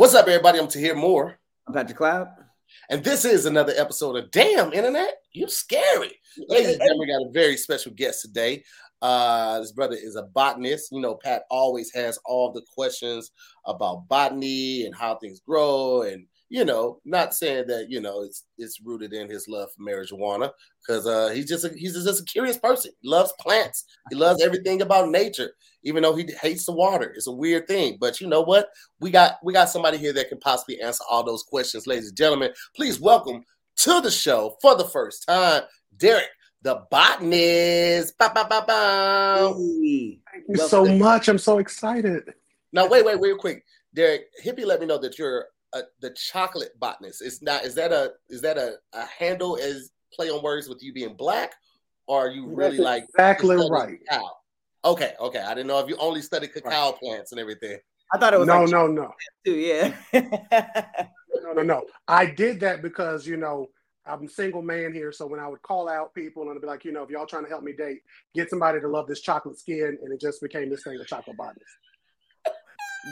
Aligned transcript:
What's 0.00 0.14
up, 0.14 0.28
everybody? 0.28 0.58
I'm 0.58 0.66
Tahir 0.66 0.94
Moore. 0.94 1.38
I'm 1.68 1.74
Patrick 1.74 1.98
Cloud. 1.98 2.28
And 2.88 3.04
this 3.04 3.26
is 3.26 3.44
another 3.44 3.74
episode 3.76 4.16
of 4.16 4.30
Damn 4.30 4.72
Internet. 4.72 5.10
You're 5.34 5.50
scary. 5.50 6.12
Ladies 6.48 6.70
and 6.70 6.80
gentlemen, 6.80 7.00
we 7.00 7.06
got 7.06 7.28
a 7.28 7.32
very 7.34 7.58
special 7.58 7.92
guest 7.92 8.22
today. 8.22 8.64
Uh, 9.02 9.60
this 9.60 9.72
brother 9.72 9.96
is 10.00 10.16
a 10.16 10.22
botanist. 10.22 10.90
You 10.90 11.02
know, 11.02 11.16
Pat 11.16 11.42
always 11.50 11.92
has 11.92 12.18
all 12.24 12.50
the 12.50 12.62
questions 12.74 13.30
about 13.66 14.08
botany 14.08 14.86
and 14.86 14.94
how 14.94 15.16
things 15.16 15.40
grow 15.46 16.00
and 16.00 16.24
you 16.50 16.64
know, 16.64 16.98
not 17.04 17.32
saying 17.32 17.68
that 17.68 17.86
you 17.88 18.00
know 18.00 18.22
it's 18.22 18.44
it's 18.58 18.80
rooted 18.80 19.12
in 19.12 19.30
his 19.30 19.46
love 19.48 19.70
for 19.72 19.82
marijuana 19.82 20.50
because 20.84 21.06
uh, 21.06 21.28
he's 21.32 21.48
just 21.48 21.64
a, 21.64 21.68
he's 21.68 21.94
just 21.94 22.20
a 22.20 22.24
curious 22.24 22.58
person. 22.58 22.90
He 23.00 23.08
loves 23.08 23.32
plants. 23.40 23.84
He 24.10 24.16
loves 24.16 24.42
everything 24.42 24.82
about 24.82 25.10
nature, 25.10 25.52
even 25.84 26.02
though 26.02 26.16
he 26.16 26.28
hates 26.42 26.66
the 26.66 26.72
water. 26.72 27.12
It's 27.14 27.28
a 27.28 27.32
weird 27.32 27.68
thing, 27.68 27.98
but 28.00 28.20
you 28.20 28.26
know 28.26 28.42
what? 28.42 28.68
We 28.98 29.12
got 29.12 29.36
we 29.44 29.52
got 29.52 29.70
somebody 29.70 29.96
here 29.96 30.12
that 30.12 30.28
can 30.28 30.40
possibly 30.40 30.80
answer 30.80 31.04
all 31.08 31.22
those 31.22 31.44
questions, 31.44 31.86
ladies 31.86 32.08
and 32.08 32.16
gentlemen. 32.16 32.50
Please 32.74 33.00
welcome 33.00 33.44
to 33.76 34.00
the 34.00 34.10
show 34.10 34.56
for 34.60 34.74
the 34.74 34.84
first 34.84 35.26
time, 35.28 35.62
Derek, 35.96 36.28
the 36.62 36.82
botanist. 36.90 38.18
Ba, 38.18 38.32
ba, 38.34 38.44
ba, 38.50 38.64
ba. 38.66 39.54
Thank 39.54 40.44
you 40.48 40.56
so 40.56 40.84
much. 40.84 41.28
I'm 41.28 41.38
so 41.38 41.58
excited. 41.58 42.24
Now, 42.72 42.88
wait, 42.88 43.04
wait, 43.04 43.20
real 43.20 43.36
quick, 43.36 43.64
Derek. 43.94 44.22
Hippie, 44.44 44.66
let 44.66 44.80
me 44.80 44.86
know 44.86 44.98
that 44.98 45.16
you're 45.16 45.46
a, 45.72 45.82
the 46.00 46.10
chocolate 46.10 46.78
botanist. 46.78 47.22
Is 47.22 47.42
not 47.42 47.64
is 47.64 47.74
that 47.76 47.92
a 47.92 48.12
is 48.28 48.40
that 48.42 48.58
a, 48.58 48.74
a 48.92 49.04
handle 49.06 49.56
as 49.56 49.90
play 50.12 50.30
on 50.30 50.42
words 50.42 50.68
with 50.68 50.82
you 50.82 50.92
being 50.92 51.14
black, 51.14 51.54
or 52.06 52.26
are 52.26 52.30
you 52.30 52.46
really 52.46 52.76
That's 52.76 52.80
like 52.80 53.04
exactly 53.04 53.56
right? 53.70 53.98
Cacao? 54.08 54.30
Okay, 54.84 55.14
okay. 55.20 55.40
I 55.40 55.54
didn't 55.54 55.66
know 55.66 55.78
if 55.78 55.88
you 55.88 55.96
only 55.96 56.22
studied 56.22 56.52
cacao 56.52 56.92
plants 56.92 57.32
and 57.32 57.40
everything. 57.40 57.78
I 58.12 58.18
thought 58.18 58.34
it 58.34 58.38
was 58.38 58.48
no, 58.48 58.62
like 58.62 58.70
no, 58.70 58.86
no, 58.86 59.12
too, 59.44 59.52
yeah. 59.52 59.94
no, 61.42 61.52
no, 61.52 61.62
no. 61.62 61.84
I 62.08 62.26
did 62.26 62.58
that 62.60 62.82
because 62.82 63.26
you 63.26 63.36
know 63.36 63.68
I'm 64.06 64.24
a 64.24 64.28
single 64.28 64.62
man 64.62 64.92
here, 64.92 65.12
so 65.12 65.26
when 65.26 65.38
I 65.38 65.46
would 65.46 65.62
call 65.62 65.88
out 65.88 66.14
people 66.14 66.42
and 66.42 66.52
I'd 66.52 66.60
be 66.60 66.66
like, 66.66 66.84
you 66.84 66.92
know, 66.92 67.02
if 67.02 67.10
y'all 67.10 67.26
trying 67.26 67.44
to 67.44 67.48
help 67.48 67.62
me 67.62 67.72
date, 67.72 68.00
get 68.34 68.50
somebody 68.50 68.80
to 68.80 68.88
love 68.88 69.06
this 69.06 69.20
chocolate 69.20 69.58
skin, 69.58 69.98
and 70.02 70.12
it 70.12 70.20
just 70.20 70.40
became 70.40 70.70
this 70.70 70.82
thing 70.82 70.98
of 70.98 71.06
chocolate 71.06 71.36
botanist. 71.36 71.64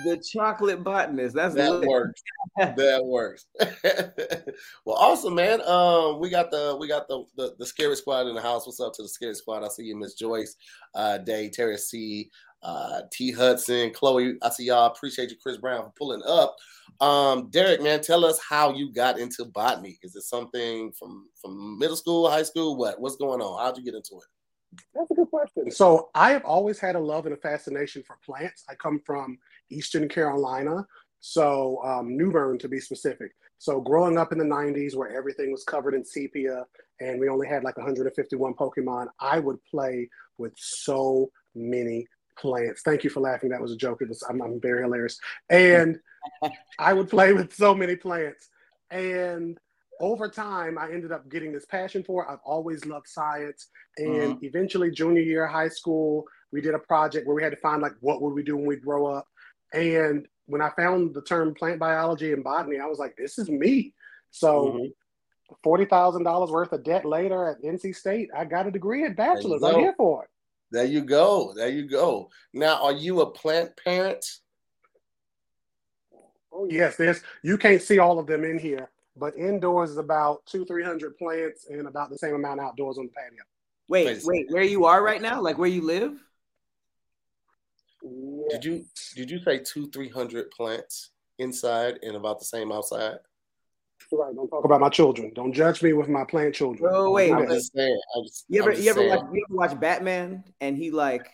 The 0.04 0.16
chocolate 0.32 0.82
botanist. 0.84 1.34
That's 1.34 1.54
That 1.54 1.72
lit. 1.72 1.88
works. 1.88 2.22
that 2.56 3.00
works. 3.04 3.46
well, 4.84 4.96
awesome, 4.96 5.34
man. 5.34 5.60
Um, 5.62 6.20
we 6.20 6.30
got 6.30 6.50
the 6.50 6.76
we 6.78 6.88
got 6.88 7.08
the, 7.08 7.24
the 7.36 7.54
the 7.58 7.66
scary 7.66 7.96
squad 7.96 8.26
in 8.26 8.34
the 8.34 8.40
house. 8.42 8.66
What's 8.66 8.80
up 8.80 8.92
to 8.94 9.02
the 9.02 9.08
scary 9.08 9.34
squad? 9.34 9.64
I 9.64 9.68
see 9.68 9.84
you, 9.84 9.96
Miss 9.96 10.14
Joyce, 10.14 10.56
uh, 10.94 11.18
Day, 11.18 11.48
Terry 11.50 11.78
C, 11.78 12.30
uh, 12.62 13.02
T 13.12 13.32
Hudson, 13.32 13.92
Chloe. 13.92 14.34
I 14.42 14.50
see 14.50 14.64
y'all. 14.64 14.86
Appreciate 14.86 15.30
you, 15.30 15.36
Chris 15.42 15.56
Brown, 15.56 15.84
for 15.84 15.92
pulling 15.96 16.22
up. 16.26 16.56
Um, 17.00 17.48
Derek, 17.50 17.82
man, 17.82 18.00
tell 18.00 18.24
us 18.24 18.38
how 18.46 18.72
you 18.74 18.92
got 18.92 19.18
into 19.18 19.44
botany. 19.44 19.98
Is 20.02 20.16
it 20.16 20.22
something 20.22 20.92
from 20.92 21.28
from 21.40 21.78
middle 21.78 21.96
school, 21.96 22.28
high 22.30 22.42
school? 22.42 22.76
What 22.76 23.00
what's 23.00 23.16
going 23.16 23.40
on? 23.40 23.62
How'd 23.64 23.78
you 23.78 23.84
get 23.84 23.94
into 23.94 24.16
it? 24.16 24.28
That's 24.94 25.10
a 25.10 25.14
good 25.14 25.30
question. 25.30 25.70
So 25.70 26.10
I 26.14 26.30
have 26.32 26.44
always 26.44 26.78
had 26.78 26.94
a 26.94 27.00
love 27.00 27.24
and 27.26 27.34
a 27.34 27.38
fascination 27.38 28.02
for 28.02 28.16
plants. 28.24 28.64
I 28.68 28.74
come 28.74 29.00
from 29.04 29.38
Eastern 29.70 30.08
Carolina, 30.08 30.86
so 31.20 31.82
um, 31.84 32.16
New 32.16 32.30
Bern 32.30 32.58
to 32.58 32.68
be 32.68 32.80
specific. 32.80 33.32
So 33.58 33.80
growing 33.80 34.18
up 34.18 34.32
in 34.32 34.38
the 34.38 34.44
90s 34.44 34.94
where 34.94 35.16
everything 35.16 35.50
was 35.50 35.64
covered 35.64 35.94
in 35.94 36.04
sepia 36.04 36.64
and 37.00 37.18
we 37.18 37.28
only 37.28 37.48
had 37.48 37.64
like 37.64 37.76
151 37.76 38.54
Pokemon, 38.54 39.08
I 39.20 39.40
would 39.40 39.58
play 39.64 40.08
with 40.38 40.52
so 40.56 41.30
many 41.54 42.06
plants. 42.38 42.82
Thank 42.82 43.02
you 43.02 43.10
for 43.10 43.20
laughing. 43.20 43.50
That 43.50 43.60
was 43.60 43.72
a 43.72 43.76
joke. 43.76 44.00
It 44.00 44.08
was, 44.08 44.22
I'm, 44.28 44.40
I'm 44.40 44.60
very 44.60 44.82
hilarious. 44.82 45.18
And 45.50 45.98
I 46.78 46.92
would 46.92 47.08
play 47.08 47.32
with 47.32 47.52
so 47.54 47.74
many 47.74 47.96
plants. 47.96 48.48
And 48.90 49.58
over 50.00 50.28
time, 50.28 50.78
I 50.78 50.92
ended 50.92 51.10
up 51.10 51.28
getting 51.28 51.52
this 51.52 51.66
passion 51.66 52.04
for 52.04 52.22
it. 52.22 52.28
I've 52.30 52.38
always 52.44 52.86
loved 52.86 53.08
science. 53.08 53.68
And 53.96 54.42
eventually, 54.44 54.92
junior 54.92 55.22
year 55.22 55.46
of 55.46 55.52
high 55.52 55.68
school, 55.68 56.24
we 56.52 56.60
did 56.60 56.74
a 56.74 56.78
project 56.78 57.26
where 57.26 57.34
we 57.34 57.42
had 57.42 57.50
to 57.50 57.56
find 57.56 57.82
like 57.82 57.94
what 58.00 58.22
would 58.22 58.34
we 58.34 58.44
do 58.44 58.56
when 58.56 58.66
we 58.66 58.76
grow 58.76 59.06
up. 59.06 59.26
And 59.72 60.26
when 60.46 60.62
I 60.62 60.70
found 60.70 61.14
the 61.14 61.22
term 61.22 61.54
plant 61.54 61.78
biology 61.78 62.32
and 62.32 62.42
botany, 62.42 62.78
I 62.78 62.86
was 62.86 62.98
like, 62.98 63.16
this 63.16 63.38
is 63.38 63.48
me. 63.48 63.94
So 64.30 64.72
Mhm. 64.72 64.94
forty 65.62 65.84
thousand 65.84 66.24
dollars 66.24 66.50
worth 66.50 66.72
of 66.72 66.84
debt 66.84 67.04
later 67.04 67.46
at 67.46 67.62
NC 67.62 67.92
State, 67.94 68.30
I 68.34 68.44
got 68.44 68.66
a 68.66 68.70
degree 68.70 69.04
at 69.04 69.16
bachelor's. 69.16 69.62
I'm 69.62 69.80
here 69.80 69.94
for 69.96 70.24
it. 70.24 70.30
There 70.70 70.84
you 70.84 71.02
go. 71.02 71.52
There 71.54 71.68
you 71.68 71.88
go. 71.88 72.30
Now, 72.52 72.82
are 72.82 72.92
you 72.92 73.22
a 73.22 73.30
plant 73.30 73.76
parent? 73.82 74.24
Oh 76.52 76.66
yes, 76.68 76.96
there's 76.96 77.22
you 77.42 77.56
can't 77.56 77.80
see 77.80 77.98
all 77.98 78.18
of 78.18 78.26
them 78.26 78.44
in 78.44 78.58
here, 78.58 78.90
but 79.16 79.36
indoors 79.36 79.90
is 79.90 79.98
about 79.98 80.44
two, 80.46 80.64
three 80.64 80.84
hundred 80.84 81.16
plants 81.16 81.66
and 81.70 81.86
about 81.86 82.10
the 82.10 82.18
same 82.18 82.34
amount 82.34 82.60
outdoors 82.60 82.98
on 82.98 83.06
the 83.06 83.12
patio. 83.12 83.42
Wait, 83.88 84.06
Wait 84.06 84.22
wait, 84.24 84.50
where 84.50 84.62
you 84.62 84.84
are 84.84 85.02
right 85.02 85.22
now? 85.22 85.40
Like 85.40 85.56
where 85.56 85.68
you 85.68 85.82
live? 85.82 86.22
Did 88.50 88.64
you 88.64 88.84
did 89.14 89.30
you 89.30 89.40
say 89.42 89.58
two 89.58 89.90
three 89.90 90.08
hundred 90.08 90.50
plants 90.50 91.10
inside 91.38 91.98
and 92.02 92.16
about 92.16 92.38
the 92.38 92.44
same 92.44 92.72
outside? 92.72 93.18
Right, 94.10 94.34
don't 94.34 94.48
talk 94.48 94.64
about 94.64 94.80
my 94.80 94.88
children. 94.88 95.32
Don't 95.34 95.52
judge 95.52 95.82
me 95.82 95.92
with 95.92 96.08
my 96.08 96.24
plant 96.24 96.54
children. 96.54 96.90
Oh, 96.92 97.10
wait, 97.10 97.32
I'm 97.32 97.46
just 97.48 97.72
saying. 97.74 98.00
I'm 98.16 98.24
just, 98.24 98.44
You 98.48 98.60
ever 98.62 98.70
I'm 98.70 98.76
just 98.76 98.84
you 98.84 98.90
ever 98.90 99.00
saying. 99.00 99.10
watch 99.10 99.24
you 99.32 99.44
ever 99.48 99.56
watch 99.56 99.80
Batman 99.80 100.44
and 100.60 100.76
he 100.78 100.90
like 100.90 101.28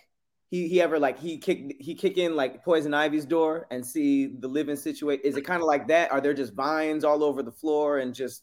he 0.50 0.66
he 0.68 0.80
ever 0.80 0.98
like 0.98 1.18
he 1.18 1.38
kick 1.38 1.76
he 1.78 1.94
kick 1.94 2.18
in 2.18 2.34
like 2.34 2.64
Poison 2.64 2.92
Ivy's 2.92 3.26
door 3.26 3.66
and 3.70 3.86
see 3.86 4.26
the 4.26 4.48
living 4.48 4.76
situation? 4.76 5.22
Is 5.24 5.36
it 5.36 5.42
kind 5.42 5.62
of 5.62 5.66
like 5.66 5.86
that? 5.88 6.10
Are 6.10 6.20
there 6.20 6.34
just 6.34 6.54
vines 6.54 7.04
all 7.04 7.22
over 7.22 7.42
the 7.42 7.52
floor 7.52 7.98
and 7.98 8.14
just 8.14 8.42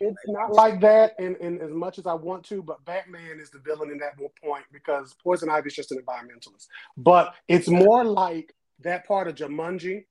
It's 0.00 0.22
not 0.26 0.52
like 0.52 0.80
that, 0.80 1.14
and, 1.18 1.36
and 1.36 1.60
as 1.60 1.70
much 1.70 1.98
as 1.98 2.06
I 2.06 2.14
want 2.14 2.42
to, 2.46 2.62
but 2.62 2.82
Batman 2.86 3.38
is 3.38 3.50
the 3.50 3.58
villain 3.58 3.90
in 3.90 3.98
that 3.98 4.18
point 4.42 4.64
because 4.72 5.14
Poison 5.22 5.50
Ivy 5.50 5.68
is 5.68 5.74
just 5.74 5.92
an 5.92 5.98
environmentalist. 5.98 6.68
But 6.96 7.34
it's 7.48 7.68
more 7.68 8.02
like 8.02 8.54
that 8.80 9.06
part 9.06 9.28
of 9.28 9.34
Jumanji 9.34 10.06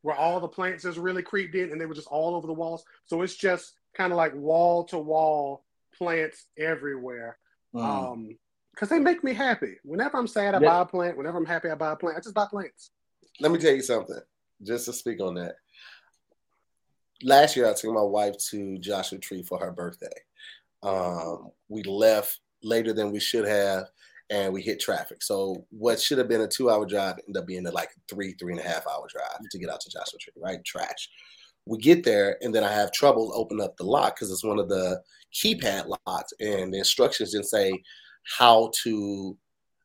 where 0.00 0.16
all 0.16 0.40
the 0.40 0.48
plants 0.48 0.84
is 0.84 0.98
really 0.98 1.22
creeped 1.22 1.54
in 1.54 1.72
and 1.72 1.80
they 1.80 1.86
were 1.86 1.94
just 1.94 2.08
all 2.08 2.34
over 2.34 2.46
the 2.46 2.52
walls. 2.52 2.84
So 3.04 3.22
it's 3.22 3.34
just 3.34 3.72
kind 3.94 4.12
of 4.12 4.16
like 4.16 4.34
wall 4.34 4.84
to 4.84 4.98
wall 4.98 5.64
plants 5.96 6.46
everywhere. 6.58 7.38
Um, 7.74 8.36
because 8.72 8.88
they 8.88 8.98
make 8.98 9.22
me 9.22 9.32
happy. 9.32 9.76
Whenever 9.84 10.18
I'm 10.18 10.26
sad, 10.26 10.54
I 10.54 10.60
Yeah. 10.60 10.68
buy 10.68 10.80
a 10.82 10.84
plant. 10.86 11.16
Whenever 11.16 11.38
I'm 11.38 11.46
happy, 11.46 11.70
I 11.70 11.74
buy 11.74 11.92
a 11.92 11.96
plant. 11.96 12.16
I 12.16 12.20
just 12.20 12.34
buy 12.34 12.46
plants. 12.46 12.90
Let 13.40 13.52
me 13.52 13.58
tell 13.58 13.74
you 13.74 13.82
something, 13.82 14.20
just 14.62 14.86
to 14.86 14.92
speak 14.92 15.20
on 15.20 15.34
that. 15.34 15.56
Last 17.24 17.56
year, 17.56 17.68
I 17.68 17.72
took 17.72 17.94
my 17.94 18.02
wife 18.02 18.36
to 18.50 18.78
Joshua 18.78 19.18
Tree 19.18 19.42
for 19.42 19.58
her 19.58 19.72
birthday. 19.72 20.12
Um, 20.82 21.50
we 21.70 21.82
left 21.84 22.40
later 22.62 22.92
than 22.92 23.12
we 23.12 23.18
should 23.18 23.48
have, 23.48 23.88
and 24.28 24.52
we 24.52 24.60
hit 24.60 24.78
traffic. 24.78 25.22
So, 25.22 25.66
what 25.70 25.98
should 25.98 26.18
have 26.18 26.28
been 26.28 26.42
a 26.42 26.48
two-hour 26.48 26.84
drive 26.84 27.16
ended 27.26 27.40
up 27.40 27.46
being 27.46 27.64
like 27.64 27.88
a 27.96 28.14
three, 28.14 28.34
three 28.34 28.52
and 28.52 28.60
a 28.60 28.68
half 28.68 28.86
hour 28.86 29.06
drive 29.10 29.40
to 29.50 29.58
get 29.58 29.70
out 29.70 29.80
to 29.80 29.90
Joshua 29.90 30.18
Tree. 30.20 30.34
Right, 30.36 30.62
trash. 30.64 31.08
We 31.64 31.78
get 31.78 32.04
there, 32.04 32.36
and 32.42 32.54
then 32.54 32.62
I 32.62 32.70
have 32.70 32.92
trouble 32.92 33.32
opening 33.34 33.64
up 33.64 33.78
the 33.78 33.84
lock 33.84 34.16
because 34.16 34.30
it's 34.30 34.44
one 34.44 34.58
of 34.58 34.68
the 34.68 35.00
keypad 35.32 35.96
locks, 36.06 36.34
and 36.40 36.74
the 36.74 36.78
instructions 36.78 37.32
didn't 37.32 37.46
say 37.46 37.82
how 38.38 38.70
to 38.82 39.34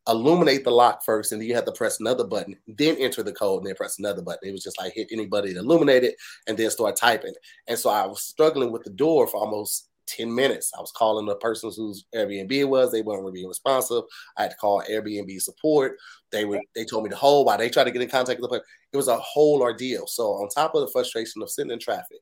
illuminate 0.09 0.63
the 0.63 0.71
lock 0.71 1.03
first, 1.05 1.31
and 1.31 1.41
then 1.41 1.47
you 1.47 1.55
have 1.55 1.65
to 1.65 1.71
press 1.71 1.99
another 1.99 2.25
button, 2.25 2.55
then 2.67 2.97
enter 2.97 3.23
the 3.23 3.31
code, 3.31 3.61
and 3.61 3.67
then 3.67 3.75
press 3.75 3.99
another 3.99 4.21
button. 4.21 4.49
It 4.49 4.51
was 4.51 4.63
just 4.63 4.79
like 4.79 4.93
hit 4.93 5.07
anybody 5.11 5.53
to 5.53 5.59
illuminate 5.59 6.03
it, 6.03 6.15
and 6.47 6.57
then 6.57 6.69
start 6.71 6.95
typing. 6.95 7.33
And 7.67 7.77
so 7.77 7.89
I 7.89 8.05
was 8.05 8.23
struggling 8.23 8.71
with 8.71 8.83
the 8.83 8.89
door 8.89 9.27
for 9.27 9.37
almost 9.37 9.89
10 10.07 10.33
minutes. 10.33 10.71
I 10.75 10.81
was 10.81 10.91
calling 10.91 11.27
the 11.27 11.35
person 11.35 11.71
whose 11.75 12.05
Airbnb 12.15 12.51
it 12.51 12.65
was. 12.65 12.91
They 12.91 13.03
weren't 13.03 13.31
being 13.33 13.47
responsive. 13.47 14.03
I 14.37 14.43
had 14.43 14.51
to 14.51 14.57
call 14.57 14.83
Airbnb 14.89 15.39
support. 15.41 15.97
They 16.31 16.45
were 16.45 16.59
they 16.75 16.85
told 16.85 17.03
me 17.03 17.11
to 17.11 17.15
hold 17.15 17.45
while 17.45 17.57
they 17.57 17.69
tried 17.69 17.85
to 17.85 17.91
get 17.91 18.01
in 18.01 18.09
contact 18.09 18.39
with 18.41 18.49
the 18.49 18.57
person. 18.57 18.69
It 18.91 18.97
was 18.97 19.07
a 19.07 19.17
whole 19.17 19.61
ordeal. 19.61 20.07
So 20.07 20.23
on 20.31 20.49
top 20.49 20.73
of 20.73 20.81
the 20.81 20.91
frustration 20.91 21.41
of 21.41 21.49
sitting 21.49 21.71
in 21.71 21.79
traffic, 21.79 22.17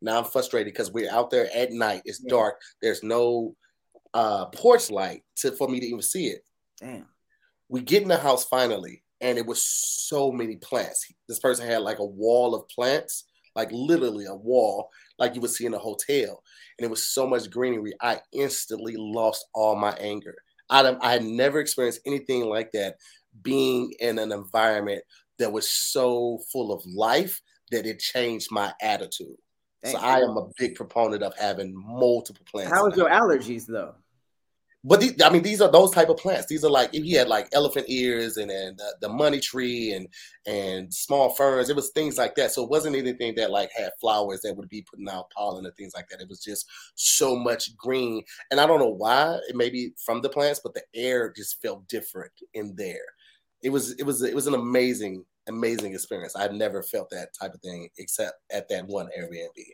now 0.00 0.18
I'm 0.18 0.24
frustrated 0.24 0.72
because 0.72 0.92
we're 0.92 1.10
out 1.10 1.30
there 1.30 1.48
at 1.54 1.72
night. 1.72 2.02
It's 2.04 2.20
Yeah. 2.22 2.30
dark. 2.30 2.60
There's 2.80 3.02
no 3.02 3.56
uh 4.14 4.46
porch 4.46 4.90
light 4.90 5.24
to 5.36 5.50
for 5.50 5.68
me 5.68 5.80
to 5.80 5.86
even 5.86 6.02
see 6.02 6.28
it 6.28 6.44
damn? 6.80 7.06
We 7.68 7.80
get 7.80 8.02
in 8.02 8.08
the 8.08 8.16
house 8.16 8.44
finally, 8.44 9.02
and 9.20 9.38
it 9.38 9.46
was 9.46 9.64
so 9.64 10.30
many 10.30 10.56
plants. 10.56 11.06
This 11.28 11.38
person 11.38 11.66
had 11.66 11.82
like 11.82 11.98
a 11.98 12.04
wall 12.04 12.54
of 12.54 12.68
plants, 12.68 13.24
like 13.54 13.70
literally 13.72 14.26
a 14.26 14.34
wall, 14.34 14.90
like 15.18 15.34
you 15.34 15.40
would 15.40 15.50
see 15.50 15.66
in 15.66 15.74
a 15.74 15.78
hotel. 15.78 16.42
And 16.78 16.84
it 16.84 16.90
was 16.90 17.08
so 17.08 17.26
much 17.26 17.50
greenery. 17.50 17.92
I 18.00 18.20
instantly 18.32 18.94
lost 18.96 19.46
all 19.54 19.76
my 19.76 19.92
anger. 19.98 20.34
I, 20.68 20.96
I 21.00 21.12
had 21.12 21.24
never 21.24 21.60
experienced 21.60 22.00
anything 22.06 22.46
like 22.46 22.72
that 22.72 22.96
being 23.42 23.92
in 24.00 24.18
an 24.18 24.32
environment 24.32 25.02
that 25.38 25.52
was 25.52 25.68
so 25.68 26.38
full 26.52 26.72
of 26.72 26.84
life 26.86 27.40
that 27.70 27.86
it 27.86 27.98
changed 27.98 28.48
my 28.50 28.72
attitude. 28.80 29.36
So 29.84 29.92
Damn. 29.92 30.04
I 30.04 30.18
am 30.20 30.36
a 30.36 30.48
big 30.58 30.74
proponent 30.74 31.22
of 31.22 31.36
having 31.38 31.72
multiple 31.74 32.44
plants. 32.50 32.72
How 32.72 32.86
was 32.86 32.96
your 32.96 33.08
allergies 33.08 33.66
though? 33.66 33.94
But 34.84 35.02
I 35.24 35.30
mean, 35.30 35.42
these 35.42 35.60
are 35.60 35.70
those 35.70 35.90
type 35.90 36.08
of 36.10 36.16
plants. 36.16 36.46
These 36.46 36.64
are 36.64 36.70
like 36.70 36.92
he 36.92 37.12
had 37.12 37.28
like 37.28 37.48
elephant 37.52 37.86
ears 37.88 38.36
and 38.36 38.50
and 38.50 38.78
the, 38.78 38.94
the, 39.00 39.08
money 39.08 39.40
tree 39.40 39.92
and 39.92 40.06
and 40.46 40.92
small 40.94 41.30
ferns. 41.34 41.68
It 41.68 41.76
was 41.76 41.90
things 41.90 42.18
like 42.18 42.36
that. 42.36 42.52
So 42.52 42.62
it 42.62 42.70
wasn't 42.70 42.94
anything 42.94 43.34
that 43.36 43.50
like 43.50 43.70
had 43.76 43.90
flowers 44.00 44.42
that 44.42 44.54
would 44.56 44.68
be 44.68 44.86
putting 44.88 45.08
out 45.08 45.30
pollen 45.36 45.66
and 45.66 45.74
things 45.74 45.92
like 45.94 46.08
that. 46.10 46.20
It 46.20 46.28
was 46.28 46.40
just 46.40 46.66
so 46.94 47.34
much 47.34 47.76
green. 47.76 48.22
And 48.50 48.60
I 48.60 48.66
don't 48.66 48.78
know 48.78 48.94
why. 48.94 49.38
It 49.48 49.56
may 49.56 49.70
be 49.70 49.90
from 50.04 50.20
the 50.20 50.28
plants, 50.28 50.60
but 50.62 50.74
the 50.74 50.82
air 50.94 51.32
just 51.36 51.60
felt 51.60 51.88
different 51.88 52.32
in 52.54 52.74
there. 52.76 53.06
It 53.62 53.70
was 53.70 53.92
it 53.98 54.04
was 54.04 54.22
it 54.22 54.34
was 54.34 54.46
an 54.46 54.54
amazing 54.54 55.24
amazing 55.48 55.94
experience. 55.94 56.36
I've 56.36 56.52
never 56.52 56.82
felt 56.82 57.10
that 57.10 57.30
type 57.38 57.54
of 57.54 57.60
thing 57.60 57.88
except 57.98 58.34
at 58.52 58.68
that 58.68 58.86
one 58.86 59.08
Airbnb. 59.18 59.64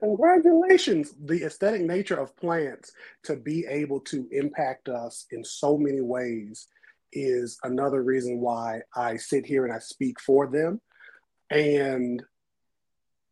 Congratulations. 0.00 1.14
The 1.24 1.44
aesthetic 1.44 1.82
nature 1.82 2.18
of 2.18 2.36
plants 2.36 2.92
to 3.24 3.36
be 3.36 3.66
able 3.66 4.00
to 4.00 4.28
impact 4.30 4.88
us 4.88 5.26
in 5.30 5.44
so 5.44 5.76
many 5.76 6.00
ways 6.00 6.68
is 7.12 7.58
another 7.64 8.02
reason 8.02 8.40
why 8.40 8.82
I 8.94 9.16
sit 9.16 9.46
here 9.46 9.64
and 9.64 9.74
I 9.74 9.78
speak 9.78 10.20
for 10.20 10.46
them. 10.46 10.80
And 11.50 12.22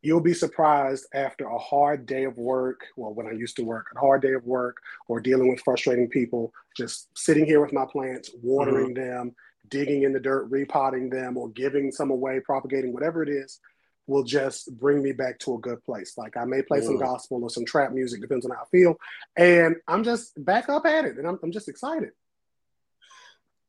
you'll 0.01 0.21
be 0.21 0.33
surprised 0.33 1.05
after 1.13 1.47
a 1.47 1.57
hard 1.57 2.05
day 2.05 2.23
of 2.23 2.37
work, 2.37 2.81
well, 2.95 3.13
when 3.13 3.27
I 3.27 3.31
used 3.31 3.55
to 3.57 3.63
work, 3.63 3.87
a 3.95 3.99
hard 3.99 4.21
day 4.21 4.33
of 4.33 4.45
work 4.45 4.77
or 5.07 5.19
dealing 5.19 5.49
with 5.49 5.61
frustrating 5.61 6.09
people, 6.09 6.53
just 6.75 7.09
sitting 7.15 7.45
here 7.45 7.61
with 7.61 7.73
my 7.73 7.85
plants, 7.85 8.31
watering 8.41 8.95
mm-hmm. 8.95 9.09
them, 9.09 9.35
digging 9.69 10.03
in 10.03 10.13
the 10.13 10.19
dirt, 10.19 10.47
repotting 10.49 11.09
them, 11.09 11.37
or 11.37 11.49
giving 11.49 11.91
some 11.91 12.09
away, 12.09 12.39
propagating, 12.39 12.93
whatever 12.93 13.21
it 13.23 13.29
is 13.29 13.59
will 14.07 14.23
just 14.23 14.75
bring 14.79 15.03
me 15.03 15.11
back 15.11 15.37
to 15.39 15.55
a 15.55 15.59
good 15.59 15.83
place. 15.83 16.17
Like 16.17 16.37
I 16.37 16.45
may 16.45 16.61
play 16.61 16.79
mm. 16.79 16.85
some 16.85 16.97
gospel 16.97 17.43
or 17.43 17.49
some 17.49 17.65
trap 17.65 17.91
music, 17.91 18.21
depends 18.21 18.45
on 18.45 18.55
how 18.55 18.63
I 18.63 18.69
feel. 18.71 18.95
And 19.35 19.75
I'm 19.87 20.03
just 20.03 20.43
back 20.43 20.69
up 20.69 20.85
at 20.85 21.05
it 21.05 21.17
and 21.17 21.27
I'm, 21.27 21.37
I'm 21.43 21.51
just 21.51 21.69
excited. 21.69 22.09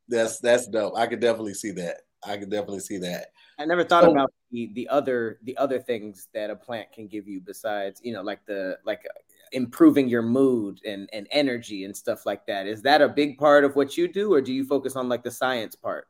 That's 0.07 0.39
that's 0.39 0.67
dope. 0.67 0.97
I 0.97 1.05
could 1.05 1.19
definitely 1.19 1.53
see 1.53 1.71
that. 1.71 1.97
I 2.25 2.37
could 2.37 2.49
definitely 2.49 2.79
see 2.79 2.97
that. 2.99 3.27
I 3.59 3.65
never 3.65 3.83
thought 3.83 4.05
so, 4.05 4.11
about 4.11 4.33
the, 4.51 4.71
the 4.73 4.87
other 4.87 5.39
the 5.43 5.55
other 5.57 5.79
things 5.79 6.29
that 6.33 6.49
a 6.49 6.55
plant 6.55 6.91
can 6.91 7.07
give 7.07 7.27
you 7.27 7.41
besides, 7.41 8.01
you 8.03 8.13
know, 8.13 8.23
like 8.23 8.43
the 8.45 8.79
like 8.85 9.05
uh, 9.05 9.19
improving 9.51 10.07
your 10.07 10.23
mood 10.23 10.79
and 10.85 11.09
and 11.13 11.27
energy 11.31 11.83
and 11.83 11.95
stuff 11.95 12.25
like 12.25 12.47
that. 12.47 12.65
Is 12.65 12.81
that 12.83 13.01
a 13.01 13.09
big 13.09 13.37
part 13.37 13.63
of 13.63 13.75
what 13.75 13.97
you 13.97 14.07
do 14.07 14.33
or 14.33 14.41
do 14.41 14.51
you 14.51 14.65
focus 14.65 14.95
on 14.95 15.09
like 15.09 15.23
the 15.23 15.31
science 15.31 15.75
part? 15.75 16.07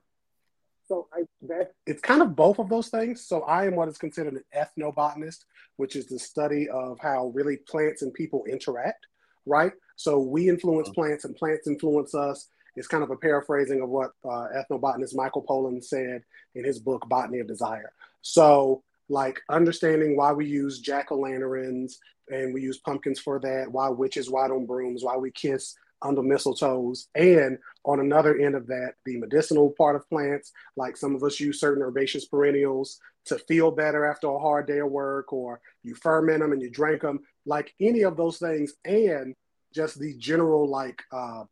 So 0.89 1.07
I, 1.13 1.21
that 1.44 1.74
it's 1.86 2.01
kind 2.01 2.24
of 2.24 2.36
both 2.36 2.57
of 2.57 2.68
those 2.68 2.89
things. 2.89 3.27
So 3.27 3.44
I 3.44 3.68
am 3.68 3.75
what 3.75 3.89
is 3.89 4.00
considered 4.00 4.33
an 4.33 4.44
ethnobotanist, 4.57 5.45
which 5.77 5.95
is 5.95 6.07
the 6.07 6.18
study 6.18 6.68
of 6.68 6.97
how 7.00 7.27
really 7.36 7.57
plants 7.57 8.01
and 8.01 8.12
people 8.12 8.44
interact, 8.50 9.06
right? 9.45 9.71
So 9.97 10.18
we 10.18 10.50
influence 10.50 10.89
mm-hmm. 10.89 11.01
plants 11.01 11.25
and 11.25 11.36
plants 11.36 11.68
influence 11.68 12.15
us. 12.15 12.47
It's 12.75 12.88
kind 12.88 13.03
of 13.03 13.12
a 13.12 13.18
paraphrasing 13.18 13.81
of 13.81 13.89
what 13.89 14.12
uh, 14.25 14.47
ethnobotanist 14.57 15.13
Michael 15.15 15.45
Pollan 15.47 15.83
said 15.83 16.24
in 16.56 16.63
his 16.63 16.80
book 16.80 17.07
Botany 17.07 17.39
of 17.39 17.47
Desire. 17.47 17.91
So 18.24 18.81
like 19.09 19.39
understanding 19.47 20.18
why 20.18 20.31
we 20.31 20.47
use 20.47 20.80
jack 20.80 21.12
o' 21.12 21.19
lanterns 21.19 22.00
and 22.30 22.51
we 22.51 22.62
use 22.62 22.80
pumpkins 22.80 23.19
for 23.19 23.39
that, 23.41 23.71
why 23.71 23.89
witches 23.89 24.30
ride 24.30 24.50
on 24.50 24.65
brooms, 24.65 25.03
why 25.03 25.18
we 25.18 25.30
kiss 25.30 25.75
under 26.01 26.22
mistletoes. 26.22 27.07
And 27.16 27.57
on 27.86 28.00
another 28.00 28.38
end 28.38 28.56
of 28.56 28.68
that, 28.68 28.94
the 29.06 29.18
medicinal 29.18 29.74
part 29.78 29.96
of 29.96 30.10
plants, 30.10 30.51
like 30.75 30.98
some 30.98 31.16
of 31.16 31.24
us 31.24 31.40
use 31.40 31.60
certain 31.60 31.84
herbaceous 31.84 32.25
perennials 32.25 33.00
to 33.25 33.38
feel 33.40 33.72
better 33.72 34.06
after 34.06 34.28
a 34.28 34.40
hard 34.40 34.68
day 34.68 34.80
of 34.80 34.90
work, 34.90 35.31
or 35.34 35.62
you 35.84 35.96
ferment 35.96 36.40
them 36.40 36.51
and 36.51 36.62
you 36.62 36.69
drink 36.69 37.01
them, 37.01 37.19
like 37.46 37.74
any 37.80 38.04
of 38.04 38.18
those 38.18 38.38
things, 38.38 38.74
and 38.86 39.36
just 39.74 40.00
the 40.00 40.16
general, 40.18 40.68
like, 40.68 41.01
uh, 41.12 41.44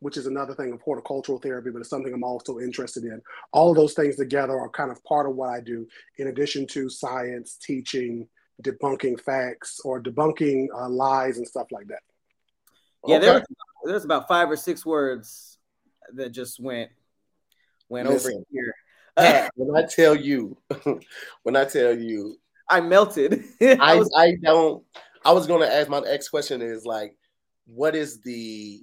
which 0.00 0.16
is 0.16 0.26
another 0.26 0.54
thing 0.54 0.72
of 0.72 0.80
horticultural 0.82 1.38
therapy, 1.38 1.70
but 1.70 1.80
it's 1.80 1.90
something 1.90 2.12
I'm 2.12 2.24
also 2.24 2.58
interested 2.58 3.04
in. 3.04 3.20
All 3.52 3.74
those 3.74 3.94
things 3.94 4.16
together 4.16 4.58
are 4.58 4.68
kind 4.68 4.90
of 4.90 5.02
part 5.04 5.28
of 5.28 5.34
what 5.34 5.50
I 5.50 5.60
do, 5.60 5.86
in 6.18 6.28
addition 6.28 6.66
to 6.68 6.88
science, 6.88 7.58
teaching, 7.60 8.28
debunking 8.62 9.20
facts, 9.20 9.80
or 9.84 10.02
debunking 10.02 10.68
uh, 10.74 10.88
lies 10.88 11.38
and 11.38 11.46
stuff 11.46 11.66
like 11.70 11.88
that. 11.88 12.02
Yeah, 13.06 13.16
okay. 13.16 13.24
there 13.24 13.34
was, 13.34 13.42
there's 13.84 14.04
about 14.04 14.28
five 14.28 14.50
or 14.50 14.56
six 14.56 14.84
words 14.84 15.58
that 16.14 16.30
just 16.30 16.60
went 16.60 16.90
went 17.88 18.08
Listen, 18.08 18.34
over 18.34 18.44
here. 18.50 18.74
Uh, 19.16 19.48
when 19.56 19.76
I 19.84 19.86
tell 19.86 20.14
you, 20.14 20.56
when 21.42 21.56
I 21.56 21.64
tell 21.64 21.96
you, 21.96 22.36
I 22.68 22.80
melted. 22.80 23.44
I, 23.60 23.76
I, 23.80 23.94
was, 23.96 24.12
I 24.16 24.36
don't. 24.42 24.82
I 25.24 25.32
was 25.32 25.46
going 25.46 25.60
to 25.60 25.72
ask 25.72 25.88
my 25.88 26.00
next 26.00 26.28
question 26.28 26.62
is 26.62 26.84
like, 26.84 27.16
what 27.66 27.94
is 27.94 28.20
the 28.22 28.82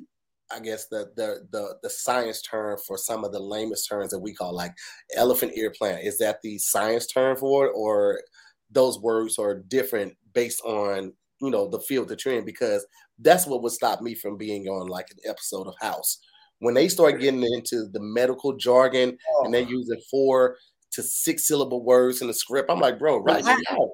I 0.53 0.59
guess 0.59 0.87
the 0.87 1.11
the 1.15 1.47
the 1.51 1.75
the 1.83 1.89
science 1.89 2.41
term 2.41 2.77
for 2.85 2.97
some 2.97 3.23
of 3.23 3.31
the 3.31 3.39
lamest 3.39 3.87
terms 3.87 4.11
that 4.11 4.19
we 4.19 4.33
call 4.33 4.53
like 4.53 4.73
elephant 5.15 5.53
ear 5.55 5.71
plant. 5.75 6.03
Is 6.03 6.17
that 6.19 6.41
the 6.41 6.57
science 6.57 7.07
term 7.07 7.37
for 7.37 7.67
it, 7.67 7.73
or 7.75 8.21
those 8.69 8.99
words 8.99 9.39
are 9.39 9.55
different 9.55 10.15
based 10.33 10.61
on 10.63 11.13
you 11.41 11.49
know 11.49 11.67
the 11.67 11.79
field 11.79 12.09
that 12.09 12.25
you're 12.25 12.37
in? 12.37 12.45
Because 12.45 12.85
that's 13.21 13.47
what 13.47 13.61
would 13.61 13.71
stop 13.71 14.01
me 14.01 14.15
from 14.15 14.37
being 14.37 14.67
on 14.67 14.87
like 14.87 15.07
an 15.11 15.17
episode 15.29 15.67
of 15.67 15.75
House. 15.79 16.19
When 16.59 16.73
they 16.73 16.87
start 16.87 17.19
getting 17.19 17.43
into 17.43 17.87
the 17.91 17.99
medical 17.99 18.55
jargon 18.55 19.17
oh. 19.35 19.45
and 19.45 19.53
they're 19.53 19.61
using 19.61 19.99
four 20.09 20.57
to 20.91 21.01
six 21.01 21.47
syllable 21.47 21.83
words 21.83 22.21
in 22.21 22.27
the 22.27 22.33
script, 22.33 22.69
I'm 22.69 22.79
like, 22.79 22.99
bro, 22.99 23.19
right 23.19 23.43
now. 23.43 23.91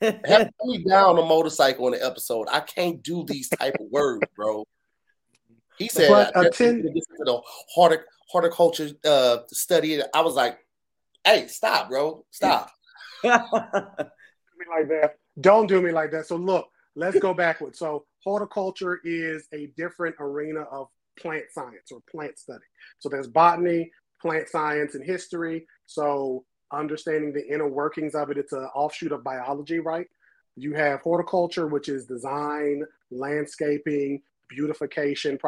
Have 0.00 0.50
me 0.64 0.84
down 0.88 1.18
a 1.18 1.22
motorcycle 1.22 1.86
in 1.86 1.92
the 1.92 2.04
episode. 2.04 2.48
I 2.50 2.60
can't 2.60 3.02
do 3.02 3.24
these 3.26 3.48
type 3.48 3.76
of 3.78 3.86
words, 3.90 4.26
bro. 4.34 4.64
He 5.78 5.88
said 5.88 6.10
but, 6.10 6.36
uh, 6.36 6.50
ten- 6.50 6.82
the 6.82 7.42
hortic- 7.76 8.04
horticulture 8.28 8.90
uh, 9.04 9.38
study. 9.48 10.00
I 10.12 10.20
was 10.22 10.34
like, 10.34 10.58
hey, 11.24 11.46
stop, 11.46 11.88
bro. 11.88 12.24
Stop. 12.30 12.70
do 13.22 13.28
me 13.30 14.66
like 14.68 14.88
that. 14.88 15.16
Don't 15.40 15.66
do 15.66 15.80
me 15.80 15.92
like 15.92 16.10
that. 16.10 16.26
So 16.26 16.36
look, 16.36 16.68
let's 16.94 17.18
go 17.18 17.34
backwards. 17.34 17.78
So 17.78 18.04
horticulture 18.22 19.00
is 19.04 19.48
a 19.52 19.66
different 19.76 20.16
arena 20.18 20.62
of 20.62 20.88
plant 21.18 21.44
science 21.52 21.90
or 21.92 22.00
plant 22.10 22.38
study. 22.38 22.64
So 22.98 23.08
there's 23.08 23.28
botany, 23.28 23.90
plant 24.20 24.48
science, 24.48 24.94
and 24.94 25.04
history. 25.04 25.66
So 25.86 26.44
understanding 26.72 27.32
the 27.32 27.46
inner 27.46 27.68
workings 27.68 28.14
of 28.14 28.30
it, 28.30 28.38
it's 28.38 28.52
an 28.52 28.68
offshoot 28.74 29.12
of 29.12 29.22
biology, 29.22 29.78
right? 29.78 30.06
You 30.56 30.74
have 30.74 31.00
horticulture, 31.00 31.66
which 31.66 31.88
is 31.88 32.06
design, 32.06 32.84
landscaping, 33.10 34.22
beautification, 34.48 35.38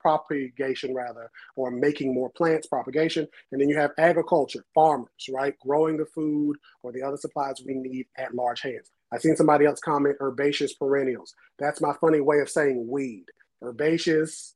propagation 0.00 0.94
rather, 0.94 1.30
or 1.56 1.72
making 1.72 2.14
more 2.14 2.30
plants, 2.30 2.68
propagation. 2.68 3.26
And 3.50 3.60
then 3.60 3.68
you 3.68 3.76
have 3.76 3.90
agriculture, 3.98 4.64
farmers, 4.72 5.10
right? 5.32 5.58
Growing 5.58 5.96
the 5.96 6.06
food 6.06 6.56
or 6.84 6.92
the 6.92 7.02
other 7.02 7.16
supplies 7.16 7.60
we 7.66 7.74
need 7.74 8.06
at 8.16 8.34
large 8.34 8.60
hands. 8.60 8.92
I 9.12 9.18
seen 9.18 9.36
somebody 9.36 9.66
else 9.66 9.80
comment 9.80 10.16
herbaceous 10.20 10.74
perennials. 10.74 11.34
That's 11.58 11.80
my 11.80 11.92
funny 12.00 12.20
way 12.20 12.38
of 12.40 12.48
saying 12.48 12.86
weed. 12.88 13.26
Herbaceous, 13.62 14.54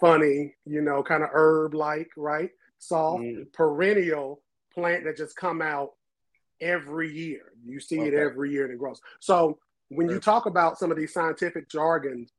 funny, 0.00 0.54
you 0.64 0.80
know, 0.80 1.02
kind 1.02 1.22
of 1.22 1.30
herb 1.32 1.74
like, 1.74 2.10
right? 2.16 2.50
Soft, 2.78 3.22
mm. 3.22 3.52
perennial 3.52 4.42
plant 4.72 5.04
that 5.04 5.16
just 5.16 5.36
come 5.36 5.62
out 5.62 5.90
every 6.60 7.12
year. 7.12 7.52
You 7.64 7.80
see 7.80 8.00
okay. 8.00 8.08
it 8.08 8.14
every 8.14 8.50
year 8.52 8.64
and 8.64 8.72
it 8.72 8.78
grows. 8.78 9.00
So 9.20 9.58
when 9.88 10.08
you 10.08 10.18
talk 10.18 10.46
about 10.46 10.78
some 10.78 10.90
of 10.90 10.96
these 10.96 11.12
scientific 11.12 11.68
jargons, 11.68 12.32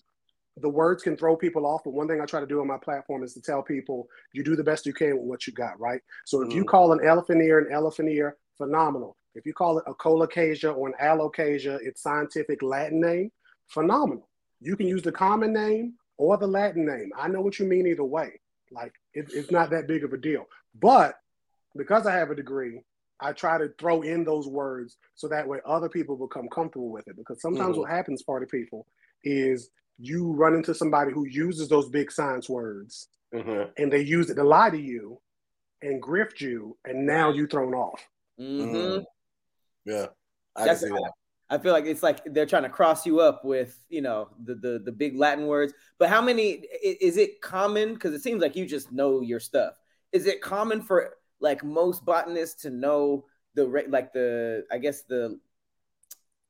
the 0.59 0.69
words 0.69 1.03
can 1.03 1.15
throw 1.15 1.35
people 1.35 1.65
off. 1.65 1.83
But 1.83 1.93
one 1.93 2.07
thing 2.07 2.19
I 2.19 2.25
try 2.25 2.39
to 2.39 2.47
do 2.47 2.61
on 2.61 2.67
my 2.67 2.77
platform 2.77 3.23
is 3.23 3.33
to 3.35 3.41
tell 3.41 3.61
people 3.61 4.07
you 4.33 4.43
do 4.43 4.55
the 4.55 4.63
best 4.63 4.85
you 4.85 4.93
can 4.93 5.17
with 5.17 5.27
what 5.27 5.47
you 5.47 5.53
got, 5.53 5.79
right? 5.79 6.01
So 6.25 6.41
if 6.41 6.49
mm. 6.49 6.55
you 6.55 6.65
call 6.65 6.93
an 6.93 7.05
elephant 7.05 7.41
ear 7.41 7.59
an 7.59 7.71
elephant 7.71 8.09
ear, 8.09 8.37
phenomenal. 8.57 9.17
If 9.37 9.45
you 9.45 9.53
call 9.53 9.77
it 9.77 9.85
a 9.87 9.93
colocasia 9.93 10.71
or 10.71 10.87
an 10.87 10.95
alocasia, 11.01 11.79
its 11.81 12.01
scientific 12.01 12.63
Latin 12.63 12.99
name, 12.99 13.31
phenomenal. 13.67 14.27
You 14.59 14.75
can 14.75 14.87
use 14.87 15.03
the 15.03 15.11
common 15.11 15.53
name 15.53 15.93
or 16.17 16.37
the 16.37 16.47
Latin 16.47 16.85
name. 16.85 17.11
I 17.17 17.27
know 17.27 17.41
what 17.41 17.59
you 17.59 17.65
mean 17.65 17.85
either 17.85 18.03
way. 18.03 18.39
Like 18.71 18.93
it, 19.13 19.29
it's 19.33 19.51
not 19.51 19.69
that 19.69 19.87
big 19.87 20.03
of 20.03 20.13
a 20.13 20.17
deal. 20.17 20.45
But 20.79 21.19
because 21.75 22.07
I 22.07 22.13
have 22.13 22.31
a 22.31 22.35
degree, 22.35 22.81
I 23.19 23.31
try 23.33 23.57
to 23.57 23.69
throw 23.79 24.01
in 24.01 24.23
those 24.23 24.47
words 24.47 24.97
so 25.15 25.27
that 25.27 25.47
way 25.47 25.59
other 25.65 25.89
people 25.89 26.15
become 26.15 26.49
comfortable 26.49 26.89
with 26.89 27.07
it. 27.07 27.15
Because 27.15 27.41
sometimes 27.41 27.71
mm-hmm. 27.71 27.81
what 27.81 27.91
happens 27.91 28.23
for 28.23 28.39
the 28.39 28.47
people 28.47 28.87
is 29.23 29.69
you 29.99 30.31
run 30.31 30.55
into 30.55 30.73
somebody 30.73 31.11
who 31.11 31.27
uses 31.27 31.69
those 31.69 31.89
big 31.89 32.11
science 32.11 32.49
words 32.49 33.09
mm-hmm. 33.33 33.69
and 33.77 33.91
they 33.91 34.01
use 34.01 34.29
it 34.29 34.35
to 34.35 34.43
lie 34.43 34.69
to 34.69 34.79
you 34.79 35.19
and 35.81 36.01
grift 36.01 36.41
you, 36.41 36.75
and 36.85 37.05
now 37.05 37.31
you're 37.31 37.47
thrown 37.47 37.73
off. 37.73 38.03
Mm-hmm. 38.39 39.03
Yeah, 39.87 40.07
I 40.55 40.65
That's, 40.65 40.81
can 40.81 40.89
see 40.89 40.95
that. 40.95 41.11
I 41.49 41.57
feel 41.57 41.71
like 41.71 41.85
it's 41.85 42.03
like 42.03 42.21
they're 42.25 42.45
trying 42.45 42.63
to 42.63 42.69
cross 42.69 43.05
you 43.05 43.21
up 43.21 43.45
with 43.45 43.81
you 43.89 44.01
know 44.01 44.29
the 44.43 44.55
the, 44.55 44.81
the 44.83 44.91
big 44.91 45.15
Latin 45.15 45.47
words. 45.47 45.73
But 45.97 46.09
how 46.09 46.21
many 46.21 46.65
is 46.83 47.15
it 47.15 47.41
common? 47.41 47.93
Because 47.93 48.13
it 48.13 48.21
seems 48.21 48.41
like 48.41 48.55
you 48.55 48.65
just 48.65 48.91
know 48.91 49.21
your 49.21 49.39
stuff. 49.39 49.73
Is 50.11 50.25
it 50.25 50.41
common 50.41 50.81
for 50.81 51.15
like 51.39 51.63
most 51.63 52.03
botanists 52.03 52.63
to 52.63 52.69
know 52.69 53.25
the 53.55 53.65
like 53.87 54.11
the 54.11 54.65
I 54.71 54.77
guess 54.77 55.03
the 55.03 55.39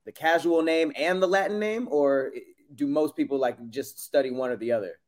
the 0.05 0.11
casual 0.11 0.63
name 0.63 0.91
and 0.95 1.21
the 1.21 1.27
Latin 1.27 1.59
name, 1.59 1.87
or 1.91 2.31
do 2.73 2.87
most 2.87 3.15
people 3.15 3.37
like 3.37 3.57
just 3.69 4.03
study 4.03 4.31
one 4.31 4.49
or 4.49 4.57
the 4.57 4.71
other? 4.71 4.99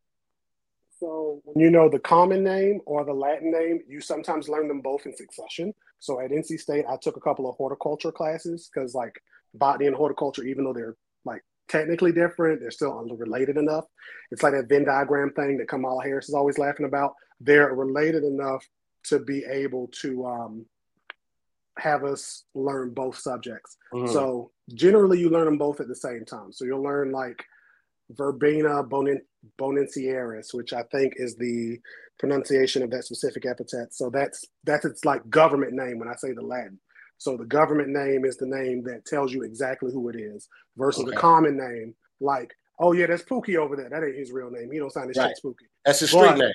So 1.00 1.42
when 1.46 1.64
you 1.64 1.72
know 1.72 1.90
the 1.90 2.00
common 2.00 2.44
name 2.44 2.82
or 2.86 3.06
the 3.06 3.14
Latin 3.14 3.52
name, 3.52 3.80
you 3.88 4.02
sometimes 4.02 4.50
learn 4.50 4.68
them 4.68 4.82
both 4.82 5.06
in 5.08 5.16
succession. 5.16 5.74
So 6.00 6.20
at 6.20 6.32
NC 6.32 6.60
State, 6.60 6.86
I 6.90 6.98
took 6.98 7.18
a 7.18 7.22
couple 7.22 7.50
of 7.50 7.56
horticulture 7.56 8.12
classes 8.12 8.70
because 8.74 8.96
like 8.96 9.22
botany 9.54 9.88
and 9.88 9.96
horticulture, 9.96 10.44
even 10.44 10.64
though 10.64 10.74
they're 10.74 10.96
like 11.26 11.44
technically 11.68 12.12
different, 12.12 12.62
they're 12.62 12.72
still 12.72 12.94
related 13.18 13.58
enough. 13.58 13.86
It's 14.32 14.44
like 14.44 14.54
that 14.54 14.70
Venn 14.70 14.86
diagram 14.86 15.32
thing 15.34 15.58
that 15.58 15.68
Kamala 15.68 16.04
Harris 16.04 16.30
is 16.30 16.36
always 16.36 16.58
laughing 16.58 16.86
about. 16.86 17.14
They're 17.40 17.74
related 17.74 18.24
enough 18.24 18.66
to 19.06 19.20
be 19.20 19.46
able 19.50 19.88
to 20.02 20.26
um, 20.26 20.66
have 21.78 22.04
us 22.04 22.44
learn 22.54 22.92
both 22.92 23.18
subjects. 23.18 23.78
Mm-hmm. 23.94 24.12
So 24.12 24.52
generally, 24.74 25.20
you 25.20 25.30
learn 25.30 25.46
them 25.46 25.58
both 25.58 25.80
at 25.80 25.88
the 25.88 25.96
same 25.96 26.26
time. 26.26 26.52
So 26.52 26.66
you'll 26.66 26.84
learn 26.84 27.12
like 27.12 27.44
verbena 28.12 28.84
bonin- 28.84 29.26
bonensiaris, 29.58 30.54
which 30.54 30.74
I 30.74 30.84
think 30.92 31.14
is 31.18 31.36
the 31.36 31.80
pronunciation 32.18 32.84
of 32.84 32.92
that 32.92 33.06
specific 33.06 33.46
epithet. 33.46 33.94
So 33.94 34.10
that's 34.10 34.46
that's 34.64 34.86
its 34.86 35.06
like 35.06 35.30
government 35.30 35.74
name 35.74 36.00
when 36.00 36.10
I 36.10 36.16
say 36.16 36.34
the 36.34 36.42
Latin. 36.42 36.80
So 37.18 37.36
the 37.36 37.46
government 37.46 37.90
name 37.90 38.24
is 38.26 38.38
the 38.38 38.46
name 38.46 38.84
that 38.84 39.06
tells 39.06 39.34
you 39.34 39.44
exactly 39.44 39.92
who 39.92 40.10
it 40.10 40.16
is 40.16 40.48
versus 40.78 41.04
okay. 41.04 41.12
the 41.12 41.18
common 41.18 41.58
name, 41.58 41.94
like, 42.22 42.54
oh 42.80 42.94
yeah, 42.94 43.08
that's 43.08 43.24
Pookie 43.24 43.58
over 43.58 43.76
there. 43.76 43.90
That 43.90 44.04
ain't 44.04 44.18
his 44.18 44.32
real 44.32 44.50
name. 44.50 44.72
He 44.72 44.80
don't 44.80 44.92
sign 44.92 45.10
his 45.10 45.18
right. 45.18 45.30
shit 45.30 45.44
Pookie. 45.44 45.68
That's 45.86 46.00
his 46.00 46.10
street 46.10 46.22
but 46.22 46.38
name. 46.38 46.54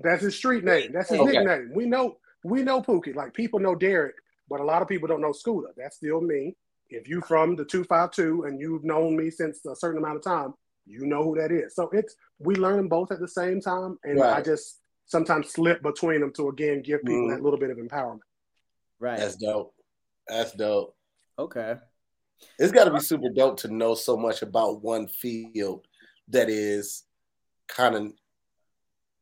That's 0.00 0.22
his 0.22 0.36
street 0.36 0.64
name. 0.64 0.92
That's 0.92 1.10
his 1.10 1.20
okay. 1.20 1.32
nickname. 1.32 1.72
We 1.74 1.86
know 1.86 2.16
we 2.44 2.62
know 2.62 2.82
Pookie. 2.82 3.14
Like 3.14 3.34
people 3.34 3.60
know 3.60 3.74
Derek, 3.74 4.14
but 4.48 4.60
a 4.60 4.64
lot 4.64 4.82
of 4.82 4.88
people 4.88 5.08
don't 5.08 5.20
know 5.20 5.32
Scooter. 5.32 5.72
That's 5.76 5.96
still 5.96 6.20
me. 6.20 6.54
If 6.90 7.08
you 7.08 7.20
from 7.20 7.56
the 7.56 7.64
252 7.64 8.44
and 8.44 8.58
you've 8.60 8.84
known 8.84 9.16
me 9.16 9.30
since 9.30 9.64
a 9.66 9.76
certain 9.76 9.98
amount 9.98 10.16
of 10.16 10.22
time, 10.22 10.54
you 10.88 11.06
know 11.06 11.22
who 11.22 11.36
that 11.38 11.52
is. 11.52 11.74
So 11.74 11.90
it's 11.92 12.16
we 12.38 12.54
learn 12.56 12.76
them 12.76 12.88
both 12.88 13.12
at 13.12 13.20
the 13.20 13.28
same 13.28 13.60
time, 13.60 13.98
and 14.04 14.18
right. 14.18 14.36
I 14.36 14.42
just 14.42 14.80
sometimes 15.06 15.52
slip 15.52 15.82
between 15.82 16.20
them 16.20 16.32
to 16.34 16.48
again 16.48 16.82
give 16.82 17.02
people 17.02 17.28
mm. 17.28 17.30
that 17.30 17.42
little 17.42 17.58
bit 17.58 17.70
of 17.70 17.78
empowerment. 17.78 18.20
Right. 19.00 19.18
That's 19.18 19.36
dope. 19.36 19.74
That's 20.26 20.52
dope. 20.52 20.94
Okay. 21.38 21.76
It's 22.58 22.72
got 22.72 22.84
to 22.84 22.92
be 22.92 23.00
super 23.00 23.30
dope 23.30 23.58
to 23.60 23.68
know 23.72 23.94
so 23.94 24.16
much 24.16 24.42
about 24.42 24.82
one 24.82 25.08
field 25.08 25.86
that 26.28 26.48
is 26.48 27.04
kind 27.68 27.94
of 27.94 28.12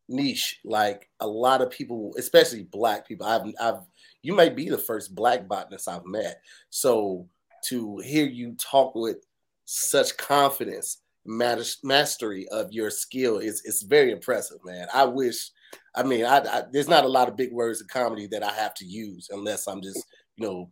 niche. 0.09 0.61
Like 0.65 1.09
a 1.21 1.27
lot 1.27 1.63
of 1.63 1.71
people, 1.71 2.15
especially 2.19 2.65
black 2.65 3.07
people, 3.07 3.27
I've, 3.27 3.43
I've, 3.61 3.81
you 4.23 4.35
might 4.35 4.57
be 4.57 4.69
the 4.69 4.79
first 4.79 5.15
black 5.15 5.49
botanist 5.49 5.89
I've 5.89 6.05
met. 6.05 6.43
So 6.71 7.29
to 7.67 7.99
hear 7.99 8.27
you 8.27 8.55
talk 8.55 8.95
with 8.95 9.19
such 9.65 10.17
confidence 10.17 10.99
mastery 11.27 12.49
of 12.49 12.73
your 12.73 12.91
skill 12.91 13.39
is 13.39 13.63
it's 13.65 13.83
very 13.83 14.13
impressive, 14.13 14.59
man. 14.65 14.87
I 14.93 15.05
wish, 15.05 15.51
I 15.95 16.03
mean, 16.03 16.25
I, 16.25 16.39
I, 16.39 16.63
there's 16.73 16.89
not 16.89 17.05
a 17.05 17.09
lot 17.09 17.29
of 17.29 17.37
big 17.37 17.53
words 17.53 17.81
in 17.81 17.89
comedy 17.89 18.27
that 18.29 18.43
I 18.43 18.53
have 18.53 18.75
to 18.75 18.85
use 18.85 19.29
unless 19.31 19.67
I'm 19.67 19.83
just, 19.83 20.05
you 20.37 20.47
know, 20.47 20.71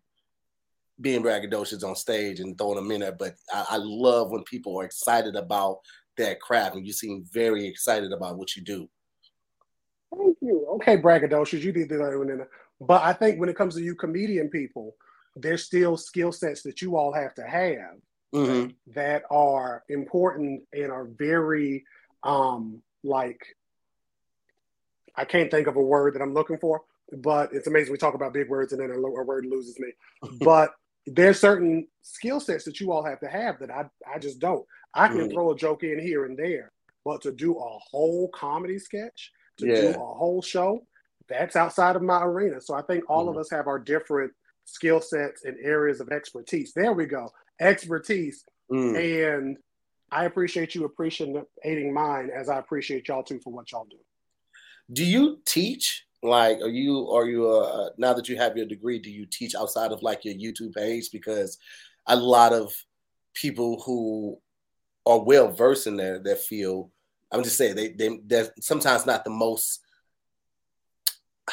being 1.00 1.22
braggadocious 1.22 1.84
on 1.84 1.96
stage 1.96 2.40
and 2.40 2.56
throwing 2.56 2.76
them 2.76 2.90
in 2.90 3.00
there. 3.00 3.12
But 3.12 3.34
I, 3.52 3.66
I 3.70 3.76
love 3.78 4.30
when 4.30 4.44
people 4.44 4.78
are 4.80 4.84
excited 4.84 5.36
about 5.36 5.78
that 6.16 6.40
craft, 6.40 6.76
and 6.76 6.86
you 6.86 6.92
seem 6.92 7.24
very 7.32 7.66
excited 7.66 8.12
about 8.12 8.38
what 8.38 8.54
you 8.54 8.62
do. 8.62 8.88
Thank 10.16 10.36
you. 10.40 10.66
Okay, 10.74 10.96
braggadocious, 10.96 11.62
you 11.62 11.72
did 11.72 11.88
that. 11.88 12.46
But 12.80 13.02
I 13.02 13.12
think 13.12 13.40
when 13.40 13.48
it 13.48 13.56
comes 13.56 13.74
to 13.74 13.82
you 13.82 13.94
comedian 13.96 14.48
people, 14.48 14.94
there's 15.36 15.64
still 15.64 15.96
skill 15.96 16.30
sets 16.30 16.62
that 16.62 16.80
you 16.80 16.96
all 16.96 17.12
have 17.12 17.34
to 17.34 17.42
have 17.42 17.96
mm-hmm. 18.34 18.70
that 18.94 19.22
are 19.30 19.84
important 19.88 20.62
and 20.72 20.90
are 20.90 21.06
very 21.06 21.84
um 22.22 22.82
like 23.02 23.40
I 25.16 25.24
can't 25.24 25.50
think 25.50 25.68
of 25.68 25.76
a 25.76 25.82
word 25.82 26.14
that 26.14 26.22
I'm 26.22 26.34
looking 26.34 26.58
for, 26.58 26.82
but 27.12 27.50
it's 27.52 27.68
amazing 27.68 27.92
we 27.92 27.98
talk 27.98 28.14
about 28.14 28.32
big 28.32 28.48
words 28.48 28.72
and 28.72 28.82
then 28.82 28.90
a, 28.90 28.94
a 28.94 29.24
word 29.24 29.46
loses 29.46 29.78
me. 29.78 29.92
but 30.40 30.72
there's 31.06 31.38
certain 31.38 31.86
skill 32.02 32.40
sets 32.40 32.64
that 32.64 32.80
you 32.80 32.90
all 32.90 33.04
have 33.04 33.20
to 33.20 33.28
have 33.28 33.60
that 33.60 33.70
I, 33.70 33.84
I 34.12 34.18
just 34.18 34.40
don't. 34.40 34.66
I 34.94 35.08
can 35.08 35.18
mm-hmm. 35.18 35.32
throw 35.32 35.52
a 35.52 35.56
joke 35.56 35.84
in 35.84 36.00
here 36.00 36.24
and 36.24 36.36
there, 36.36 36.72
but 37.04 37.22
to 37.22 37.32
do 37.32 37.56
a 37.58 37.78
whole 37.78 38.28
comedy 38.28 38.78
sketch, 38.78 39.30
to 39.58 39.66
yeah. 39.66 39.80
do 39.80 39.88
a 39.90 40.14
whole 40.14 40.42
show, 40.42 40.86
that's 41.28 41.56
outside 41.56 41.94
of 41.96 42.02
my 42.02 42.22
arena. 42.22 42.60
So 42.60 42.74
I 42.74 42.82
think 42.82 43.04
all 43.08 43.26
mm-hmm. 43.26 43.36
of 43.36 43.40
us 43.40 43.50
have 43.50 43.66
our 43.66 43.78
different 43.78 44.32
skill 44.64 45.00
sets 45.00 45.44
and 45.44 45.56
areas 45.62 46.00
of 46.00 46.08
expertise. 46.08 46.72
There 46.74 46.92
we 46.92 47.06
go 47.06 47.30
expertise. 47.60 48.44
Mm. 48.70 49.32
And 49.36 49.56
I 50.10 50.24
appreciate 50.24 50.74
you 50.74 50.84
appreciating 50.84 51.92
mine 51.92 52.30
as 52.34 52.48
I 52.48 52.58
appreciate 52.58 53.08
y'all 53.08 53.22
too 53.22 53.40
for 53.42 53.52
what 53.52 53.70
y'all 53.72 53.86
do. 53.90 53.96
Do 54.92 55.04
you 55.04 55.40
teach? 55.44 56.06
Like, 56.22 56.60
are 56.60 56.68
you 56.68 57.10
are 57.10 57.26
you 57.26 57.48
uh, 57.48 57.90
now 57.98 58.14
that 58.14 58.28
you 58.28 58.36
have 58.36 58.56
your 58.56 58.66
degree? 58.66 58.98
Do 58.98 59.10
you 59.10 59.26
teach 59.26 59.54
outside 59.54 59.92
of 59.92 60.02
like 60.02 60.24
your 60.24 60.34
YouTube 60.34 60.74
page? 60.74 61.10
Because 61.12 61.58
a 62.06 62.16
lot 62.16 62.52
of 62.52 62.72
people 63.34 63.82
who 63.82 64.38
are 65.06 65.18
well 65.18 65.50
versed 65.50 65.86
in 65.86 65.96
their 65.96 66.18
their 66.18 66.36
field, 66.36 66.90
I'm 67.30 67.42
just 67.42 67.58
saying 67.58 67.76
they 67.76 67.88
they 67.88 68.20
they're 68.24 68.48
sometimes 68.60 69.04
not 69.04 69.24
the 69.24 69.30
most. 69.30 69.80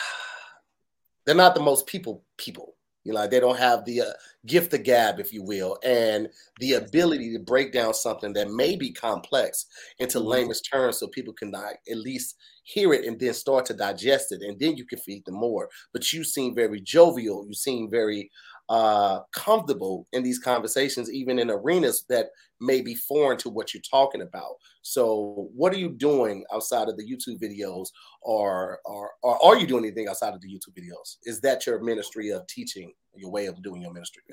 They're 1.26 1.36
not 1.36 1.54
the 1.54 1.62
most 1.62 1.86
people 1.86 2.24
people 2.38 2.76
you 3.04 3.14
know, 3.14 3.28
they 3.28 3.40
don't 3.40 3.58
have 3.58 3.86
the 3.86 4.02
uh, 4.02 4.14
gift 4.46 4.74
of 4.74 4.84
gab, 4.84 5.20
if 5.20 5.34
you 5.34 5.44
will, 5.44 5.78
and 5.84 6.30
the 6.60 6.74
ability 6.74 7.34
to 7.34 7.40
break 7.40 7.72
down 7.72 7.94
something 7.94 8.34
that 8.34 8.52
may 8.52 8.76
be 8.76 8.92
complex 8.92 9.66
into 10.00 10.20
mm-hmm. 10.20 10.28
layman's 10.28 10.62
terms 10.62 11.00
so 11.00 11.08
people 11.08 11.34
can 11.34 11.54
at 11.56 11.98
least 11.98 12.36
hear 12.64 12.94
it 12.94 13.06
and 13.06 13.20
then 13.20 13.34
start 13.34 13.66
to 13.66 13.74
digest 13.74 14.32
it. 14.32 14.42
And 14.42 14.60
then 14.60 14.78
you 14.78 14.86
can 14.86 15.00
feed 15.00 15.26
them 15.26 15.36
more. 15.36 15.70
But 15.94 16.14
you 16.14 16.24
seem 16.24 16.54
very 16.54 16.80
jovial. 16.80 17.46
You 17.48 17.54
seem 17.54 17.90
very 17.90 18.30
uh, 18.72 19.20
comfortable 19.34 20.08
in 20.14 20.24
these 20.24 20.40
conversations, 20.40 21.12
even 21.12 21.40
in 21.40 21.52
arenas 21.52 22.06
that 22.08 22.30
may 22.62 22.80
be 22.80 22.96
foreign 22.96 23.38
to 23.38 23.50
what 23.50 23.74
you're 23.74 23.82
talking 23.82 24.22
about. 24.22 24.54
So, 24.82 25.50
what 25.54 25.74
are 25.74 25.78
you 25.78 25.90
doing 25.90 26.46
outside 26.54 26.88
of 26.88 26.96
the 26.96 27.04
YouTube 27.04 27.42
videos, 27.42 27.90
or, 28.22 28.80
or, 28.86 29.12
or 29.24 29.46
are 29.46 29.58
you 29.58 29.68
doing 29.68 29.84
anything 29.84 30.08
outside 30.08 30.34
of 30.34 30.40
the 30.40 30.48
YouTube 30.48 30.74
videos? 30.80 31.18
Is 31.26 31.42
that 31.42 31.68
your 31.68 31.84
ministry 31.84 32.30
of 32.30 32.48
teaching, 32.48 32.94
your 33.14 33.30
way 33.30 33.48
of 33.48 33.62
doing 33.62 33.82
your 33.82 33.92
ministry? 33.92 34.24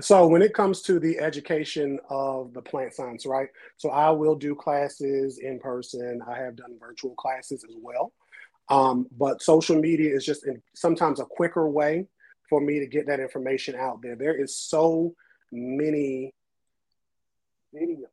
So, 0.00 0.26
when 0.26 0.42
it 0.42 0.52
comes 0.52 0.82
to 0.82 0.98
the 0.98 1.20
education 1.20 2.00
of 2.10 2.52
the 2.52 2.62
plant 2.62 2.94
science, 2.94 3.26
right? 3.26 3.48
So, 3.76 3.90
I 3.90 4.10
will 4.10 4.34
do 4.34 4.56
classes 4.56 5.38
in 5.38 5.60
person. 5.60 6.20
I 6.28 6.36
have 6.36 6.56
done 6.56 6.76
virtual 6.80 7.14
classes 7.14 7.62
as 7.62 7.76
well. 7.80 8.12
Um, 8.70 9.06
but 9.16 9.40
social 9.40 9.76
media 9.76 10.12
is 10.12 10.24
just 10.24 10.48
in, 10.48 10.60
sometimes 10.74 11.20
a 11.20 11.24
quicker 11.24 11.70
way 11.70 12.08
for 12.50 12.60
me 12.60 12.80
to 12.80 12.86
get 12.86 13.06
that 13.06 13.20
information 13.20 13.76
out 13.76 14.02
there. 14.02 14.16
There 14.16 14.34
is 14.34 14.54
so 14.54 15.14
many 15.52 16.34
videos, 17.74 18.08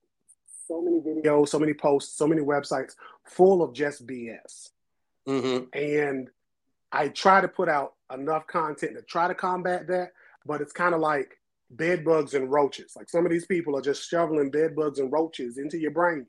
so 0.67 0.81
many 0.81 1.01
videos, 1.01 1.49
so 1.49 1.59
many 1.59 1.73
posts, 1.73 2.15
so 2.15 2.27
many 2.27 2.41
websites 2.41 2.93
full 3.25 3.61
of 3.63 3.73
just 3.73 4.05
BS. 4.05 4.69
Mm-hmm. 5.27 5.65
And 5.73 6.29
I 6.91 7.09
try 7.09 7.41
to 7.41 7.47
put 7.47 7.67
out 7.67 7.95
enough 8.13 8.47
content 8.47 8.95
to 8.95 9.01
try 9.01 9.27
to 9.27 9.35
combat 9.35 9.87
that, 9.87 10.11
but 10.45 10.61
it's 10.61 10.71
kind 10.71 10.93
of 10.93 11.01
like 11.01 11.37
bed 11.71 12.05
bugs 12.05 12.35
and 12.35 12.49
roaches. 12.49 12.93
Like 12.95 13.09
some 13.09 13.25
of 13.25 13.31
these 13.31 13.47
people 13.47 13.75
are 13.75 13.81
just 13.81 14.07
shoveling 14.07 14.51
bed 14.51 14.75
bugs 14.75 14.99
and 14.99 15.11
roaches 15.11 15.57
into 15.57 15.77
your 15.77 15.91
brain. 15.91 16.27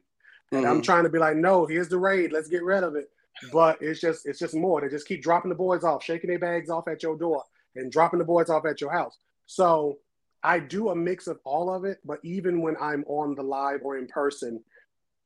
And 0.50 0.62
mm-hmm. 0.62 0.70
I'm 0.70 0.82
trying 0.82 1.04
to 1.04 1.10
be 1.10 1.18
like, 1.18 1.36
no, 1.36 1.66
here's 1.66 1.88
the 1.88 1.98
raid, 1.98 2.32
let's 2.32 2.48
get 2.48 2.64
rid 2.64 2.82
of 2.82 2.96
it. 2.96 3.10
But 3.52 3.78
it's 3.80 4.00
just 4.00 4.26
it's 4.26 4.40
just 4.40 4.56
more. 4.56 4.80
They 4.80 4.88
just 4.88 5.06
keep 5.06 5.22
dropping 5.22 5.50
the 5.50 5.54
boys 5.54 5.84
off, 5.84 6.02
shaking 6.02 6.28
their 6.28 6.40
bags 6.40 6.70
off 6.70 6.88
at 6.88 7.04
your 7.04 7.16
door 7.16 7.44
and 7.76 7.92
dropping 7.92 8.18
the 8.18 8.24
boys 8.24 8.50
off 8.50 8.66
at 8.66 8.80
your 8.80 8.92
house. 8.92 9.16
So 9.46 9.98
I 10.42 10.58
do 10.60 10.90
a 10.90 10.96
mix 10.96 11.26
of 11.26 11.38
all 11.44 11.72
of 11.72 11.84
it, 11.84 11.98
but 12.04 12.18
even 12.22 12.60
when 12.60 12.76
I'm 12.80 13.04
on 13.06 13.34
the 13.34 13.42
live 13.42 13.80
or 13.82 13.98
in 13.98 14.06
person, 14.06 14.62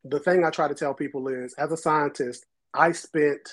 the 0.05 0.19
thing 0.19 0.45
I 0.45 0.51
try 0.51 0.69
to 0.69 0.75
tell 0.75 0.95
people 0.95 1.29
is 1.29 1.55
as 1.55 1.73
a 1.73 1.77
scientist, 1.77 2.47
I 2.75 2.93
spent 2.93 3.49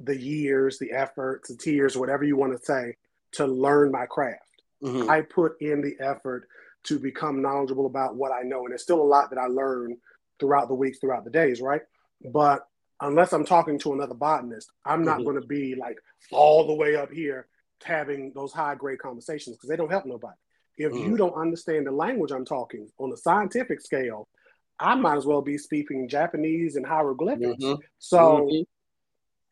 the 0.00 0.16
years, 0.16 0.78
the 0.78 0.92
efforts, 0.92 1.48
the 1.48 1.56
tears, 1.56 1.96
whatever 1.96 2.24
you 2.24 2.36
want 2.36 2.58
to 2.58 2.64
say, 2.64 2.96
to 3.32 3.46
learn 3.46 3.90
my 3.90 4.06
craft. 4.06 4.42
Mm-hmm. 4.82 5.10
I 5.10 5.22
put 5.22 5.60
in 5.60 5.82
the 5.82 5.96
effort 6.00 6.48
to 6.84 6.98
become 6.98 7.42
knowledgeable 7.42 7.86
about 7.86 8.16
what 8.16 8.32
I 8.32 8.42
know. 8.42 8.60
And 8.60 8.70
there's 8.70 8.82
still 8.82 9.02
a 9.02 9.02
lot 9.02 9.30
that 9.30 9.38
I 9.38 9.46
learn 9.46 9.96
throughout 10.40 10.68
the 10.68 10.74
weeks, 10.74 10.98
throughout 10.98 11.24
the 11.24 11.30
days, 11.30 11.60
right? 11.60 11.82
But 12.32 12.66
unless 13.00 13.32
I'm 13.32 13.44
talking 13.44 13.78
to 13.80 13.92
another 13.92 14.14
botanist, 14.14 14.70
I'm 14.84 15.04
not 15.04 15.16
mm-hmm. 15.16 15.24
going 15.24 15.40
to 15.40 15.46
be 15.46 15.74
like 15.74 15.98
all 16.30 16.66
the 16.66 16.74
way 16.74 16.96
up 16.96 17.10
here 17.12 17.46
having 17.84 18.32
those 18.34 18.52
high 18.52 18.74
grade 18.74 18.98
conversations 18.98 19.56
because 19.56 19.68
they 19.68 19.76
don't 19.76 19.90
help 19.90 20.06
nobody. 20.06 20.36
If 20.76 20.92
mm. 20.92 21.04
you 21.04 21.16
don't 21.16 21.34
understand 21.34 21.86
the 21.86 21.92
language 21.92 22.30
I'm 22.30 22.44
talking 22.44 22.88
on 22.98 23.12
a 23.12 23.16
scientific 23.16 23.80
scale, 23.80 24.28
I 24.78 24.94
might 24.94 25.16
as 25.16 25.26
well 25.26 25.42
be 25.42 25.58
speaking 25.58 26.08
Japanese 26.08 26.76
and 26.76 26.86
hieroglyphics. 26.86 27.62
Mm-hmm. 27.62 27.80
So 27.98 28.18
mm-hmm. 28.18 28.62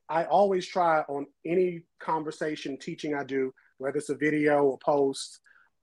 I 0.08 0.24
always 0.24 0.66
try 0.66 1.00
on 1.02 1.26
any 1.44 1.82
conversation 1.98 2.78
teaching 2.78 3.14
I 3.14 3.24
do, 3.24 3.52
whether 3.78 3.98
it's 3.98 4.08
a 4.08 4.14
video 4.14 4.62
or 4.62 4.78
post, 4.78 5.40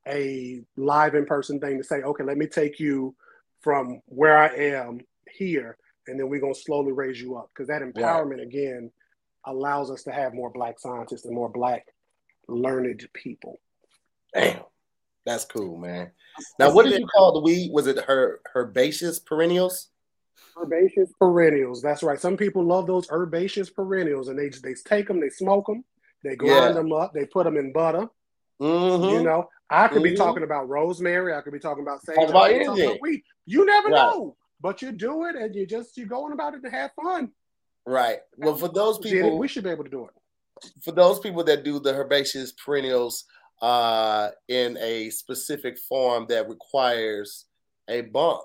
a 0.08 0.62
live 0.78 1.16
in 1.16 1.26
person 1.26 1.60
thing 1.60 1.78
to 1.78 1.84
say, 1.84 1.98
okay, 1.98 2.24
let 2.24 2.38
me 2.38 2.48
take 2.48 2.80
you 2.80 3.16
from 3.62 4.02
where 4.06 4.38
I 4.38 4.48
am 4.48 5.00
here, 5.32 5.78
and 6.08 6.20
then 6.20 6.30
we're 6.30 6.42
gonna 6.42 6.54
slowly 6.54 6.92
raise 6.92 7.22
you 7.22 7.38
up 7.38 7.50
because 7.54 7.68
that 7.68 7.82
empowerment 7.82 8.38
right. 8.38 8.48
again 8.48 8.92
allows 9.46 9.92
us 9.92 10.04
to 10.04 10.12
have 10.12 10.34
more 10.34 10.52
black 10.52 10.80
scientists 10.80 11.26
and 11.26 11.36
more 11.36 11.50
black 11.50 11.86
learned 12.48 13.08
people. 13.14 13.60
Damn, 14.34 14.62
that's 15.26 15.46
cool, 15.46 15.78
man. 15.78 16.12
Now, 16.60 16.74
what 16.74 16.86
did 16.86 17.00
you 17.00 17.08
call 17.08 17.34
the 17.34 17.42
weed? 17.42 17.72
Was 17.72 17.88
it 17.88 18.00
her 18.06 18.42
herbaceous 18.56 19.20
perennials? 19.20 19.90
Herbaceous 20.58 21.12
perennials. 21.20 21.82
That's 21.82 22.04
right. 22.04 22.20
Some 22.20 22.38
people 22.38 22.64
love 22.64 22.88
those 22.88 23.08
herbaceous 23.12 23.70
perennials, 23.70 24.28
and 24.28 24.38
they 24.38 24.50
they 24.50 24.76
take 24.86 25.08
them, 25.08 25.20
they 25.20 25.30
smoke 25.30 25.68
them, 25.68 25.84
they 26.24 26.36
grind 26.36 26.56
yeah. 26.56 26.72
them 26.74 26.92
up, 26.92 27.14
they 27.14 27.26
put 27.26 27.46
them 27.46 27.58
in 27.58 27.72
butter. 27.72 28.08
Mm-hmm. 28.62 29.10
You 29.10 29.24
know, 29.24 29.50
I 29.70 29.88
could 29.88 30.02
mm-hmm. 30.02 30.12
be 30.12 30.16
talking 30.16 30.44
about 30.44 30.70
rosemary. 30.70 31.34
I 31.34 31.42
could 31.42 31.54
be 31.54 31.60
talking 31.60 31.84
about 31.84 32.04
sage. 32.04 32.18
About 32.30 32.52
anything. 32.52 32.98
About 32.98 33.20
You 33.46 33.66
never 33.66 33.90
right. 33.90 33.96
know, 33.96 34.36
but 34.62 34.82
you 34.82 34.92
do 34.92 35.26
it, 35.26 35.36
and 35.36 35.54
you 35.56 35.66
just 35.66 35.98
you're 35.98 36.08
going 36.08 36.34
about 36.34 36.54
it 36.54 36.64
to 36.64 36.70
have 36.70 36.92
fun. 37.02 37.32
Right. 37.86 38.20
Well, 38.38 38.56
for 38.56 38.70
those 38.70 39.00
people, 39.00 39.38
we 39.38 39.48
should 39.48 39.64
be 39.64 39.70
able 39.70 39.84
to 39.84 39.90
do 39.90 40.06
it. 40.06 40.12
For 40.84 40.92
those 40.92 41.20
people 41.20 41.44
that 41.46 41.64
do 41.64 41.80
the 41.80 41.94
herbaceous 41.94 42.54
perennials 42.54 43.26
uh, 43.62 44.30
in 44.48 44.78
a 44.82 45.10
specific 45.10 45.78
form 45.78 46.26
that 46.30 46.50
requires 46.50 47.46
a 47.90 48.02
bump, 48.02 48.42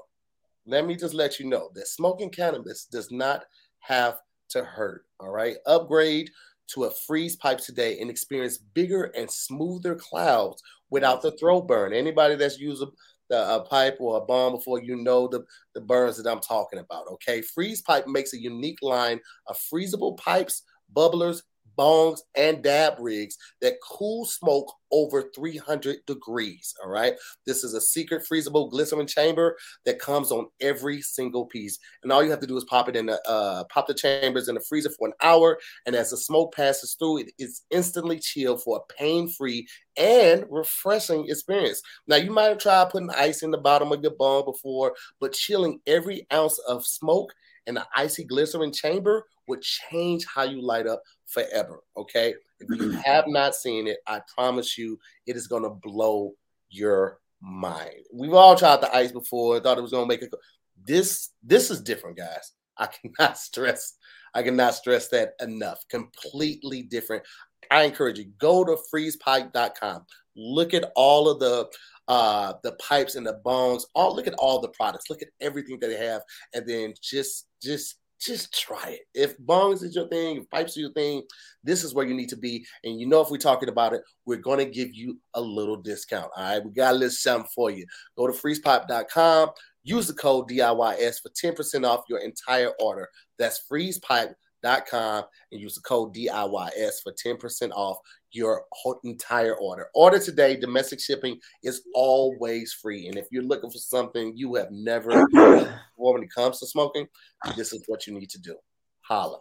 let 0.67 0.87
me 0.87 0.97
just 0.97 1.15
let 1.15 1.41
you 1.41 1.47
know 1.47 1.71
that 1.75 1.89
smoking 1.89 2.31
cannabis 2.31 2.85
does 2.85 3.11
not 3.11 3.45
have 3.81 4.21
to 4.51 4.63
hurt. 4.63 5.07
All 5.21 5.31
right. 5.31 5.57
Upgrade 5.67 6.31
to 6.69 6.85
a 6.85 6.91
freeze 6.91 7.37
pipe 7.37 7.59
today 7.59 7.99
and 8.01 8.11
experience 8.11 8.59
bigger 8.59 9.05
and 9.17 9.31
smoother 9.31 9.95
clouds 9.95 10.63
without 10.91 11.23
the 11.23 11.33
throat 11.33 11.67
burn. 11.67 11.93
Anybody 11.93 12.35
that's 12.35 12.59
used 12.59 12.83
a, 12.83 13.35
a 13.35 13.65
pipe 13.65 13.97
or 14.01 14.19
a 14.19 14.21
bong 14.21 14.57
before, 14.57 14.83
you 14.83 14.97
know 14.97 15.27
the, 15.27 15.45
the 15.75 15.81
burns 15.81 16.23
that 16.23 16.31
I'm 16.31 16.41
talking 16.41 16.79
about. 16.79 17.07
Okay. 17.13 17.41
Freeze 17.41 17.83
pipe 17.83 18.07
makes 18.07 18.35
a 18.35 18.41
unique 18.41 18.83
line 18.83 19.21
of 19.47 19.59
freezable 19.73 20.17
pipes, 20.19 20.63
bubblers, 20.95 21.43
bongs, 21.79 22.21
and 22.35 22.63
dab 22.63 22.95
rigs 22.99 23.37
that 23.61 23.75
cool 23.83 24.25
smoke 24.25 24.73
over 24.91 25.31
300 25.35 25.99
degrees. 26.07 26.75
All 26.83 26.91
right. 26.91 27.15
This 27.47 27.65
is 27.65 27.75
a 27.75 27.81
secret 27.81 28.25
freezable 28.31 28.71
glycerin 28.71 29.07
chamber 29.07 29.57
that 29.85 29.99
comes 29.99 30.33
on 30.33 30.47
every 30.61 31.03
single 31.03 31.47
piece. 31.47 31.79
And 32.03 32.13
all 32.13 32.23
you 32.23 32.31
have 32.31 32.41
to 32.41 32.47
do 32.47 32.57
is 32.57 32.65
pop 32.65 32.89
it 32.89 32.97
in 32.97 33.07
the 33.07 33.21
uh, 33.29 33.65
pop 33.65 33.87
the 33.87 33.95
chambers 33.95 34.49
in 34.49 34.55
the 34.55 34.65
freezer 34.69 34.91
for 34.91 35.09
an 35.09 35.15
hour. 35.23 35.59
And 35.87 35.95
as 35.95 36.11
the 36.11 36.17
smoke 36.17 36.55
passes 36.55 36.95
through, 36.99 37.19
it 37.19 37.33
is 37.39 37.63
instantly 37.71 38.19
chilled 38.19 38.63
for 38.63 38.79
a 38.79 38.93
pain-free 38.95 39.67
and 39.97 40.45
refreshing 40.49 41.29
experience. 41.29 41.83
Now 42.07 42.17
you 42.17 42.31
might 42.31 42.45
have 42.45 42.59
tried 42.59 42.91
putting 42.91 43.11
ice 43.11 43.43
in 43.43 43.51
the 43.51 43.59
bottom 43.59 43.93
of 43.93 44.03
your 44.03 44.15
bong 44.19 44.45
before, 44.45 44.95
but 45.21 45.33
chilling 45.33 45.81
every 45.87 46.27
ounce 46.33 46.59
of 46.69 46.87
smoke 46.87 47.33
in 47.69 47.75
the 47.75 47.87
icy 47.95 48.25
glycerin 48.25 48.73
chamber 48.73 49.25
would 49.47 49.63
change 49.63 50.27
how 50.27 50.43
you 50.43 50.61
light 50.61 50.87
up 50.87 51.03
forever. 51.27 51.81
Okay. 51.97 52.35
If 52.59 52.69
you 52.81 52.91
have 53.05 53.27
not 53.29 53.55
seen 53.55 53.87
it, 53.87 53.99
I 54.07 54.21
promise 54.35 54.77
you 54.77 54.99
it 55.27 55.37
is 55.37 55.47
going 55.47 55.63
to 55.63 55.71
blow 55.71 56.33
your 56.71 57.21
mind. 57.41 58.05
We've 58.13 58.35
all 58.35 58.57
tried 58.57 58.81
the 58.81 58.95
ice 58.95 59.13
before, 59.13 59.61
thought 59.61 59.79
it 59.79 59.83
was 59.83 59.93
going 59.93 60.05
to 60.05 60.09
make 60.09 60.23
it. 60.23 60.35
This 60.85 61.31
this 61.43 61.71
is 61.71 61.81
different, 61.81 62.17
guys. 62.17 62.53
I 62.77 62.87
cannot 62.87 63.39
stress 63.39 63.95
I 64.35 64.43
cannot 64.43 64.75
stress 64.75 65.09
that 65.09 65.33
enough. 65.41 65.85
Completely 65.89 66.83
different. 66.83 67.25
I 67.71 67.83
encourage 67.83 68.19
you 68.19 68.27
go 68.39 68.65
to 68.65 68.77
freezepipe.com. 68.93 70.07
Look 70.39 70.73
at 70.73 70.93
all 70.95 71.29
of 71.29 71.41
the 71.41 71.69
uh 72.07 72.55
the 72.63 72.73
pipes 72.73 73.17
and 73.17 73.27
the 73.27 73.41
bongs. 73.45 73.83
All 73.95 74.15
look 74.15 74.27
at 74.27 74.35
all 74.35 74.61
the 74.61 74.69
products. 74.69 75.11
Look 75.11 75.21
at 75.21 75.29
everything 75.41 75.79
that 75.81 75.89
they 75.89 75.97
have 75.97 76.23
and 76.55 76.67
then 76.67 76.95
just 77.03 77.49
just 77.63 77.97
just 78.21 78.53
try 78.53 78.91
it. 78.91 79.01
If 79.15 79.39
bongs 79.39 79.83
is 79.83 79.95
your 79.95 80.09
thing, 80.09 80.39
if 80.39 80.51
pipes 80.51 80.77
are 80.77 80.81
your 80.81 80.93
thing, 80.93 81.23
this 81.63 81.85
is 81.85 81.95
where 81.95 82.07
you 82.07 82.15
need 82.15 82.29
to 82.31 82.37
be. 82.37 82.67
And 82.85 83.01
you 83.01 83.07
know, 83.07 83.21
if 83.21 83.31
we're 83.31 83.39
talking 83.39 83.69
about 83.69 83.93
it, 83.93 84.03
we're 84.27 84.39
going 84.39 84.59
to 84.59 84.71
give 84.71 84.95
you 84.95 85.19
a 85.35 85.41
little 85.41 85.77
discount. 85.77 86.31
All 86.37 86.43
right. 86.43 86.65
We 86.65 86.73
got 86.73 86.95
a 86.95 86.99
little 86.99 87.11
something 87.11 87.49
for 87.55 87.71
you. 87.71 87.87
Go 88.17 88.27
to 88.27 88.33
freezepipe.com, 88.33 89.51
use 89.85 90.09
the 90.09 90.15
code 90.15 90.49
DIYS 90.49 91.21
for 91.23 91.31
10% 91.31 91.87
off 91.87 92.05
your 92.09 92.19
entire 92.19 92.73
order. 92.81 93.09
That's 93.39 93.63
freezepipe.com 93.71 94.35
and 95.53 95.61
use 95.61 95.75
the 95.77 95.83
code 95.83 96.15
DIYS 96.15 96.95
for 97.03 97.13
10% 97.13 97.71
off 97.73 97.99
your 98.33 98.65
whole 98.73 99.01
entire 99.05 99.55
order. 99.55 99.89
Order 99.95 100.19
today. 100.19 100.57
Domestic 100.57 101.01
shipping 101.01 101.39
is 101.63 101.83
always 101.95 102.73
free. 102.73 103.09
And 103.09 103.17
if 103.17 103.27
you're 103.31 103.43
looking 103.43 103.71
for 103.71 103.79
something 103.79 104.33
you 104.37 104.55
have 104.57 104.71
never 104.71 105.25
when 105.97 106.23
it 106.23 106.31
comes 106.35 106.61
to 106.61 106.67
smoking, 106.67 107.07
this 107.57 107.73
is 107.73 107.83
what 107.87 108.07
you 108.07 108.19
need 108.19 108.31
to 108.31 108.41
do. 108.41 108.57
Holla. 109.03 109.39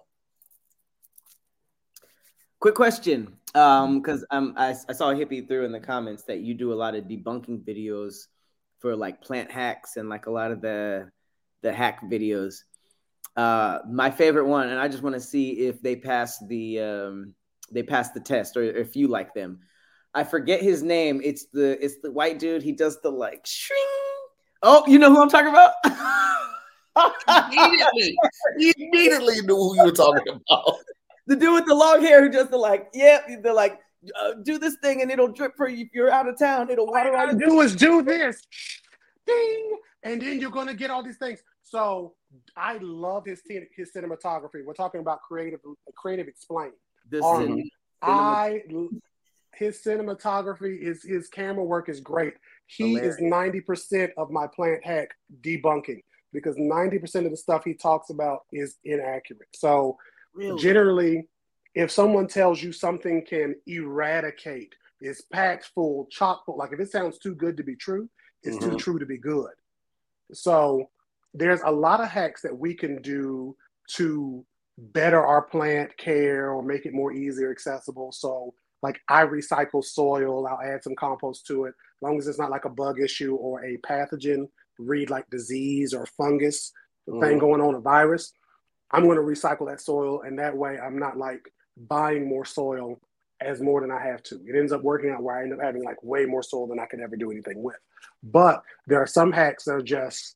Quick 2.59 2.73
question, 2.73 3.33
um, 3.53 4.01
because 4.01 4.25
um, 4.31 4.55
I, 4.57 4.69
I 4.89 4.93
saw 4.93 5.11
a 5.11 5.15
hippie 5.15 5.47
through 5.47 5.65
in 5.65 5.71
the 5.71 5.79
comments 5.79 6.23
that 6.23 6.39
you 6.39 6.55
do 6.55 6.73
a 6.73 6.75
lot 6.75 6.95
of 6.95 7.03
debunking 7.03 7.63
videos 7.63 8.25
for 8.79 8.95
like 8.95 9.21
plant 9.21 9.51
hacks 9.51 9.95
and 9.97 10.09
like 10.09 10.25
a 10.25 10.31
lot 10.31 10.51
of 10.51 10.61
the 10.61 11.11
the 11.61 11.71
hack 11.71 12.01
videos. 12.09 12.63
Uh, 13.35 13.79
my 13.87 14.09
favorite 14.09 14.45
one, 14.45 14.69
and 14.69 14.79
I 14.79 14.87
just 14.87 15.03
want 15.03 15.13
to 15.13 15.21
see 15.21 15.67
if 15.67 15.81
they 15.81 15.95
pass 15.95 16.39
the 16.47 16.79
um, 16.79 17.35
they 17.71 17.83
pass 17.83 18.11
the 18.11 18.19
test 18.19 18.57
or 18.57 18.63
if 18.63 18.95
you 18.95 19.07
like 19.07 19.33
them. 19.33 19.59
I 20.13 20.23
forget 20.23 20.61
his 20.61 20.81
name. 20.81 21.21
It's 21.23 21.45
the 21.53 21.83
it's 21.83 21.97
the 22.01 22.11
white 22.11 22.39
dude. 22.39 22.63
He 22.63 22.71
does 22.71 22.99
the 23.01 23.11
like 23.11 23.45
shring. 23.45 23.79
Oh, 24.63 24.83
you 24.87 24.97
know 24.97 25.09
who 25.09 25.21
I'm 25.21 25.29
talking 25.29 25.49
about? 25.49 25.73
immediately, 27.47 28.17
immediately 28.77 29.41
knew 29.41 29.55
who 29.55 29.75
you 29.75 29.83
were 29.83 29.91
talking 29.91 30.23
about. 30.27 30.75
The 31.27 31.35
dude 31.35 31.53
with 31.53 31.65
the 31.65 31.75
long 31.75 32.01
hair 32.01 32.23
who 32.23 32.31
just 32.31 32.49
the 32.49 32.57
like, 32.57 32.87
yeah, 32.93 33.19
they're 33.43 33.53
like, 33.53 33.79
uh, 34.19 34.33
do 34.43 34.57
this 34.57 34.77
thing 34.81 35.01
and 35.01 35.11
it'll 35.11 35.27
drip 35.27 35.55
for 35.55 35.67
you. 35.67 35.85
If 35.85 35.89
you're 35.93 36.11
out 36.11 36.27
of 36.27 36.39
town, 36.39 36.69
it'll 36.69 36.87
water 36.87 37.15
All 37.15 37.27
you 37.27 37.37
do 37.37 37.61
is 37.61 37.75
do 37.75 38.01
this, 38.01 38.41
ding, 39.25 39.77
and 40.03 40.21
then 40.21 40.39
you're 40.39 40.51
gonna 40.51 40.73
get 40.73 40.89
all 40.89 41.03
these 41.03 41.17
things. 41.17 41.39
So 41.63 42.15
I 42.55 42.77
love 42.81 43.25
his 43.25 43.41
his 43.75 43.91
cinematography. 43.95 44.65
We're 44.65 44.73
talking 44.73 45.01
about 45.01 45.21
creative 45.21 45.59
Creative 45.95 46.27
Explained. 46.27 46.73
This 47.09 47.23
um, 47.23 47.63
I 48.01 48.63
his 49.55 49.81
cinematography 49.83 50.79
is 50.79 51.03
his 51.03 51.29
camera 51.29 51.63
work 51.63 51.89
is 51.89 51.99
great. 51.99 52.33
He 52.67 52.93
Hilarious. 52.93 53.15
is 53.15 53.21
ninety 53.21 53.61
percent 53.61 54.11
of 54.17 54.29
my 54.29 54.47
plant 54.47 54.85
hack 54.85 55.15
debunking 55.41 56.01
because 56.33 56.55
90% 56.57 57.25
of 57.25 57.31
the 57.31 57.37
stuff 57.37 57.63
he 57.63 57.73
talks 57.73 58.09
about 58.09 58.45
is 58.51 58.77
inaccurate. 58.83 59.47
So, 59.55 59.97
really? 60.33 60.61
generally, 60.61 61.27
if 61.73 61.91
someone 61.91 62.27
tells 62.27 62.61
you 62.61 62.71
something 62.71 63.25
can 63.25 63.55
eradicate, 63.65 64.75
is 65.01 65.21
packed 65.31 65.69
full, 65.75 66.07
chock 66.11 66.45
full, 66.45 66.57
like 66.57 66.73
if 66.73 66.79
it 66.79 66.91
sounds 66.91 67.17
too 67.17 67.35
good 67.35 67.57
to 67.57 67.63
be 67.63 67.75
true, 67.75 68.09
it's 68.43 68.57
mm-hmm. 68.57 68.71
too 68.71 68.77
true 68.77 68.99
to 68.99 69.05
be 69.05 69.17
good. 69.17 69.51
So, 70.33 70.89
there's 71.33 71.61
a 71.65 71.71
lot 71.71 72.01
of 72.01 72.09
hacks 72.09 72.41
that 72.41 72.57
we 72.57 72.73
can 72.73 73.01
do 73.01 73.55
to 73.91 74.45
better 74.77 75.25
our 75.25 75.41
plant 75.41 75.95
care 75.97 76.51
or 76.51 76.61
make 76.61 76.85
it 76.85 76.93
more 76.93 77.11
easier 77.11 77.51
accessible. 77.51 78.11
So, 78.11 78.53
like 78.83 78.99
I 79.09 79.25
recycle 79.25 79.83
soil, 79.83 80.47
I'll 80.47 80.61
add 80.61 80.83
some 80.83 80.95
compost 80.95 81.47
to 81.47 81.65
it, 81.65 81.69
as 81.69 82.01
long 82.01 82.17
as 82.19 82.27
it's 82.27 82.39
not 82.39 82.51
like 82.51 82.65
a 82.65 82.69
bug 82.69 82.99
issue 82.99 83.35
or 83.35 83.63
a 83.65 83.77
pathogen 83.77 84.47
read 84.77 85.09
like 85.09 85.29
disease 85.29 85.93
or 85.93 86.05
fungus 86.05 86.71
mm-hmm. 87.09 87.21
thing 87.21 87.39
going 87.39 87.61
on, 87.61 87.75
a 87.75 87.79
virus, 87.79 88.31
I'm 88.91 89.03
going 89.03 89.17
to 89.17 89.23
recycle 89.23 89.67
that 89.67 89.81
soil. 89.81 90.21
And 90.21 90.37
that 90.39 90.55
way 90.55 90.77
I'm 90.77 90.99
not 90.99 91.17
like 91.17 91.51
buying 91.75 92.27
more 92.27 92.45
soil 92.45 92.99
as 93.41 93.61
more 93.61 93.81
than 93.81 93.91
I 93.91 94.01
have 94.01 94.23
to. 94.23 94.35
It 94.45 94.55
ends 94.55 94.71
up 94.71 94.83
working 94.83 95.11
out 95.11 95.23
where 95.23 95.37
I 95.37 95.43
end 95.43 95.53
up 95.53 95.61
having 95.61 95.83
like 95.83 96.01
way 96.03 96.25
more 96.25 96.43
soil 96.43 96.67
than 96.67 96.79
I 96.79 96.85
could 96.85 96.99
ever 96.99 97.15
do 97.15 97.31
anything 97.31 97.61
with. 97.61 97.77
But 98.23 98.63
there 98.87 99.01
are 99.01 99.07
some 99.07 99.31
hacks 99.31 99.65
that 99.65 99.73
are 99.73 99.81
just 99.81 100.35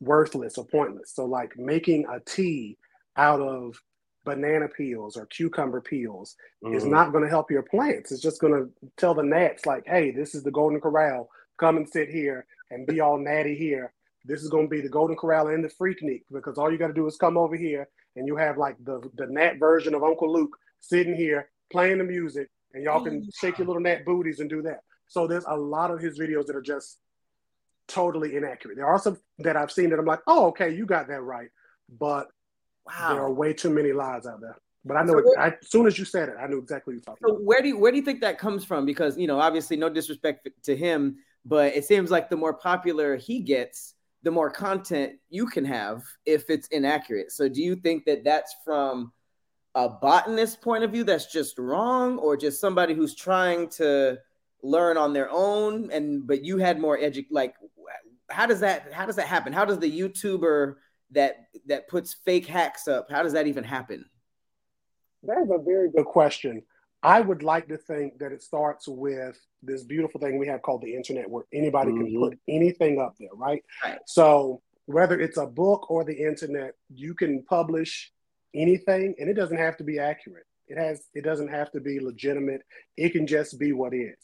worthless 0.00 0.58
or 0.58 0.66
pointless. 0.66 1.12
So 1.14 1.24
like 1.24 1.56
making 1.56 2.06
a 2.10 2.20
tea 2.20 2.76
out 3.16 3.40
of 3.40 3.80
banana 4.24 4.68
peels 4.68 5.16
or 5.16 5.26
cucumber 5.26 5.80
peels 5.80 6.36
mm-hmm. 6.64 6.74
is 6.74 6.84
not 6.84 7.12
going 7.12 7.22
to 7.22 7.30
help 7.30 7.50
your 7.50 7.62
plants. 7.62 8.10
It's 8.10 8.22
just 8.22 8.40
going 8.40 8.54
to 8.54 8.70
tell 8.96 9.14
the 9.14 9.22
gnats 9.22 9.66
like, 9.66 9.84
"Hey, 9.86 10.10
this 10.10 10.34
is 10.34 10.42
the 10.42 10.50
golden 10.50 10.80
corral. 10.80 11.28
Come 11.58 11.76
and 11.76 11.88
sit 11.88 12.08
here 12.08 12.46
and 12.70 12.86
be 12.86 13.00
all 13.00 13.18
natty 13.18 13.54
here. 13.54 13.92
This 14.24 14.42
is 14.42 14.48
going 14.48 14.66
to 14.66 14.70
be 14.70 14.80
the 14.80 14.88
Golden 14.88 15.16
Corral 15.16 15.48
and 15.48 15.62
the 15.62 15.68
Freaknik 15.68 16.22
because 16.32 16.56
all 16.56 16.72
you 16.72 16.78
got 16.78 16.88
to 16.88 16.94
do 16.94 17.06
is 17.06 17.16
come 17.16 17.36
over 17.36 17.56
here 17.56 17.88
and 18.16 18.26
you 18.26 18.36
have 18.36 18.56
like 18.56 18.76
the 18.84 19.00
the 19.16 19.26
gnat 19.26 19.58
version 19.58 19.94
of 19.94 20.02
Uncle 20.02 20.32
Luke 20.32 20.56
sitting 20.80 21.14
here 21.14 21.50
playing 21.70 21.98
the 21.98 22.04
music, 22.04 22.48
and 22.72 22.84
y'all 22.84 23.02
can 23.02 23.22
oh, 23.26 23.30
shake 23.38 23.58
your 23.58 23.66
little 23.66 23.82
gnat 23.82 24.04
booties 24.04 24.40
and 24.40 24.48
do 24.48 24.62
that. 24.62 24.80
So 25.08 25.26
there's 25.26 25.44
a 25.46 25.56
lot 25.56 25.90
of 25.90 26.00
his 26.00 26.18
videos 26.18 26.46
that 26.46 26.56
are 26.56 26.62
just 26.62 26.98
totally 27.88 28.36
inaccurate. 28.36 28.76
There 28.76 28.86
are 28.86 28.98
some 28.98 29.18
that 29.38 29.56
I've 29.56 29.72
seen 29.72 29.90
that 29.90 29.98
I'm 29.98 30.06
like, 30.06 30.22
oh, 30.26 30.46
okay, 30.46 30.74
you 30.74 30.86
got 30.86 31.08
that 31.08 31.22
right, 31.22 31.48
but 31.98 32.28
wow. 32.86 33.14
there 33.14 33.22
are 33.22 33.32
way 33.32 33.52
too 33.52 33.70
many 33.70 33.92
lies 33.92 34.26
out 34.26 34.40
there. 34.40 34.56
But 34.84 34.98
I 34.98 35.02
know 35.02 35.14
so 35.14 35.18
it, 35.18 35.38
as 35.38 35.70
soon 35.70 35.86
as 35.86 35.98
you 35.98 36.04
said 36.04 36.28
it, 36.28 36.36
I 36.38 36.46
knew 36.46 36.58
exactly 36.58 36.92
what 36.92 36.96
you're 36.96 37.14
talking 37.14 37.26
so 37.26 37.34
about. 37.34 37.44
Where 37.44 37.62
do 37.62 37.68
you, 37.68 37.78
where 37.78 37.90
do 37.90 37.96
you 37.96 38.04
think 38.04 38.20
that 38.20 38.38
comes 38.38 38.64
from? 38.64 38.84
Because 38.84 39.16
you 39.16 39.26
know, 39.26 39.40
obviously, 39.40 39.76
no 39.76 39.88
disrespect 39.88 40.48
to 40.64 40.76
him, 40.76 41.16
but 41.44 41.74
it 41.74 41.84
seems 41.84 42.10
like 42.10 42.28
the 42.28 42.36
more 42.36 42.52
popular 42.52 43.16
he 43.16 43.40
gets, 43.40 43.94
the 44.22 44.30
more 44.30 44.50
content 44.50 45.14
you 45.30 45.46
can 45.46 45.64
have 45.64 46.02
if 46.26 46.50
it's 46.50 46.68
inaccurate. 46.68 47.32
So 47.32 47.48
do 47.48 47.62
you 47.62 47.76
think 47.76 48.04
that 48.04 48.24
that's 48.24 48.54
from 48.64 49.12
a 49.74 49.88
botanist 49.88 50.60
point 50.60 50.84
of 50.84 50.92
view 50.92 51.04
that's 51.04 51.32
just 51.32 51.58
wrong 51.58 52.18
or 52.18 52.36
just 52.36 52.60
somebody 52.60 52.94
who's 52.94 53.14
trying 53.14 53.68
to 53.68 54.18
learn 54.62 54.96
on 54.96 55.12
their 55.12 55.28
own 55.30 55.90
and 55.90 56.26
but 56.26 56.42
you 56.42 56.56
had 56.56 56.80
more 56.80 56.96
edu 56.96 57.26
like 57.30 57.54
how 58.30 58.46
does 58.46 58.60
that 58.60 58.92
how 58.92 59.06
does 59.06 59.16
that 59.16 59.26
happen? 59.26 59.52
How 59.52 59.64
does 59.64 59.78
the 59.78 59.90
YouTuber 59.90 60.74
that 61.14 61.46
that 61.66 61.88
puts 61.88 62.14
fake 62.24 62.46
hacks 62.46 62.86
up, 62.88 63.10
how 63.10 63.22
does 63.22 63.32
that 63.32 63.46
even 63.46 63.64
happen? 63.64 64.04
That 65.22 65.38
is 65.38 65.50
a 65.50 65.58
very 65.58 65.90
good 65.90 66.04
question. 66.04 66.62
I 67.02 67.20
would 67.20 67.42
like 67.42 67.68
to 67.68 67.76
think 67.76 68.18
that 68.18 68.32
it 68.32 68.42
starts 68.42 68.88
with 68.88 69.38
this 69.62 69.82
beautiful 69.82 70.20
thing 70.20 70.38
we 70.38 70.46
have 70.46 70.62
called 70.62 70.82
the 70.82 70.94
internet 70.94 71.28
where 71.28 71.44
anybody 71.52 71.92
mm-hmm. 71.92 72.04
can 72.04 72.20
put 72.20 72.38
anything 72.48 72.98
up 72.98 73.14
there, 73.18 73.28
right? 73.34 73.62
right? 73.84 73.98
So 74.06 74.62
whether 74.86 75.20
it's 75.20 75.36
a 75.36 75.46
book 75.46 75.90
or 75.90 76.04
the 76.04 76.16
internet, 76.16 76.74
you 76.88 77.14
can 77.14 77.42
publish 77.44 78.10
anything 78.54 79.14
and 79.18 79.28
it 79.28 79.34
doesn't 79.34 79.58
have 79.58 79.76
to 79.78 79.84
be 79.84 79.98
accurate. 79.98 80.46
It 80.66 80.78
has 80.78 81.04
it 81.14 81.24
doesn't 81.24 81.48
have 81.48 81.70
to 81.72 81.80
be 81.80 82.00
legitimate. 82.00 82.62
It 82.96 83.10
can 83.10 83.26
just 83.26 83.58
be 83.58 83.72
what 83.72 83.94
is. 83.94 84.16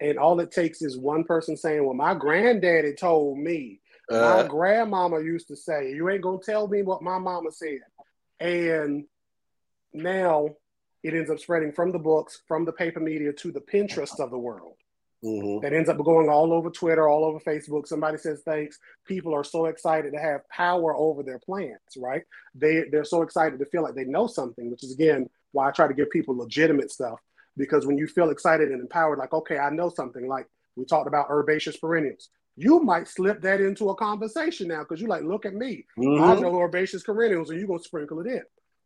And 0.00 0.16
all 0.16 0.38
it 0.38 0.52
takes 0.52 0.80
is 0.80 0.96
one 0.96 1.24
person 1.24 1.56
saying, 1.56 1.84
Well, 1.84 1.94
my 1.94 2.14
granddaddy 2.14 2.94
told 2.94 3.38
me, 3.38 3.80
uh, 4.10 4.42
my 4.42 4.48
grandmama 4.48 5.20
used 5.20 5.48
to 5.48 5.56
say, 5.56 5.92
You 5.92 6.08
ain't 6.08 6.22
gonna 6.22 6.38
tell 6.38 6.68
me 6.68 6.82
what 6.82 7.02
my 7.02 7.18
mama 7.18 7.50
said. 7.50 7.80
And 8.40 9.04
now 9.92 10.50
it 11.02 11.14
ends 11.14 11.30
up 11.30 11.38
spreading 11.38 11.72
from 11.72 11.92
the 11.92 11.98
books, 11.98 12.42
from 12.46 12.64
the 12.64 12.72
paper 12.72 13.00
media 13.00 13.32
to 13.32 13.52
the 13.52 13.60
Pinterest 13.60 14.20
of 14.20 14.30
the 14.30 14.38
world. 14.38 14.74
Mm-hmm. 15.24 15.60
That 15.62 15.72
ends 15.72 15.88
up 15.88 15.98
going 16.04 16.28
all 16.28 16.52
over 16.52 16.70
Twitter, 16.70 17.08
all 17.08 17.24
over 17.24 17.40
Facebook. 17.40 17.88
Somebody 17.88 18.18
says 18.18 18.42
thanks. 18.44 18.78
People 19.04 19.34
are 19.34 19.42
so 19.42 19.66
excited 19.66 20.12
to 20.12 20.20
have 20.20 20.48
power 20.48 20.94
over 20.94 21.24
their 21.24 21.40
plants, 21.40 21.96
right? 21.96 22.22
They 22.54 22.84
they're 22.92 23.04
so 23.04 23.22
excited 23.22 23.58
to 23.58 23.66
feel 23.66 23.82
like 23.82 23.96
they 23.96 24.04
know 24.04 24.28
something, 24.28 24.70
which 24.70 24.84
is 24.84 24.92
again 24.92 25.28
why 25.50 25.68
I 25.68 25.72
try 25.72 25.88
to 25.88 25.94
give 25.94 26.10
people 26.10 26.36
legitimate 26.36 26.92
stuff. 26.92 27.18
Because 27.56 27.84
when 27.84 27.98
you 27.98 28.06
feel 28.06 28.30
excited 28.30 28.70
and 28.70 28.80
empowered, 28.80 29.18
like, 29.18 29.32
okay, 29.32 29.58
I 29.58 29.70
know 29.70 29.88
something, 29.88 30.28
like 30.28 30.46
we 30.76 30.84
talked 30.84 31.08
about 31.08 31.26
herbaceous 31.28 31.76
perennials. 31.76 32.28
You 32.60 32.80
might 32.80 33.06
slip 33.06 33.40
that 33.42 33.60
into 33.60 33.90
a 33.90 33.94
conversation 33.94 34.66
now 34.66 34.80
because 34.80 35.00
you're 35.00 35.08
like, 35.08 35.22
look 35.22 35.46
at 35.46 35.54
me. 35.54 35.86
Mm-hmm. 35.96 36.24
I 36.24 36.34
know 36.40 36.58
herbaceous 36.58 37.04
perennials, 37.04 37.50
and 37.50 37.58
you're 37.60 37.68
gonna 37.68 37.78
sprinkle 37.78 38.18
it 38.20 38.26
in. 38.26 38.42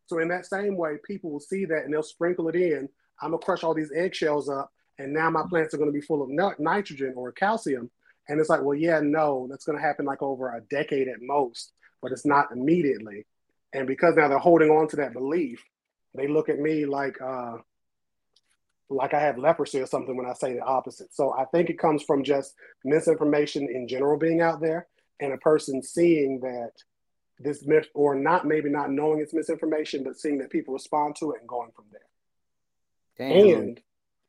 So 0.07 0.19
in 0.19 0.29
that 0.29 0.45
same 0.45 0.77
way, 0.77 0.99
people 1.07 1.31
will 1.31 1.41
see 1.41 1.65
that 1.65 1.85
and 1.85 1.93
they'll 1.93 2.03
sprinkle 2.03 2.49
it 2.49 2.55
in. 2.55 2.87
I'm 3.23 3.31
gonna 3.31 3.39
crush 3.39 3.65
all 3.65 3.73
these 3.73 3.91
eggshells 3.97 4.51
up, 4.51 4.71
and 4.99 5.15
now 5.15 5.31
my 5.31 5.45
plants 5.49 5.73
are 5.73 5.79
gonna 5.79 5.91
be 5.91 6.03
full 6.03 6.23
of 6.23 6.59
nitrogen 6.59 7.15
or 7.17 7.33
calcium. 7.33 7.91
And 8.29 8.39
it's 8.39 8.51
like, 8.51 8.63
well, 8.63 8.77
yeah, 8.77 9.01
no, 9.03 9.47
that's 9.49 9.65
gonna 9.65 9.81
happen 9.81 10.05
like 10.05 10.21
over 10.21 10.55
a 10.55 10.61
decade 10.69 11.09
at 11.09 11.23
most, 11.23 11.73
but 12.03 12.13
it's 12.13 12.27
not 12.27 12.53
immediately. 12.53 13.25
And 13.73 13.87
because 13.87 14.17
now 14.17 14.29
they're 14.29 14.37
holding 14.37 14.69
on 14.69 14.87
to 14.89 14.97
that 14.97 15.15
belief, 15.15 15.65
they 16.15 16.29
look 16.29 16.51
at 16.51 16.59
me 16.59 16.85
like 16.85 17.19
uh, 17.23 17.57
like 18.95 19.15
I 19.15 19.21
have 19.21 19.39
leprosy 19.39 19.81
or 19.81 19.87
something 19.87 20.17
when 20.17 20.27
I 20.27 20.35
say 20.35 20.55
the 20.55 20.63
opposite. 20.63 21.15
So 21.15 21.33
I 21.33 21.45
think 21.47 21.71
it 21.71 21.79
comes 21.79 22.03
from 22.03 22.25
just 22.25 22.55
misinformation 22.85 23.69
in 23.69 23.89
general 23.89 24.19
being 24.19 24.41
out 24.41 24.61
there 24.61 24.87
and 25.21 25.33
a 25.33 25.39
person 25.39 25.83
seeing 25.83 26.41
that 26.41 26.73
this 27.39 27.65
myth 27.67 27.89
or 27.95 28.15
not 28.15 28.47
maybe 28.47 28.69
not 28.69 28.91
knowing 28.91 29.21
it's 29.21 29.35
misinformation, 29.35 30.05
but 30.05 30.19
seeing 30.19 30.39
that 30.39 30.51
people 30.51 30.75
respond 30.75 31.17
to 31.17 31.33
it 31.33 31.41
and 31.41 31.49
going 31.49 31.71
from 31.75 31.87
there. 31.91 33.29
Damn. 33.29 33.61
And 33.61 33.81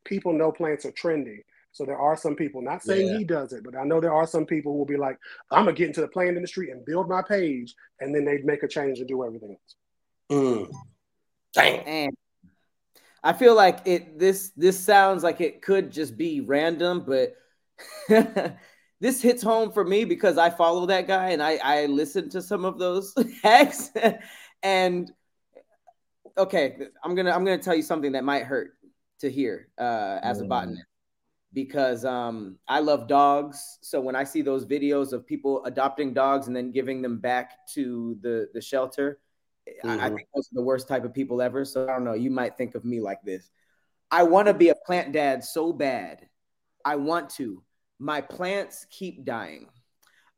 people 0.04 0.34
know 0.34 0.52
plants 0.52 0.86
are 0.86 0.92
trendy. 0.92 1.40
So 1.72 1.86
there 1.86 1.98
are 1.98 2.16
some 2.16 2.36
people, 2.36 2.62
not 2.62 2.84
saying 2.84 3.08
yeah. 3.08 3.18
he 3.18 3.24
does 3.24 3.52
it, 3.52 3.64
but 3.64 3.76
I 3.76 3.84
know 3.84 4.00
there 4.00 4.14
are 4.14 4.28
some 4.28 4.46
people 4.46 4.72
who 4.72 4.78
will 4.78 4.86
be 4.86 4.98
like, 4.98 5.18
I'm 5.50 5.66
gonna 5.66 5.76
get 5.76 5.88
into 5.88 6.02
the 6.02 6.08
plant 6.08 6.36
industry 6.36 6.70
and 6.70 6.86
build 6.86 7.10
my 7.10 7.24
page, 7.24 7.74
and 8.00 8.14
then 8.14 8.26
they'd 8.26 8.46
make 8.46 8.62
a 8.62 8.68
change 8.68 9.00
and 9.00 9.08
do 9.08 9.26
everything 9.26 9.58
else. 9.58 9.76
Mm. 10.32 10.72
Damn. 11.54 12.12
I 13.24 13.34
feel 13.34 13.56
like 13.56 13.80
it 13.86 14.20
this 14.20 14.52
this 14.58 14.80
sounds 14.80 15.24
like 15.24 15.40
it 15.40 15.62
could 15.62 15.92
just 15.92 16.18
be 16.18 16.42
random, 16.42 17.06
but 17.06 17.36
this 19.00 19.22
hits 19.22 19.42
home 19.42 19.72
for 19.72 19.84
me 19.84 20.04
because 20.06 20.38
I 20.38 20.50
follow 20.50 20.86
that 20.88 21.08
guy 21.08 21.30
and 21.30 21.42
I 21.42 21.58
I 21.64 21.86
listen 21.86 22.30
to 22.32 22.42
some 22.42 22.66
of 22.66 22.78
those 22.78 23.14
hacks 23.44 23.92
and 24.62 25.12
okay, 26.38 26.78
I'm 27.04 27.16
gonna 27.16 27.32
I'm 27.32 27.46
gonna 27.46 27.62
tell 27.62 27.76
you 27.76 27.82
something 27.82 28.12
that 28.14 28.24
might 28.24 28.44
hurt 28.44 28.72
to 29.20 29.32
hear 29.32 29.70
uh, 29.78 30.20
as 30.22 30.42
a 30.42 30.46
botanist. 30.46 30.86
Because 31.54 32.04
um, 32.04 32.58
I 32.68 32.80
love 32.80 33.08
dogs. 33.08 33.78
So 33.82 34.02
when 34.02 34.16
I 34.16 34.24
see 34.24 34.42
those 34.42 34.66
videos 34.66 35.14
of 35.14 35.26
people 35.26 35.64
adopting 35.66 36.12
dogs 36.12 36.48
and 36.48 36.56
then 36.56 36.72
giving 36.72 37.02
them 37.02 37.20
back 37.20 37.68
to 37.74 38.18
the 38.22 38.50
the 38.54 38.62
shelter, 38.62 39.20
mm-hmm. 39.68 39.90
I, 39.90 39.94
I 39.94 39.98
mm-hmm. 39.98 40.16
think 40.16 40.28
those 40.34 40.48
are 40.48 40.56
the 40.56 40.64
worst 40.64 40.88
type 40.88 41.04
of 41.04 41.14
people 41.14 41.42
ever. 41.42 41.66
So 41.66 41.84
I 41.84 41.88
don't 41.88 42.04
know. 42.04 42.14
You 42.14 42.32
might 42.32 42.58
think 42.58 42.76
of 42.76 42.86
me 42.86 43.00
like 43.00 43.22
this. 43.24 43.50
I 44.12 44.24
want 44.24 44.48
to 44.48 44.54
be 44.54 44.70
a 44.70 44.76
plant 44.76 45.12
dad 45.12 45.44
so 45.44 45.74
bad. 45.74 46.28
I 46.86 46.98
want 46.98 47.30
to 47.32 47.64
my 48.00 48.22
plants 48.22 48.86
keep 48.90 49.24
dying. 49.24 49.68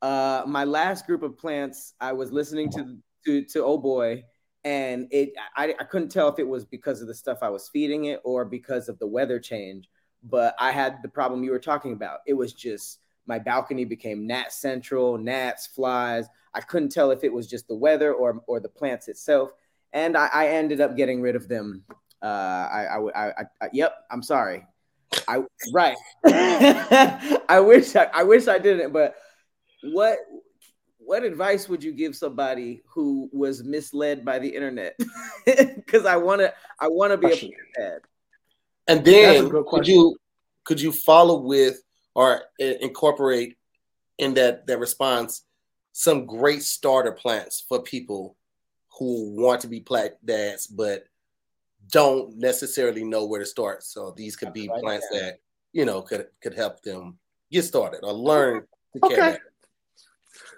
Uh, 0.01 0.43
my 0.45 0.63
last 0.63 1.07
group 1.07 1.23
of 1.23 1.38
plants, 1.38 1.93
I 1.99 2.13
was 2.13 2.31
listening 2.31 2.69
to 2.71 2.97
to 3.25 3.43
to 3.45 3.63
oh 3.63 3.77
boy, 3.77 4.23
and 4.63 5.07
it 5.11 5.33
I, 5.55 5.73
I 5.79 5.83
couldn't 5.83 6.09
tell 6.09 6.29
if 6.29 6.38
it 6.38 6.47
was 6.47 6.63
because 6.63 7.01
of 7.01 7.07
the 7.07 7.15
stuff 7.15 7.39
I 7.41 7.49
was 7.49 7.69
feeding 7.69 8.05
it 8.05 8.21
or 8.23 8.45
because 8.45 8.88
of 8.88 8.99
the 8.99 9.07
weather 9.07 9.39
change. 9.39 9.89
But 10.23 10.55
I 10.59 10.71
had 10.71 11.01
the 11.01 11.09
problem 11.09 11.43
you 11.43 11.51
were 11.51 11.59
talking 11.59 11.93
about. 11.93 12.19
It 12.27 12.33
was 12.33 12.53
just 12.53 12.99
my 13.25 13.39
balcony 13.39 13.85
became 13.85 14.27
gnat 14.27 14.53
central, 14.53 15.17
gnats, 15.17 15.67
flies. 15.67 16.27
I 16.55 16.61
couldn't 16.61 16.89
tell 16.89 17.11
if 17.11 17.23
it 17.23 17.31
was 17.31 17.47
just 17.47 17.67
the 17.67 17.75
weather 17.75 18.13
or 18.13 18.41
or 18.47 18.59
the 18.59 18.69
plants 18.69 19.07
itself, 19.09 19.51
and 19.93 20.17
I, 20.17 20.27
I 20.33 20.47
ended 20.47 20.81
up 20.81 20.95
getting 20.95 21.21
rid 21.21 21.35
of 21.35 21.47
them. 21.47 21.83
Uh, 22.21 22.25
I, 22.25 22.87
I, 22.87 23.27
I, 23.27 23.43
I, 23.61 23.67
yep, 23.73 23.93
I'm 24.09 24.23
sorry. 24.23 24.65
I 25.27 25.43
right. 25.73 25.97
I 26.25 27.59
wish 27.59 27.95
I, 27.95 28.05
I 28.13 28.23
wish 28.23 28.47
I 28.47 28.57
didn't, 28.57 28.93
but 28.93 29.15
what 29.83 30.19
what 30.97 31.23
advice 31.23 31.69
would 31.69 31.83
you 31.83 31.91
give 31.91 32.15
somebody 32.15 32.81
who 32.87 33.29
was 33.31 33.63
misled 33.63 34.25
by 34.25 34.39
the 34.39 34.49
internet? 34.49 34.97
Because 35.45 36.05
I 36.07 36.17
want 36.17 36.41
to 36.41 36.51
I 36.79 36.87
want 36.87 37.11
to 37.11 37.17
be 37.17 37.27
question. 37.27 37.51
a 37.77 37.79
dad. 37.79 37.99
And 38.87 39.05
then 39.05 39.51
could 39.69 39.87
you 39.87 40.17
could 40.63 40.81
you 40.81 40.91
follow 40.91 41.39
with 41.39 41.83
or 42.15 42.41
incorporate 42.57 43.55
in 44.17 44.33
that 44.33 44.65
that 44.65 44.79
response 44.79 45.43
some 45.97 46.25
great 46.25 46.62
starter 46.62 47.13
plants 47.13 47.63
for 47.69 47.81
people 47.81 48.36
who 48.99 49.34
want 49.34 49.62
to 49.62 49.67
be 49.69 49.79
plant 49.79 50.13
dads 50.25 50.67
but 50.67 51.05
don't 51.89 52.36
necessarily 52.36 53.01
know 53.01 53.23
where 53.23 53.39
to 53.39 53.45
start. 53.45 53.81
So 53.81 54.13
these 54.17 54.36
could 54.36 54.51
be 54.51 54.69
plants 54.81 55.08
that 55.12 55.39
you 55.71 55.86
know 55.86 56.01
could 56.01 56.27
could 56.43 56.53
help 56.53 56.81
them 56.81 57.17
get 57.49 57.63
started 57.63 58.01
or 58.03 58.12
learn 58.12 58.63
to 58.95 59.05
okay. 59.05 59.15
care. 59.15 59.39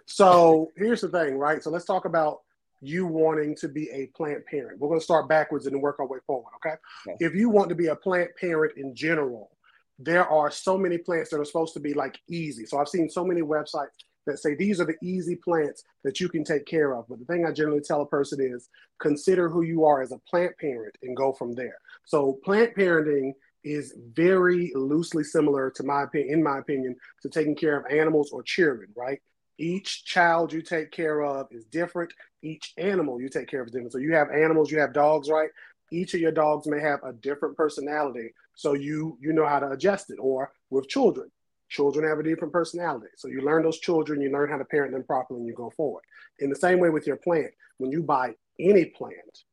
So 0.07 0.71
here's 0.75 1.01
the 1.01 1.09
thing, 1.09 1.37
right? 1.37 1.61
So 1.61 1.69
let's 1.69 1.85
talk 1.85 2.05
about 2.05 2.39
you 2.81 3.05
wanting 3.05 3.55
to 3.57 3.67
be 3.67 3.91
a 3.91 4.07
plant 4.17 4.43
parent. 4.47 4.79
We're 4.79 4.87
going 4.87 4.99
to 4.99 5.03
start 5.03 5.29
backwards 5.29 5.67
and 5.67 5.79
work 5.79 5.99
our 5.99 6.07
way 6.07 6.19
forward. 6.25 6.51
Okay? 6.55 6.75
okay. 7.07 7.17
If 7.23 7.35
you 7.35 7.49
want 7.49 7.69
to 7.69 7.75
be 7.75 7.87
a 7.87 7.95
plant 7.95 8.31
parent 8.39 8.75
in 8.75 8.95
general, 8.95 9.51
there 9.99 10.27
are 10.27 10.49
so 10.49 10.79
many 10.79 10.97
plants 10.97 11.29
that 11.29 11.39
are 11.39 11.45
supposed 11.45 11.75
to 11.75 11.79
be 11.79 11.93
like 11.93 12.19
easy. 12.27 12.65
So 12.65 12.79
I've 12.79 12.87
seen 12.87 13.07
so 13.07 13.23
many 13.23 13.41
websites 13.41 13.89
that 14.27 14.39
say 14.39 14.53
these 14.53 14.79
are 14.79 14.85
the 14.85 14.97
easy 15.01 15.35
plants 15.35 15.83
that 16.03 16.19
you 16.19 16.29
can 16.29 16.43
take 16.43 16.65
care 16.65 16.93
of. 16.95 17.05
But 17.09 17.19
the 17.19 17.25
thing 17.25 17.45
I 17.45 17.51
generally 17.51 17.81
tell 17.81 18.01
a 18.01 18.05
person 18.05 18.39
is 18.39 18.69
consider 18.99 19.49
who 19.49 19.63
you 19.63 19.85
are 19.85 20.01
as 20.01 20.11
a 20.11 20.19
plant 20.19 20.57
parent 20.59 20.95
and 21.01 21.17
go 21.17 21.33
from 21.33 21.55
there. 21.55 21.77
So 22.05 22.39
plant 22.43 22.75
parenting 22.75 23.33
is 23.63 23.95
very 24.13 24.71
loosely 24.75 25.23
similar 25.23 25.71
to 25.71 25.83
my 25.83 26.03
opinion, 26.03 26.35
in 26.35 26.43
my 26.43 26.59
opinion, 26.59 26.95
to 27.21 27.29
taking 27.29 27.55
care 27.55 27.77
of 27.77 27.91
animals 27.91 28.31
or 28.31 28.43
children, 28.43 28.89
right? 28.95 29.19
Each 29.57 30.05
child 30.05 30.53
you 30.53 30.61
take 30.61 30.91
care 30.91 31.23
of 31.23 31.47
is 31.51 31.65
different. 31.65 32.13
Each 32.43 32.73
animal 32.77 33.19
you 33.19 33.29
take 33.29 33.47
care 33.47 33.61
of 33.61 33.67
is 33.67 33.73
different. 33.73 33.91
So 33.91 33.97
you 33.97 34.13
have 34.13 34.29
animals, 34.29 34.71
you 34.71 34.79
have 34.79 34.93
dogs, 34.93 35.29
right? 35.29 35.49
Each 35.91 36.13
of 36.13 36.19
your 36.19 36.31
dogs 36.31 36.67
may 36.67 36.79
have 36.79 36.99
a 37.03 37.13
different 37.13 37.57
personality. 37.57 38.33
So 38.55 38.73
you 38.73 39.17
you 39.21 39.33
know 39.33 39.47
how 39.47 39.59
to 39.59 39.71
adjust 39.71 40.11
it. 40.11 40.17
Or 40.19 40.51
with 40.69 40.89
children, 40.89 41.31
Children 41.69 42.07
have 42.07 42.19
a 42.19 42.23
different 42.23 42.53
personality. 42.53 43.07
So 43.17 43.27
you 43.27 43.41
learn 43.41 43.63
those 43.63 43.79
children, 43.79 44.21
you 44.21 44.31
learn 44.31 44.49
how 44.49 44.57
to 44.57 44.65
parent 44.65 44.93
them 44.93 45.03
properly, 45.03 45.39
and 45.39 45.47
you 45.47 45.53
go 45.53 45.69
forward. 45.69 46.03
In 46.39 46.49
the 46.49 46.55
same 46.55 46.79
way 46.79 46.89
with 46.89 47.05
your 47.05 47.17
plant, 47.17 47.51
when 47.77 47.91
you 47.91 48.03
buy 48.03 48.35
any 48.59 48.85
plant, 48.85 49.43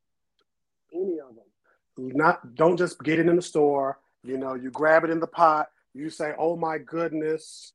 any 0.93 1.19
of 1.19 1.35
them, 1.35 2.17
not 2.17 2.55
don't 2.55 2.77
just 2.77 3.03
get 3.03 3.19
it 3.19 3.29
in 3.29 3.37
the 3.37 3.43
store. 3.43 3.99
You 4.23 4.39
know, 4.39 4.55
you 4.55 4.71
grab 4.71 5.05
it 5.05 5.11
in 5.11 5.21
the 5.21 5.27
pot. 5.27 5.69
You 5.93 6.09
say, 6.09 6.35
"Oh 6.39 6.57
my 6.57 6.79
goodness, 6.79 7.73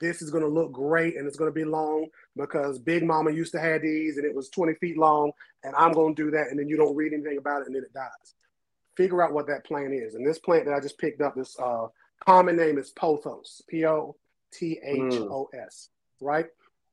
this 0.00 0.22
is 0.22 0.30
going 0.30 0.42
to 0.42 0.48
look 0.48 0.72
great 0.72 1.16
and 1.16 1.26
it's 1.26 1.36
going 1.36 1.50
to 1.50 1.54
be 1.54 1.64
long 1.64 2.06
because 2.36 2.78
Big 2.78 3.02
Mama 3.04 3.30
used 3.30 3.52
to 3.52 3.60
have 3.60 3.82
these 3.82 4.16
and 4.16 4.26
it 4.26 4.34
was 4.34 4.48
20 4.50 4.74
feet 4.74 4.98
long, 4.98 5.32
and 5.64 5.74
I'm 5.76 5.92
going 5.92 6.14
to 6.14 6.24
do 6.24 6.30
that." 6.30 6.48
And 6.48 6.58
then 6.58 6.68
you 6.68 6.76
don't 6.76 6.96
read 6.96 7.12
anything 7.12 7.38
about 7.38 7.62
it, 7.62 7.66
and 7.66 7.76
then 7.76 7.82
it 7.82 7.92
dies. 7.92 8.34
Figure 8.96 9.22
out 9.22 9.34
what 9.34 9.46
that 9.48 9.64
plant 9.64 9.92
is. 9.92 10.14
And 10.14 10.26
this 10.26 10.38
plant 10.38 10.64
that 10.64 10.74
I 10.74 10.80
just 10.80 10.98
picked 10.98 11.20
up, 11.20 11.34
this 11.34 11.58
uh, 11.58 11.88
common 12.26 12.56
name 12.56 12.76
is 12.78 12.90
pothos, 12.90 13.62
P 13.68 13.86
O 13.86 14.16
T 14.52 14.78
H 14.84 15.14
O 15.30 15.48
S, 15.54 15.90
right? 16.20 16.46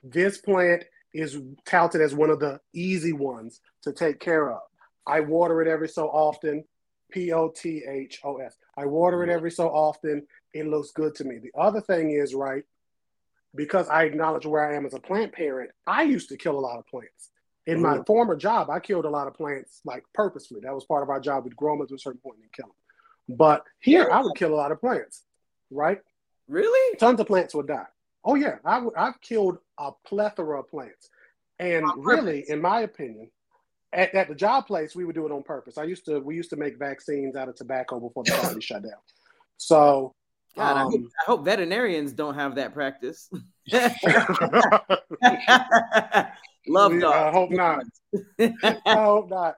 this 0.06 0.38
plant 0.38 0.84
is 1.14 1.38
touted 1.66 2.02
as 2.02 2.14
one 2.14 2.30
of 2.30 2.40
the 2.40 2.60
easy 2.74 3.14
ones 3.14 3.62
to 3.82 3.94
take 3.94 4.20
care 4.20 4.52
of. 4.52 4.60
I 5.08 5.22
water 5.22 5.62
it 5.62 5.68
every 5.68 5.88
so 5.88 6.08
often. 6.08 6.66
P 7.12 7.32
O 7.32 7.50
T 7.50 7.84
H 7.88 8.20
O 8.26 8.38
S. 8.38 8.58
I 8.76 8.86
water 8.86 9.24
it 9.24 9.30
every 9.30 9.52
so 9.52 9.70
often. 9.70 10.26
It 10.54 10.68
looks 10.68 10.92
good 10.92 11.16
to 11.16 11.24
me. 11.24 11.38
The 11.38 11.52
other 11.58 11.80
thing 11.80 12.12
is, 12.12 12.34
right, 12.34 12.64
because 13.56 13.88
I 13.88 14.04
acknowledge 14.04 14.46
where 14.46 14.68
I 14.70 14.76
am 14.76 14.86
as 14.86 14.94
a 14.94 15.00
plant 15.00 15.32
parent, 15.32 15.72
I 15.88 16.04
used 16.04 16.30
to 16.30 16.38
kill 16.38 16.58
a 16.58 16.60
lot 16.60 16.80
of 16.80 16.88
plants. 16.88 17.30
In 17.66 17.82
my 17.82 18.00
Mhm. 18.00 18.06
former 18.06 18.36
job, 18.36 18.70
I 18.70 18.80
killed 18.82 19.06
a 19.06 19.10
lot 19.10 19.28
of 19.28 19.36
plants 19.36 19.80
like 19.86 20.04
purposefully. 20.14 20.62
That 20.62 20.74
was 20.76 20.84
part 20.86 21.04
of 21.04 21.10
our 21.10 21.20
job. 21.22 21.46
We'd 21.46 21.56
grow 21.56 21.78
them 21.78 21.88
to 21.88 21.96
a 21.96 22.00
certain 22.00 22.20
point 22.20 22.40
and 22.42 22.52
kill 22.52 22.66
them. 22.68 22.76
But 23.30 23.64
here, 23.80 24.10
I 24.12 24.22
would 24.22 24.36
kill 24.36 24.54
a 24.54 24.56
lot 24.56 24.72
of 24.72 24.80
plants, 24.82 25.24
right? 25.72 26.00
Really? 26.48 26.98
Tons 26.98 27.20
of 27.20 27.28
plants 27.28 27.56
would 27.56 27.68
die. 27.68 27.86
Oh 28.26 28.36
yeah, 28.36 28.58
I 28.66 28.76
w- 28.76 28.94
I've 28.98 29.20
killed 29.22 29.58
a 29.78 29.92
plethora 30.06 30.60
of 30.60 30.70
plants, 30.70 31.10
and 31.60 31.86
On 31.86 32.02
really, 32.02 32.40
purpose. 32.42 32.50
in 32.50 32.62
my 32.62 32.82
opinion, 32.82 33.30
at, 33.94 34.14
at 34.14 34.28
the 34.28 34.36
job 34.36 34.68
place, 34.68 34.96
we 34.96 35.06
would 35.06 35.16
do 35.16 35.26
it 35.26 35.32
on 35.32 35.44
purpose. 35.44 35.78
I 35.78 35.84
used 35.84 36.06
to 36.06 36.20
we 36.20 36.36
used 36.36 36.50
to 36.52 36.56
make 36.58 36.78
vaccines 36.78 37.36
out 37.36 37.48
of 37.50 37.56
tobacco 37.56 38.00
before 38.00 38.24
the 38.24 38.32
company 38.42 38.62
shut 38.62 38.84
down. 38.84 39.00
So, 39.58 40.14
God, 40.56 40.78
I, 40.78 40.84
hope, 40.84 40.94
um, 40.94 41.10
I 41.22 41.26
hope 41.26 41.46
veterinarians 41.46 42.12
don't 42.14 42.36
have 42.36 42.56
that 42.56 42.74
practice. 42.74 43.30
Love 46.68 46.94
We- 46.94 47.00
dogs. 47.00 47.16
I 47.16 47.32
hope 47.32 47.52
not. 47.52 47.84
I 48.40 49.04
hope 49.04 49.30
not. 49.30 49.56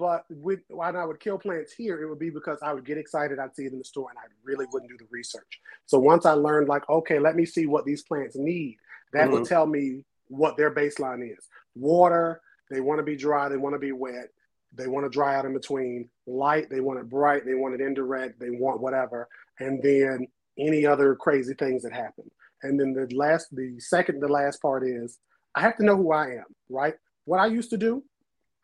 But 0.00 0.24
with, 0.30 0.60
when 0.70 0.96
I 0.96 1.04
would 1.04 1.20
kill 1.20 1.36
plants 1.36 1.74
here, 1.74 2.02
it 2.02 2.08
would 2.08 2.18
be 2.18 2.30
because 2.30 2.58
I 2.62 2.72
would 2.72 2.86
get 2.86 2.96
excited. 2.96 3.38
I'd 3.38 3.54
see 3.54 3.66
it 3.66 3.72
in 3.72 3.78
the 3.78 3.84
store, 3.84 4.08
and 4.08 4.18
I 4.18 4.22
really 4.42 4.64
wouldn't 4.72 4.90
do 4.90 4.96
the 4.96 5.06
research. 5.10 5.60
So 5.84 5.98
once 5.98 6.24
I 6.24 6.32
learned, 6.32 6.68
like, 6.68 6.88
okay, 6.88 7.18
let 7.18 7.36
me 7.36 7.44
see 7.44 7.66
what 7.66 7.84
these 7.84 8.02
plants 8.02 8.34
need, 8.34 8.78
that 9.12 9.30
would 9.30 9.42
mm-hmm. 9.42 9.54
tell 9.54 9.66
me 9.66 10.02
what 10.28 10.56
their 10.56 10.74
baseline 10.74 11.22
is. 11.30 11.46
Water, 11.74 12.40
they 12.70 12.80
want 12.80 12.98
to 12.98 13.02
be 13.02 13.14
dry, 13.14 13.50
they 13.50 13.58
want 13.58 13.74
to 13.74 13.78
be 13.78 13.92
wet, 13.92 14.30
they 14.72 14.86
want 14.86 15.04
to 15.04 15.10
dry 15.10 15.36
out 15.36 15.44
in 15.44 15.52
between. 15.52 16.08
Light, 16.26 16.70
they 16.70 16.80
want 16.80 17.00
it 17.00 17.10
bright, 17.10 17.44
they 17.44 17.54
want 17.54 17.74
it 17.74 17.82
indirect, 17.82 18.40
they 18.40 18.48
want 18.48 18.80
whatever, 18.80 19.28
and 19.58 19.82
then 19.82 20.26
any 20.58 20.86
other 20.86 21.14
crazy 21.14 21.52
things 21.52 21.82
that 21.82 21.92
happen. 21.92 22.24
And 22.62 22.80
then 22.80 22.94
the 22.94 23.14
last, 23.14 23.54
the 23.54 23.78
second, 23.80 24.20
the 24.20 24.28
last 24.28 24.62
part 24.62 24.82
is 24.82 25.18
I 25.54 25.60
have 25.60 25.76
to 25.76 25.84
know 25.84 25.96
who 25.96 26.10
I 26.10 26.36
am, 26.36 26.46
right? 26.70 26.94
What 27.26 27.38
I 27.38 27.48
used 27.48 27.68
to 27.70 27.76
do, 27.76 28.02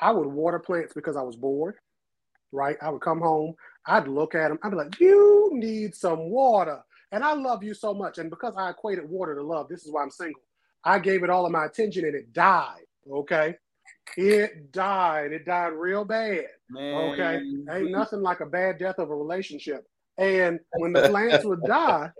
I 0.00 0.10
would 0.10 0.26
water 0.26 0.58
plants 0.58 0.92
because 0.94 1.16
I 1.16 1.22
was 1.22 1.36
bored, 1.36 1.76
right? 2.52 2.76
I 2.82 2.90
would 2.90 3.02
come 3.02 3.20
home, 3.20 3.54
I'd 3.86 4.08
look 4.08 4.34
at 4.34 4.48
them, 4.48 4.58
I'd 4.62 4.70
be 4.70 4.76
like, 4.76 5.00
you 5.00 5.50
need 5.52 5.94
some 5.94 6.30
water. 6.30 6.82
And 7.12 7.22
I 7.22 7.34
love 7.34 7.62
you 7.62 7.72
so 7.72 7.94
much. 7.94 8.18
And 8.18 8.30
because 8.30 8.54
I 8.56 8.70
equated 8.70 9.08
water 9.08 9.34
to 9.34 9.42
love, 9.42 9.68
this 9.68 9.84
is 9.84 9.92
why 9.92 10.02
I'm 10.02 10.10
single. 10.10 10.42
I 10.84 10.98
gave 10.98 11.22
it 11.22 11.30
all 11.30 11.46
of 11.46 11.52
my 11.52 11.64
attention 11.64 12.04
and 12.04 12.14
it 12.14 12.32
died, 12.32 12.82
okay? 13.10 13.56
It 14.16 14.72
died. 14.72 15.32
It 15.32 15.44
died 15.44 15.68
real 15.68 16.04
bad. 16.04 16.46
Man. 16.70 17.12
Okay. 17.12 17.40
Ain't 17.70 17.90
nothing 17.90 18.20
like 18.20 18.40
a 18.40 18.46
bad 18.46 18.78
death 18.78 18.98
of 18.98 19.10
a 19.10 19.14
relationship. 19.14 19.86
And 20.18 20.60
when 20.78 20.92
the 20.92 21.08
plants 21.08 21.44
would 21.44 21.62
die, 21.62 22.10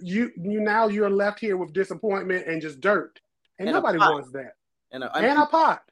you 0.00 0.30
you 0.36 0.60
now 0.60 0.88
you're 0.88 1.10
left 1.10 1.40
here 1.40 1.56
with 1.56 1.72
disappointment 1.72 2.46
and 2.46 2.62
just 2.62 2.80
dirt. 2.80 3.20
And, 3.58 3.68
And 3.68 3.74
nobody 3.74 3.98
wants 3.98 4.30
that. 4.32 4.54
And, 4.92 5.04
a, 5.04 5.16
And 5.16 5.38
a 5.38 5.46
pot. 5.46 5.82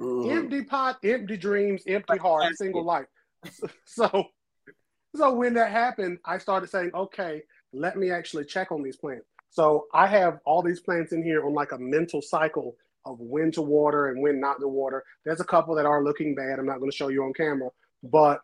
Mhm. 0.00 0.30
Empty 0.30 0.64
pot, 0.64 0.98
empty 1.04 1.36
dreams, 1.36 1.82
empty 1.86 2.18
heart, 2.18 2.54
single 2.56 2.84
life. 2.84 3.06
So 3.84 4.26
so 5.16 5.32
when 5.32 5.54
that 5.54 5.70
happened, 5.70 6.18
I 6.24 6.38
started 6.38 6.68
saying, 6.70 6.90
okay, 6.94 7.42
let 7.72 7.96
me 7.96 8.10
actually 8.10 8.44
check 8.44 8.70
on 8.72 8.82
these 8.82 8.96
plants. 8.96 9.26
So 9.50 9.86
I 9.94 10.06
have 10.06 10.40
all 10.44 10.62
these 10.62 10.80
plants 10.80 11.12
in 11.12 11.22
here 11.22 11.44
on 11.46 11.54
like 11.54 11.72
a 11.72 11.78
mental 11.78 12.20
cycle 12.20 12.76
of 13.04 13.18
when 13.18 13.50
to 13.52 13.62
water 13.62 14.08
and 14.08 14.22
when 14.22 14.38
not 14.40 14.60
to 14.60 14.68
water. 14.68 15.04
There's 15.24 15.40
a 15.40 15.44
couple 15.44 15.74
that 15.76 15.86
are 15.86 16.04
looking 16.04 16.34
bad. 16.34 16.58
I'm 16.58 16.66
not 16.66 16.78
going 16.78 16.90
to 16.90 16.96
show 16.96 17.08
you 17.08 17.24
on 17.24 17.32
camera, 17.32 17.70
but 18.02 18.42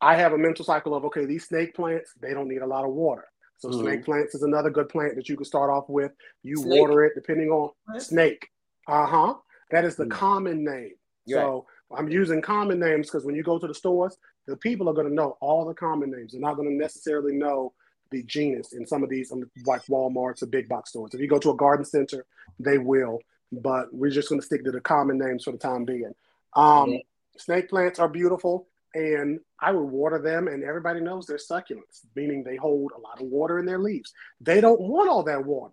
I 0.00 0.16
have 0.16 0.32
a 0.32 0.38
mental 0.38 0.64
cycle 0.64 0.94
of 0.94 1.04
okay, 1.06 1.24
these 1.24 1.46
snake 1.48 1.74
plants, 1.74 2.14
they 2.22 2.32
don't 2.32 2.48
need 2.48 2.62
a 2.62 2.66
lot 2.66 2.84
of 2.84 2.92
water. 2.92 3.26
So 3.58 3.68
Mhm. 3.68 3.80
snake 3.80 4.04
plants 4.04 4.34
is 4.34 4.42
another 4.42 4.70
good 4.70 4.88
plant 4.88 5.16
that 5.16 5.28
you 5.28 5.36
can 5.36 5.44
start 5.44 5.70
off 5.70 5.88
with. 5.88 6.12
You 6.42 6.58
Snake? 6.58 6.80
water 6.80 7.04
it 7.04 7.12
depending 7.14 7.50
on 7.50 7.72
What? 7.86 8.02
snake. 8.02 8.48
Uh-huh. 8.86 9.34
That 9.70 9.84
is 9.84 9.96
the 9.96 10.06
Mhm. 10.06 10.10
common 10.10 10.64
name. 10.64 10.94
You're 11.26 11.38
so 11.40 11.66
I'm 11.92 12.08
using 12.08 12.40
common 12.40 12.78
names 12.78 13.08
because 13.08 13.24
when 13.24 13.34
you 13.34 13.42
go 13.42 13.58
to 13.58 13.66
the 13.66 13.74
stores, 13.74 14.16
the 14.46 14.56
people 14.56 14.88
are 14.88 14.92
going 14.92 15.08
to 15.08 15.14
know 15.14 15.36
all 15.40 15.64
the 15.64 15.74
common 15.74 16.10
names. 16.10 16.32
They're 16.32 16.40
not 16.40 16.54
going 16.54 16.68
to 16.68 16.74
necessarily 16.74 17.32
know 17.34 17.72
the 18.10 18.22
genus 18.24 18.72
in 18.72 18.86
some 18.86 19.02
of 19.02 19.08
these, 19.08 19.32
um, 19.32 19.50
like 19.66 19.82
Walmart's 19.86 20.42
or 20.42 20.46
big 20.46 20.68
box 20.68 20.90
stores. 20.90 21.14
If 21.14 21.20
you 21.20 21.26
go 21.28 21.38
to 21.38 21.50
a 21.50 21.56
garden 21.56 21.84
center, 21.84 22.26
they 22.58 22.78
will, 22.78 23.20
but 23.52 23.92
we're 23.92 24.10
just 24.10 24.28
going 24.28 24.40
to 24.40 24.46
stick 24.46 24.64
to 24.64 24.70
the 24.70 24.80
common 24.80 25.18
names 25.18 25.44
for 25.44 25.52
the 25.52 25.58
time 25.58 25.84
being. 25.84 26.14
Um. 26.54 27.00
Snake 27.36 27.70
plants 27.70 27.98
are 27.98 28.08
beautiful, 28.08 28.66
and 28.94 29.40
I 29.58 29.72
would 29.72 29.84
water 29.84 30.18
them, 30.18 30.46
and 30.46 30.62
everybody 30.62 31.00
knows 31.00 31.26
they're 31.26 31.38
succulents, 31.38 32.04
meaning 32.14 32.42
they 32.42 32.56
hold 32.56 32.92
a 32.94 33.00
lot 33.00 33.18
of 33.20 33.28
water 33.28 33.58
in 33.58 33.64
their 33.64 33.78
leaves. 33.78 34.12
They 34.42 34.60
don't 34.60 34.80
want 34.80 35.08
all 35.08 35.22
that 35.22 35.46
water 35.46 35.72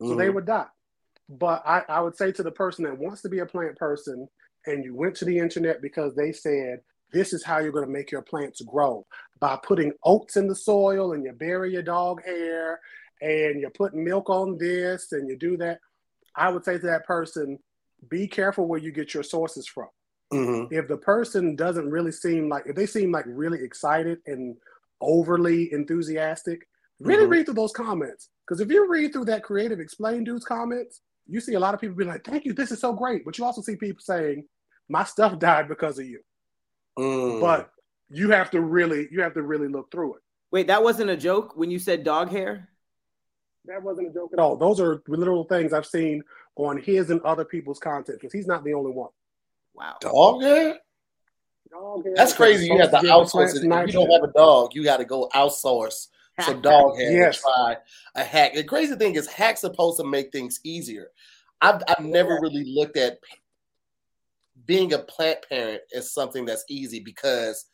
so 0.00 0.16
they 0.16 0.26
Mhm. 0.28 0.34
would 0.34 0.46
die. 0.46 0.66
But 1.28 1.62
I, 1.66 1.82
I 1.88 2.00
would 2.00 2.16
say 2.16 2.32
to 2.32 2.42
the 2.42 2.50
person 2.50 2.84
that 2.84 2.98
wants 2.98 3.22
to 3.22 3.28
be 3.28 3.38
a 3.38 3.46
plant 3.46 3.76
person 3.76 4.28
and 4.66 4.84
you 4.84 4.94
went 4.94 5.14
to 5.16 5.24
the 5.24 5.38
internet 5.38 5.80
because 5.82 6.14
they 6.14 6.32
said 6.32 6.80
this 7.12 7.32
is 7.32 7.44
how 7.44 7.58
you're 7.58 7.72
going 7.72 7.86
to 7.86 7.90
make 7.90 8.10
your 8.10 8.22
plants 8.22 8.60
grow 8.62 9.06
by 9.40 9.58
putting 9.62 9.92
oats 10.04 10.36
in 10.36 10.46
the 10.48 10.54
soil 10.54 11.12
and 11.12 11.24
you 11.24 11.32
bury 11.32 11.72
your 11.72 11.82
dog 11.82 12.22
hair 12.24 12.80
and 13.22 13.60
you're 13.60 13.70
putting 13.70 14.04
milk 14.04 14.28
on 14.28 14.58
this 14.58 15.12
and 15.12 15.28
you 15.28 15.36
do 15.36 15.56
that. 15.56 15.78
I 16.36 16.50
would 16.50 16.64
say 16.64 16.78
to 16.78 16.86
that 16.86 17.06
person, 17.06 17.58
be 18.08 18.26
careful 18.26 18.66
where 18.66 18.80
you 18.80 18.92
get 18.92 19.14
your 19.14 19.22
sources 19.22 19.66
from 19.66 19.88
Mhm. 20.32 20.70
if 20.72 20.88
the 20.88 20.96
person 20.96 21.56
doesn't 21.56 21.90
really 21.90 22.12
seem 22.12 22.48
like 22.50 22.64
if 22.66 22.74
they 22.76 22.86
seem 22.86 23.10
like 23.12 23.24
really 23.26 23.62
excited 23.62 24.18
and 24.26 24.56
overly 25.00 25.72
enthusiastic 25.72 26.66
really 27.00 27.24
Mhm. 27.26 27.30
read 27.30 27.44
through 27.46 27.54
those 27.54 27.72
comments 27.72 28.28
because 28.46 28.60
if 28.60 28.70
you 28.70 28.86
read 28.90 29.12
through 29.12 29.24
that 29.26 29.42
Creative 29.42 29.80
Explained 29.80 30.26
dude's 30.26 30.44
comments 30.44 31.00
you 31.28 31.40
see 31.40 31.54
a 31.54 31.60
lot 31.60 31.74
of 31.74 31.80
people 31.80 31.96
be 31.96 32.04
like 32.04 32.24
thank 32.24 32.44
you 32.44 32.52
this 32.52 32.70
is 32.70 32.80
so 32.80 32.92
great 32.92 33.24
but 33.24 33.36
you 33.38 33.44
also 33.44 33.62
see 33.62 33.76
people 33.76 34.02
saying 34.02 34.44
my 34.88 35.04
stuff 35.04 35.38
died 35.38 35.68
because 35.68 35.98
of 35.98 36.06
you 36.06 36.20
Mm. 36.98 37.40
but 37.40 37.70
you 38.08 38.30
have 38.30 38.50
to 38.52 38.60
really 38.60 39.08
you 39.10 39.20
have 39.22 39.34
to 39.34 39.42
really 39.42 39.66
look 39.66 39.90
through 39.90 40.14
it 40.14 40.20
Wait, 40.52 40.68
that 40.68 40.82
wasn't 40.84 41.10
a 41.10 41.16
joke 41.16 41.56
when 41.56 41.68
you 41.70 41.80
said 41.80 42.04
dog 42.04 42.30
hair? 42.30 42.68
that 43.64 43.82
wasn't 43.82 44.08
a 44.08 44.12
joke 44.12 44.30
at 44.32 44.38
all 44.38 44.56
those 44.56 44.78
are 44.78 45.02
literal 45.08 45.42
things 45.44 45.72
i've 45.72 45.86
seen 45.86 46.22
on 46.56 46.78
his 46.80 47.10
and 47.10 47.20
other 47.22 47.44
people's 47.44 47.80
content 47.80 48.18
because 48.20 48.32
he's 48.32 48.46
not 48.46 48.62
the 48.62 48.74
only 48.74 48.92
one 48.92 49.10
Wow. 49.74 49.96
dog 50.00 50.42
hair. 50.42 50.78
Dog 51.70 52.04
hair 52.04 52.14
That's 52.14 52.32
crazy. 52.32 52.66
You 52.66 52.78
have 52.78 52.90
to 52.92 52.98
supposed 53.00 53.02
give 53.02 53.10
the 53.10 53.38
outsource 53.38 53.54
it. 53.56 53.82
If 53.88 53.88
you 53.88 53.92
don't 53.92 54.10
have 54.12 54.22
a 54.30 54.32
dog, 54.32 54.74
you 54.74 54.84
got 54.84 54.98
to 54.98 55.04
go 55.04 55.28
outsource 55.34 56.08
some 56.40 56.60
dog 56.60 56.96
hair 56.98 57.12
Yes. 57.12 57.42
and 57.44 57.54
try 57.54 57.76
a 58.16 58.24
hack. 58.24 58.54
The 58.54 58.64
crazy 58.64 58.96
thing 58.96 59.14
is, 59.14 59.26
hacks 59.26 59.60
supposed 59.60 59.98
to 60.00 60.04
make 60.04 60.32
things 60.32 60.60
easier. 60.64 61.08
I've 61.60 61.82
I've 61.88 62.04
never 62.04 62.38
really 62.40 62.64
looked 62.74 62.96
at 62.96 63.18
being 64.66 64.92
a 64.92 64.98
plant 64.98 65.38
parent 65.48 65.82
as 65.94 66.12
something 66.12 66.44
that's 66.44 66.64
easy 66.68 67.00
because 67.00 67.66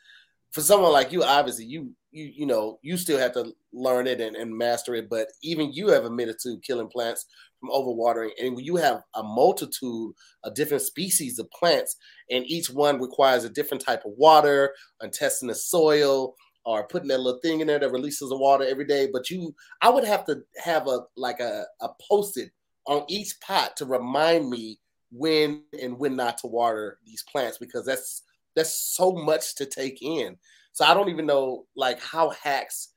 for 0.53 0.61
someone 0.61 0.93
like 0.93 1.13
you, 1.13 1.23
obviously 1.23 1.65
you 1.65 1.93
you 2.11 2.31
you 2.35 2.47
know 2.47 2.79
you 2.83 2.97
still 2.97 3.19
have 3.19 3.33
to 3.33 3.53
learn 3.73 4.07
it 4.07 4.21
and, 4.21 4.37
and 4.37 4.57
master 4.57 4.95
it. 4.95 5.09
But 5.09 5.29
even 5.43 5.73
you 5.73 5.89
have 5.89 6.05
admitted 6.05 6.37
to 6.43 6.59
killing 6.63 6.89
plants 6.89 7.27
from 7.61 7.71
overwatering, 7.71 8.31
and 8.41 8.61
you 8.61 8.77
have 8.77 9.03
a 9.15 9.23
multitude 9.23 10.13
of 10.45 10.55
different 10.55 10.83
species 10.83 11.39
of 11.39 11.51
plants, 11.51 11.97
and 12.31 12.45
each 12.47 12.69
one 12.71 13.01
requires 13.01 13.45
a 13.45 13.51
different 13.51 13.85
type 13.85 14.05
of 14.05 14.13
water 14.17 14.75
and 15.01 15.13
testing 15.13 15.49
the 15.49 15.55
soil 15.55 16.35
or 16.79 16.87
putting 16.87 17.09
that 17.09 17.21
little 17.21 17.41
thing 17.41 17.61
in 17.61 17.67
there 17.67 17.79
that 17.79 17.93
releases 17.93 18.29
the 18.29 18.37
water 18.37 18.65
every 18.65 18.85
day. 18.85 19.09
But 19.13 19.31
you, 19.31 19.55
I 19.81 19.91
would 19.91 20.05
have 20.05 20.25
to 20.27 20.43
have 20.63 20.87
a 20.87 21.01
like 21.17 21.41
a, 21.41 21.65
a 21.81 21.89
post-it 22.09 22.51
on 22.87 23.05
each 23.09 23.39
pot 23.41 23.77
to 23.77 23.87
remind 23.87 24.49
me 24.49 24.79
when 25.13 25.65
and 25.81 25.99
when 25.99 26.17
not 26.17 26.39
to 26.39 26.47
water 26.47 26.99
these 27.05 27.25
plants 27.25 27.59
because 27.59 27.85
that's 27.85 28.23
that's 28.55 28.75
so 28.75 29.13
much 29.13 29.55
to 29.57 29.67
take 29.67 30.03
in. 30.03 30.37
So 30.73 30.85
I 30.85 30.95
don't 30.95 31.09
even 31.09 31.27
know 31.27 31.67
like 31.77 32.01
how 32.01 32.31
hacks 32.31 32.95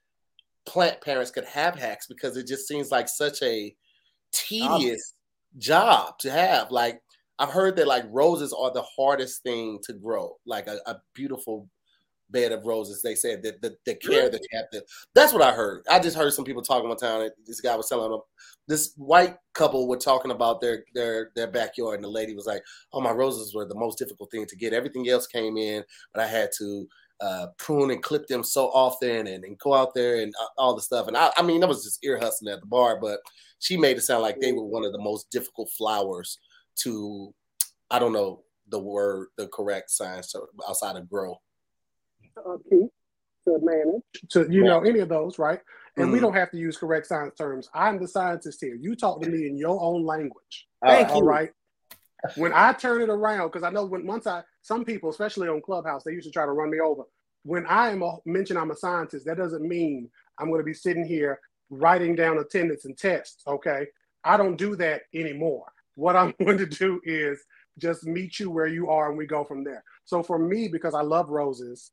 plant 0.66 1.02
parents 1.02 1.32
could 1.32 1.46
have 1.46 1.76
hacks 1.76 2.08
because 2.08 2.38
it 2.38 2.48
just 2.48 2.68
seems 2.68 2.92
like 2.92 3.10
such 3.10 3.42
a 3.42 3.76
tedious 4.32 5.14
job 5.58 6.18
to 6.20 6.32
have. 6.32 6.72
Like 6.72 7.02
I've 7.40 7.50
heard 7.50 7.76
that 7.78 7.88
like 7.88 8.06
roses 8.10 8.54
are 8.54 8.72
the 8.72 8.84
hardest 8.84 9.44
thing 9.44 9.80
to 9.84 9.94
grow, 9.94 10.38
like 10.46 10.68
a, 10.68 10.80
a 10.86 10.98
beautiful 11.14 11.68
bed 12.34 12.52
of 12.52 12.66
roses. 12.66 13.02
They 13.02 13.16
said 13.16 13.42
that 13.44 13.62
the, 13.62 13.78
the 13.86 13.96
care 13.96 14.30
that 14.30 14.42
you 14.42 14.58
have 14.58 14.70
to. 14.72 14.84
That's 15.16 15.32
what 15.32 15.42
I 15.42 15.54
heard. 15.54 15.84
I 15.90 16.00
just 16.00 16.18
heard 16.18 16.34
some 16.34 16.44
people 16.44 16.62
talking 16.62 16.90
one 16.90 16.98
time. 16.98 17.30
This 17.46 17.62
guy 17.62 17.76
was 17.76 17.88
telling 17.88 18.12
them 18.12 18.20
this 18.68 18.94
white 18.98 19.38
couple 19.54 19.88
were 19.88 19.98
talking 19.98 20.32
about 20.32 20.60
their 20.60 20.84
their 20.94 21.30
their 21.36 21.48
backyard, 21.48 21.96
and 21.96 22.04
the 22.04 22.10
lady 22.10 22.36
was 22.36 22.46
like, 22.46 22.64
"Oh, 22.92 23.00
my 23.00 23.12
roses 23.12 23.56
were 23.56 23.66
the 23.66 23.76
most 23.76 23.98
difficult 23.98 24.32
thing 24.32 24.46
to 24.48 24.56
get. 24.58 24.74
Everything 24.74 25.08
else 25.08 25.28
came 25.28 25.56
in, 25.56 25.84
but 26.14 26.22
I 26.22 26.28
had 26.28 26.50
to 26.58 26.88
uh, 27.22 27.48
prune 27.58 27.92
and 27.92 28.04
clip 28.04 28.28
them 28.28 28.44
so 28.44 28.66
often 28.68 29.28
and, 29.28 29.46
and 29.46 29.58
go 29.60 29.74
out 29.74 29.94
there 29.94 30.22
and 30.22 30.34
uh, 30.42 30.48
all 30.58 30.76
the 30.76 30.82
stuff. 30.82 31.08
And 31.08 31.16
I, 31.16 31.32
I 31.38 31.42
mean, 31.42 31.62
that 31.62 31.68
was 31.68 31.84
just 31.84 32.04
ear 32.04 32.20
hustling 32.20 32.54
at 32.54 32.60
the 32.60 32.68
bar, 32.68 33.00
but 33.00 33.20
she 33.60 33.78
made 33.78 33.98
it 33.98 34.02
sound 34.02 34.22
like 34.22 34.40
they 34.40 34.52
were 34.52 34.66
one 34.66 34.84
of 34.84 34.92
the 34.92 35.02
most 35.02 35.32
difficult 35.32 35.70
flowers 35.70 36.40
to, 36.82 37.34
I 37.90 38.00
don't 38.00 38.12
know 38.12 38.44
the 38.68 38.80
word, 38.80 39.28
the 39.38 39.48
correct 39.48 39.90
science 39.90 40.36
outside 40.68 40.98
of 40.98 41.10
grow. 41.10 41.40
Uh, 42.38 42.58
keep, 42.70 42.90
to 43.46 43.60
manage, 43.62 44.02
to, 44.30 44.48
you 44.50 44.64
know, 44.64 44.82
any 44.82 45.00
of 45.00 45.10
those, 45.10 45.38
right? 45.38 45.60
And 45.96 46.06
mm-hmm. 46.06 46.14
we 46.14 46.20
don't 46.20 46.34
have 46.34 46.50
to 46.52 46.58
use 46.58 46.78
correct 46.78 47.08
science 47.08 47.36
terms. 47.38 47.70
I'm 47.74 48.00
the 48.00 48.08
scientist 48.08 48.60
here. 48.62 48.76
You 48.76 48.96
talk 48.96 49.22
to 49.22 49.30
me 49.30 49.48
in 49.48 49.58
your 49.58 49.80
own 49.82 50.06
language. 50.06 50.68
Thank 50.84 51.10
all 51.10 51.18
you. 51.18 51.24
right. 51.24 51.52
When 52.38 52.54
I 52.54 52.72
turn 52.72 53.02
it 53.02 53.10
around, 53.10 53.50
because 53.50 53.64
I 53.64 53.70
know 53.70 53.84
when 53.84 54.08
once 54.08 54.28
I 54.28 54.44
some 54.62 54.86
people, 54.86 55.10
especially 55.10 55.50
on 55.50 55.62
Clubhouse, 55.62 56.04
they 56.06 56.14
used 56.14 56.26
to 56.26 56.32
try 56.32 56.46
to 56.46 56.54
run 56.54 56.72
me 56.72 56.80
over. 56.80 57.04
When 57.44 57.66
I 57.66 57.90
am 57.90 58.02
a, 58.02 58.16
mention 58.26 58.56
I'm 58.56 58.72
a 58.72 58.78
scientist, 58.78 59.26
that 59.26 59.36
doesn't 59.36 59.68
mean 59.68 60.10
I'm 60.40 60.48
going 60.48 60.62
to 60.62 60.66
be 60.66 60.74
sitting 60.74 61.06
here 61.06 61.42
writing 61.70 62.16
down 62.16 62.38
attendance 62.38 62.86
and 62.86 62.98
tests. 62.98 63.44
Okay, 63.46 63.88
I 64.24 64.38
don't 64.38 64.56
do 64.56 64.78
that 64.78 65.02
anymore. 65.14 65.66
What 65.96 66.16
I'm 66.16 66.34
going 66.46 66.58
to 66.60 66.66
do 66.66 67.02
is 67.04 67.44
just 67.78 68.06
meet 68.06 68.40
you 68.40 68.50
where 68.50 68.68
you 68.68 68.90
are, 68.90 69.10
and 69.10 69.18
we 69.18 69.26
go 69.26 69.44
from 69.44 69.66
there. 69.66 69.84
So 70.06 70.24
for 70.24 70.40
me, 70.40 70.70
because 70.70 70.94
I 70.94 71.02
love 71.02 71.28
roses, 71.28 71.92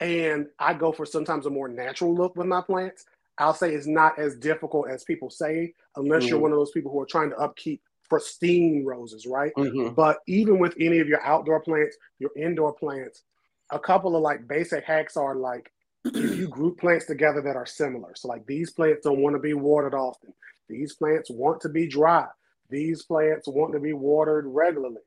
and 0.00 0.46
I 0.58 0.74
go 0.74 0.92
for 0.92 1.06
sometimes 1.06 1.46
a 1.46 1.50
more 1.50 1.68
natural 1.68 2.14
look 2.14 2.36
with 2.36 2.46
my 2.46 2.62
plants. 2.62 3.04
I'll 3.38 3.54
say 3.54 3.72
it's 3.72 3.86
not 3.86 4.18
as 4.18 4.36
difficult 4.36 4.88
as 4.90 5.04
people 5.04 5.30
say, 5.30 5.74
unless 5.96 6.22
mm-hmm. 6.22 6.28
you're 6.28 6.38
one 6.38 6.52
of 6.52 6.58
those 6.58 6.72
people 6.72 6.90
who 6.90 7.00
are 7.00 7.06
trying 7.06 7.30
to 7.30 7.36
upkeep 7.36 7.80
pristine 8.08 8.84
roses, 8.84 9.24
right? 9.26 9.52
Mm-hmm. 9.56 9.94
But 9.94 10.18
even 10.26 10.58
with 10.58 10.74
any 10.78 10.98
of 10.98 11.08
your 11.08 11.22
outdoor 11.22 11.60
plants, 11.60 11.96
your 12.18 12.30
indoor 12.36 12.74
plants, 12.74 13.22
a 13.70 13.78
couple 13.78 14.16
of 14.16 14.22
like 14.22 14.48
basic 14.48 14.84
hacks 14.84 15.16
are 15.16 15.36
like 15.36 15.70
if 16.04 16.36
you 16.38 16.48
group 16.48 16.78
plants 16.80 17.06
together 17.06 17.40
that 17.42 17.56
are 17.56 17.66
similar. 17.66 18.12
So 18.16 18.28
like 18.28 18.46
these 18.46 18.72
plants 18.72 19.02
don't 19.04 19.20
want 19.20 19.36
to 19.36 19.40
be 19.40 19.54
watered 19.54 19.94
often. 19.94 20.32
These 20.68 20.94
plants 20.94 21.30
want 21.30 21.60
to 21.62 21.68
be 21.68 21.86
dry. 21.86 22.26
These 22.68 23.04
plants 23.04 23.48
want 23.48 23.72
to 23.74 23.80
be 23.80 23.92
watered 23.92 24.44
regularly. 24.46 25.02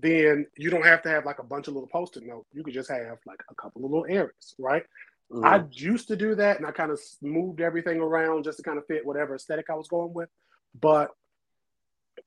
Then 0.00 0.46
you 0.56 0.70
don't 0.70 0.84
have 0.84 1.02
to 1.02 1.08
have 1.08 1.24
like 1.24 1.40
a 1.40 1.44
bunch 1.44 1.68
of 1.68 1.74
little 1.74 1.88
post-it 1.88 2.24
notes. 2.24 2.48
You 2.52 2.62
could 2.62 2.74
just 2.74 2.90
have 2.90 3.18
like 3.26 3.42
a 3.50 3.54
couple 3.54 3.84
of 3.84 3.90
little 3.90 4.06
areas, 4.08 4.54
right? 4.58 4.84
Mm-hmm. 5.32 5.44
I 5.44 5.64
used 5.72 6.08
to 6.08 6.16
do 6.16 6.34
that 6.36 6.58
and 6.58 6.66
I 6.66 6.70
kind 6.70 6.90
of 6.90 7.00
moved 7.20 7.60
everything 7.60 7.98
around 7.98 8.44
just 8.44 8.58
to 8.58 8.62
kind 8.62 8.78
of 8.78 8.86
fit 8.86 9.04
whatever 9.04 9.34
aesthetic 9.34 9.66
I 9.70 9.74
was 9.74 9.88
going 9.88 10.14
with. 10.14 10.28
But 10.80 11.10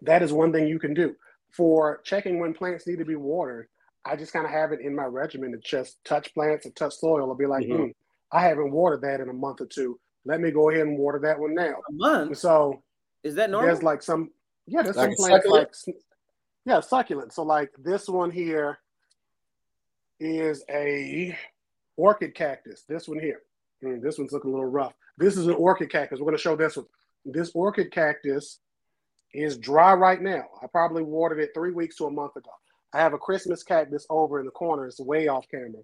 that 0.02 0.22
is 0.22 0.34
one 0.34 0.52
thing 0.52 0.68
you 0.68 0.80
can 0.80 0.94
do. 0.94 1.16
For 1.52 2.02
checking 2.04 2.40
when 2.40 2.54
plants 2.54 2.88
need 2.88 3.00
to 3.00 3.06
be 3.06 3.16
watered, 3.16 3.68
I 4.06 4.16
just 4.16 4.34
kind 4.34 4.46
of 4.46 4.52
have 4.52 4.72
it 4.72 4.82
in 4.82 4.96
my 4.96 5.06
regimen 5.06 5.52
to 5.52 5.58
just 5.58 6.04
touch 6.04 6.34
plants 6.34 6.66
and 6.66 6.76
touch 6.76 6.96
soil. 6.96 7.30
I'll 7.30 7.36
be 7.36 7.46
like, 7.46 7.66
mm-hmm. 7.66 7.84
hmm, 7.84 7.90
I 8.32 8.42
haven't 8.42 8.72
watered 8.72 9.02
that 9.02 9.20
in 9.20 9.30
a 9.30 9.34
month 9.34 9.62
or 9.62 9.66
two. 9.66 10.00
Let 10.26 10.40
me 10.40 10.52
go 10.52 10.70
ahead 10.70 10.88
and 10.88 10.98
water 10.98 11.20
that 11.20 11.40
one 11.40 11.56
now. 11.56 11.76
A 11.90 11.92
month? 11.94 12.38
So 12.38 12.84
is 13.24 13.36
that 13.36 13.50
normal? 13.50 13.68
There's 13.68 13.84
like 13.84 14.02
some, 14.02 14.32
yeah, 14.68 14.82
there's 14.82 14.96
like 14.96 15.16
some 15.16 15.28
plants 15.28 15.48
like, 15.48 15.96
yeah, 16.66 16.80
succulent. 16.80 17.34
So 17.34 17.44
like 17.44 17.72
this 17.78 18.08
one 18.08 18.32
here 18.32 18.80
is 20.20 20.64
a 20.70 21.38
orchid 21.98 22.36
cactus. 22.36 22.84
This 22.88 23.08
one 23.08 23.20
here. 23.20 23.42
Mm, 23.84 24.02
this 24.02 24.18
one's 24.18 24.32
looking 24.32 24.52
a 24.52 24.54
little 24.54 24.70
rough. 24.70 24.94
This 25.18 25.38
is 25.38 25.48
an 25.48 25.56
orchid 25.56 25.92
cactus. 25.92 26.20
We're 26.20 26.26
going 26.26 26.38
to 26.38 26.42
show 26.42 26.56
this 26.56 26.78
one. 26.78 26.86
This 27.26 27.52
orchid 27.54 27.92
cactus 27.92 28.60
is 29.34 29.58
dry 29.58 29.94
right 29.94 30.22
now. 30.22 30.44
I 30.62 30.68
probably 30.68 31.04
watered 31.04 31.40
it 31.40 31.52
three 31.54 31.72
weeks 31.72 31.98
to 31.98 32.06
a 32.06 32.12
month 32.12 32.36
ago. 32.36 32.50
I 32.94 33.00
have 33.00 33.14
a 33.14 33.18
Christmas 33.18 33.64
cactus 33.64 34.06
over 34.10 34.40
in 34.40 34.46
the 34.46 34.52
corner. 34.52 34.86
It's 34.86 35.00
way 35.00 35.28
off 35.28 35.46
camera. 35.50 35.82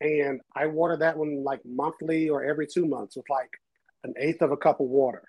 And 0.00 0.40
I 0.56 0.66
water 0.66 0.96
that 0.96 1.16
one 1.16 1.44
like 1.44 1.60
monthly 1.64 2.28
or 2.28 2.44
every 2.44 2.66
two 2.66 2.86
months 2.86 3.16
with 3.16 3.28
like 3.30 3.50
an 4.04 4.14
eighth 4.18 4.42
of 4.42 4.50
a 4.50 4.56
cup 4.56 4.80
of 4.80 4.86
water. 4.86 5.22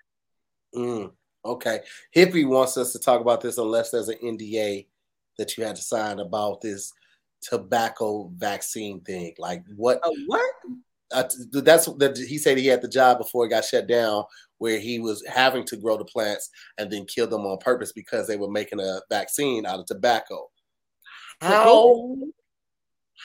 Mm, 0.74 1.12
okay. 1.44 1.80
Hippie 2.14 2.46
wants 2.46 2.76
us 2.76 2.92
to 2.92 2.98
talk 2.98 3.20
about 3.20 3.40
this 3.40 3.58
unless 3.58 3.90
there's 3.90 4.08
an 4.08 4.18
NDA 4.22 4.86
that 5.38 5.56
you 5.56 5.64
had 5.64 5.76
to 5.76 5.82
sign 5.82 6.18
about 6.20 6.60
this 6.60 6.92
tobacco 7.42 8.30
vaccine 8.36 9.00
thing. 9.00 9.34
Like 9.38 9.64
what? 9.76 10.00
A 10.04 10.10
what? 10.26 10.54
Uh, 11.12 11.24
that's 11.52 11.86
that 11.96 12.16
he 12.16 12.38
said 12.38 12.56
he 12.56 12.66
had 12.66 12.80
the 12.80 12.88
job 12.88 13.18
before 13.18 13.44
it 13.44 13.50
got 13.50 13.64
shut 13.64 13.86
down 13.86 14.24
where 14.58 14.78
he 14.78 14.98
was 14.98 15.22
having 15.26 15.64
to 15.64 15.76
grow 15.76 15.98
the 15.98 16.04
plants 16.04 16.48
and 16.78 16.90
then 16.90 17.04
kill 17.04 17.26
them 17.26 17.42
on 17.42 17.58
purpose 17.58 17.92
because 17.92 18.26
they 18.26 18.36
were 18.36 18.50
making 18.50 18.80
a 18.80 19.00
vaccine 19.10 19.66
out 19.66 19.80
of 19.80 19.86
tobacco. 19.86 20.48
How 21.40 22.16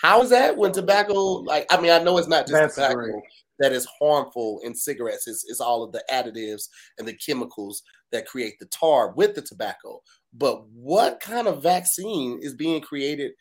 how 0.01 0.21
is 0.21 0.31
that 0.31 0.57
when 0.57 0.71
tobacco 0.71 1.13
like 1.13 1.65
I 1.69 1.79
mean 1.79 1.91
I 1.91 1.99
know 1.99 2.17
it's 2.17 2.27
not 2.27 2.47
just 2.47 2.53
That's 2.53 2.75
tobacco 2.75 2.95
great. 2.95 3.23
That 3.59 3.73
is 3.73 3.87
harmful 3.99 4.61
in 4.63 4.75
cigarettes, 4.75 5.27
is, 5.27 5.45
it's 5.47 5.61
all 5.61 5.83
of 5.83 5.91
the 5.91 6.03
additives 6.11 6.67
and 6.97 7.07
the 7.07 7.15
chemicals 7.15 7.83
that 8.11 8.27
create 8.27 8.59
the 8.59 8.67
tar 8.67 9.11
with 9.11 9.35
the 9.35 9.41
tobacco. 9.41 10.01
But 10.33 10.67
what 10.69 11.19
kind 11.19 11.47
of 11.47 11.63
vaccine 11.63 12.39
is 12.41 12.53
being 12.53 12.81
created 12.81 13.31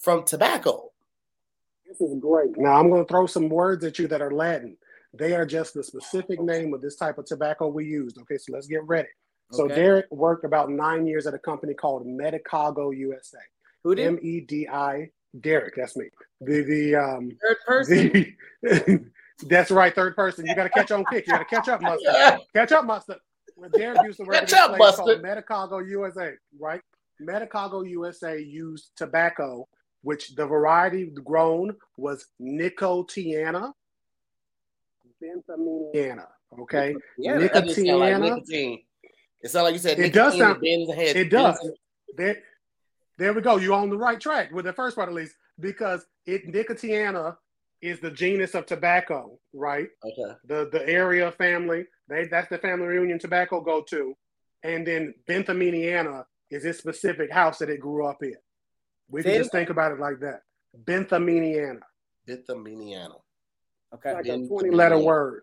from 0.00 0.24
tobacco? 0.24 0.90
This 1.86 2.00
is 2.00 2.18
great. 2.20 2.56
Now 2.56 2.78
I'm 2.78 2.90
going 2.90 3.04
to 3.04 3.08
throw 3.08 3.26
some 3.26 3.48
words 3.48 3.84
at 3.84 3.98
you 3.98 4.06
that 4.08 4.22
are 4.22 4.30
Latin. 4.30 4.76
They 5.14 5.34
are 5.34 5.44
just 5.44 5.74
the 5.74 5.84
specific 5.84 6.40
name 6.40 6.72
of 6.72 6.80
this 6.80 6.96
type 6.96 7.18
of 7.18 7.26
tobacco 7.26 7.68
we 7.68 7.84
used. 7.84 8.18
Okay, 8.18 8.38
so 8.38 8.52
let's 8.52 8.66
get 8.66 8.86
ready. 8.86 9.08
So 9.52 9.64
okay. 9.64 9.74
Derek 9.74 10.06
worked 10.10 10.44
about 10.44 10.70
nine 10.70 11.06
years 11.06 11.26
at 11.26 11.34
a 11.34 11.38
company 11.38 11.74
called 11.74 12.06
Medicago 12.06 12.96
USA. 12.96 13.38
Who 13.84 13.94
did? 13.94 14.06
M 14.06 14.18
E 14.22 14.40
D 14.40 14.66
I. 14.68 15.10
Derek, 15.40 15.74
that's 15.76 15.96
me. 15.96 16.08
The 16.40 16.62
the 16.62 16.94
um 16.96 17.30
third 17.42 17.56
person. 17.66 18.34
The, 18.62 19.04
that's 19.46 19.70
right, 19.70 19.94
third 19.94 20.14
person. 20.16 20.46
You 20.46 20.54
got 20.54 20.64
to 20.64 20.70
catch 20.70 20.90
on 20.90 21.04
kick. 21.10 21.26
You 21.26 21.32
got 21.32 21.38
to 21.38 21.44
catch 21.44 21.68
up, 21.68 21.80
mustard. 21.80 22.40
Catch 22.54 22.72
up, 22.72 22.84
mustard. 22.84 23.18
When 23.56 23.70
Derek 23.70 24.02
used 24.04 24.18
to 24.18 24.24
work 24.24 24.34
catch 24.34 24.52
at 24.54 24.70
a 24.70 24.76
place 24.76 24.96
called 24.96 25.22
Medicago 25.22 25.88
USA, 25.88 26.32
right? 26.58 26.80
Medicago 27.20 27.88
USA 27.88 28.40
used 28.40 28.90
tobacco, 28.96 29.68
which 30.02 30.34
the 30.34 30.46
variety 30.46 31.12
grown 31.24 31.76
was 31.96 32.26
Nicotiana 32.40 33.72
Benthaminiana. 35.22 36.26
Okay, 36.58 36.96
yeah, 37.18 37.36
Nicotiana. 37.36 37.98
Like 37.98 38.20
nicotine. 38.20 38.82
It 39.42 39.50
sounds 39.50 39.64
like 39.64 39.72
you 39.74 39.78
said. 39.78 39.98
It 39.98 40.12
does 40.12 40.36
sound. 40.36 40.58
It 40.62 41.30
does. 41.30 41.70
There, 42.16 42.38
there 43.18 43.32
we 43.32 43.40
go. 43.40 43.56
You're 43.56 43.74
on 43.74 43.90
the 43.90 43.96
right 43.96 44.20
track 44.20 44.50
with 44.52 44.64
the 44.64 44.72
first 44.72 44.96
part 44.96 45.08
at 45.08 45.14
least, 45.14 45.36
because 45.60 46.04
it 46.26 46.46
Nicotiana 46.48 47.36
is 47.82 48.00
the 48.00 48.10
genus 48.10 48.54
of 48.54 48.64
tobacco, 48.64 49.38
right? 49.52 49.88
Okay. 50.04 50.36
The 50.46 50.68
the 50.72 50.88
area 50.88 51.30
family. 51.32 51.84
They 52.08 52.26
that's 52.26 52.48
the 52.48 52.58
family 52.58 52.86
reunion 52.86 53.18
tobacco 53.18 53.60
go 53.60 53.82
to, 53.90 54.14
and 54.62 54.86
then 54.86 55.14
Benthaminiana 55.28 56.24
is 56.50 56.62
this 56.62 56.78
specific 56.78 57.30
house 57.32 57.58
that 57.58 57.70
it 57.70 57.80
grew 57.80 58.06
up 58.06 58.22
in. 58.22 58.36
We 59.10 59.22
can 59.22 59.34
just 59.34 59.52
think 59.52 59.70
about 59.70 59.92
it 59.92 60.00
like 60.00 60.20
that. 60.20 60.40
Benthaminiana. 60.84 61.80
Benthaminiana. 62.28 63.20
Okay. 63.94 64.14
Like 64.14 64.26
a 64.26 64.46
20 64.46 64.70
letter 64.70 64.98
word. 64.98 65.42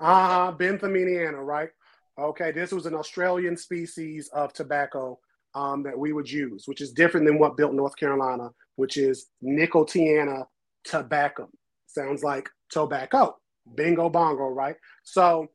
Ah, 0.00 0.48
uh-huh. 0.48 0.56
Benthaminiana, 0.56 1.44
right? 1.44 1.70
Okay, 2.18 2.52
this 2.52 2.72
was 2.72 2.86
an 2.86 2.94
Australian 2.94 3.56
species 3.56 4.28
of 4.34 4.52
tobacco 4.52 5.18
um, 5.54 5.82
that 5.82 5.98
we 5.98 6.12
would 6.12 6.30
use, 6.30 6.64
which 6.66 6.80
is 6.80 6.92
different 6.92 7.26
than 7.26 7.38
what 7.38 7.56
built 7.56 7.72
North 7.72 7.96
Carolina, 7.96 8.50
which 8.76 8.96
is 8.96 9.26
Nicotiana 9.42 10.44
tabacum. 10.86 11.48
Sounds 11.92 12.22
like 12.22 12.48
tobacco. 12.70 13.36
Bingo 13.74 14.08
bongo, 14.08 14.48
right? 14.48 14.76
So, 15.04 15.48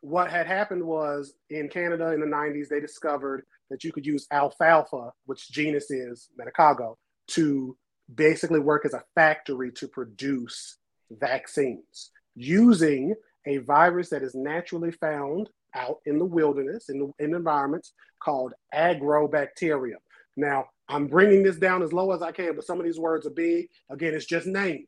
what 0.00 0.30
had 0.30 0.46
happened 0.46 0.82
was 0.82 1.34
in 1.50 1.68
Canada 1.68 2.12
in 2.12 2.20
the 2.20 2.26
90s, 2.26 2.68
they 2.68 2.80
discovered 2.80 3.44
that 3.68 3.84
you 3.84 3.92
could 3.92 4.06
use 4.06 4.26
alfalfa, 4.30 5.12
which 5.26 5.50
genus 5.50 5.90
is 5.90 6.28
Medicago, 6.40 6.96
to 7.28 7.76
basically 8.14 8.60
work 8.60 8.86
as 8.86 8.94
a 8.94 9.04
factory 9.14 9.70
to 9.72 9.86
produce 9.88 10.78
vaccines 11.10 12.10
using 12.34 13.14
a 13.46 13.58
virus 13.58 14.08
that 14.10 14.22
is 14.22 14.34
naturally 14.34 14.90
found 14.90 15.50
out 15.74 15.98
in 16.06 16.18
the 16.18 16.24
wilderness, 16.24 16.88
in, 16.88 16.98
the, 16.98 17.24
in 17.24 17.34
environments 17.34 17.92
called 18.22 18.54
agrobacterium. 18.74 20.00
Now, 20.36 20.66
I'm 20.88 21.06
bringing 21.06 21.42
this 21.42 21.56
down 21.56 21.82
as 21.82 21.92
low 21.92 22.12
as 22.12 22.22
I 22.22 22.32
can, 22.32 22.56
but 22.56 22.64
some 22.64 22.78
of 22.78 22.84
these 22.84 22.98
words 22.98 23.26
are 23.26 23.30
big. 23.30 23.68
Again, 23.90 24.14
it's 24.14 24.26
just 24.26 24.46
names. 24.46 24.86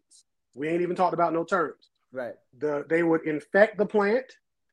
We 0.54 0.68
ain't 0.68 0.82
even 0.82 0.96
talked 0.96 1.14
about 1.14 1.32
no 1.32 1.44
terms. 1.44 1.90
Right. 2.12 2.34
The, 2.58 2.84
they 2.88 3.02
would 3.02 3.26
infect 3.26 3.78
the 3.78 3.86
plant. 3.86 4.26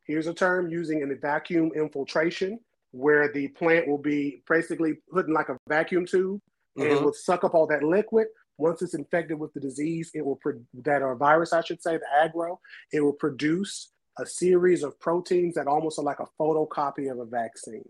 Here's 0.05 0.27
a 0.27 0.33
term 0.33 0.69
using 0.69 1.03
a 1.03 1.15
vacuum 1.15 1.71
infiltration, 1.75 2.59
where 2.91 3.31
the 3.31 3.47
plant 3.49 3.87
will 3.87 3.99
be 3.99 4.41
basically 4.49 4.95
put 5.11 5.27
in 5.27 5.33
like 5.33 5.49
a 5.49 5.57
vacuum 5.67 6.05
tube 6.05 6.41
mm-hmm. 6.77 6.81
and 6.81 6.91
it 6.91 7.03
will 7.03 7.13
suck 7.13 7.43
up 7.43 7.53
all 7.53 7.67
that 7.67 7.83
liquid. 7.83 8.27
Once 8.57 8.81
it's 8.81 8.93
infected 8.93 9.39
with 9.39 9.53
the 9.53 9.59
disease, 9.59 10.11
it 10.13 10.25
will 10.25 10.35
pro- 10.35 10.59
that 10.73 11.01
or 11.01 11.15
virus, 11.15 11.53
I 11.53 11.61
should 11.61 11.81
say, 11.81 11.97
the 11.97 12.05
agro, 12.21 12.59
it 12.91 13.01
will 13.01 13.13
produce 13.13 13.91
a 14.17 14.25
series 14.25 14.83
of 14.83 14.99
proteins 14.99 15.55
that 15.55 15.67
almost 15.67 15.97
are 15.97 16.03
like 16.03 16.19
a 16.19 16.27
photocopy 16.37 17.09
of 17.09 17.19
a 17.19 17.25
vaccine. 17.25 17.87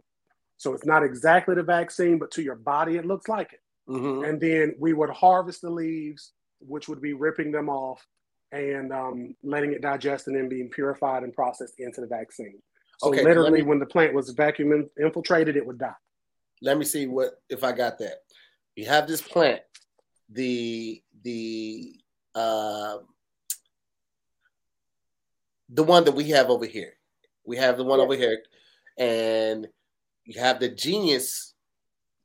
So 0.58 0.74
it's 0.74 0.86
not 0.86 1.04
exactly 1.04 1.56
the 1.56 1.64
vaccine, 1.64 2.20
but 2.20 2.32
to 2.32 2.44
your 2.44 2.56
body, 2.56 2.98
it 2.98 3.06
looks 3.06 3.28
like 3.28 3.54
it. 3.54 3.62
Mm-hmm. 3.90 4.26
And 4.26 4.40
then 4.40 4.76
we 4.78 4.94
would 4.94 5.10
harvest 5.10 5.62
the 5.62 5.72
leaves, 5.72 6.34
which 6.60 6.88
would 6.88 7.02
be 7.02 7.14
ripping 7.14 7.52
them 7.52 7.70
off 7.70 8.06
and 8.52 8.92
um, 8.92 9.36
letting 9.44 9.74
it 9.74 9.82
digest 9.82 10.28
and 10.28 10.36
then 10.36 10.50
being 10.50 10.70
purified 10.70 11.24
and 11.24 11.34
processed 11.34 11.76
into 11.80 12.02
the 12.02 12.08
vaccine. 12.08 12.60
So 13.00 13.10
okay, 13.10 13.24
literally, 13.24 13.62
me, 13.62 13.68
when 13.68 13.80
the 13.80 13.86
plant 13.86 14.14
was 14.14 14.30
vacuum 14.32 14.90
infiltrated, 15.00 15.56
it 15.56 15.66
would 15.66 15.78
die. 15.78 15.94
Let 16.62 16.78
me 16.78 16.86
see 16.86 17.08
what 17.08 17.42
if 17.50 17.64
I 17.64 17.72
got 17.72 17.98
that. 18.00 18.16
You 18.76 18.86
have 18.88 19.08
this 19.08 19.22
plant, 19.22 19.62
the 20.30 21.02
the 21.24 21.96
uh, 22.36 22.98
the 25.70 25.84
one 25.84 26.04
that 26.04 26.14
we 26.14 26.30
have 26.30 26.50
over 26.50 26.66
here. 26.66 26.94
We 27.46 27.58
have 27.58 27.78
the 27.78 27.86
one 27.86 28.00
over 28.00 28.16
here, 28.16 28.40
and 28.98 29.68
you 30.26 30.40
have 30.42 30.60
the 30.60 30.70
genius 30.70 31.56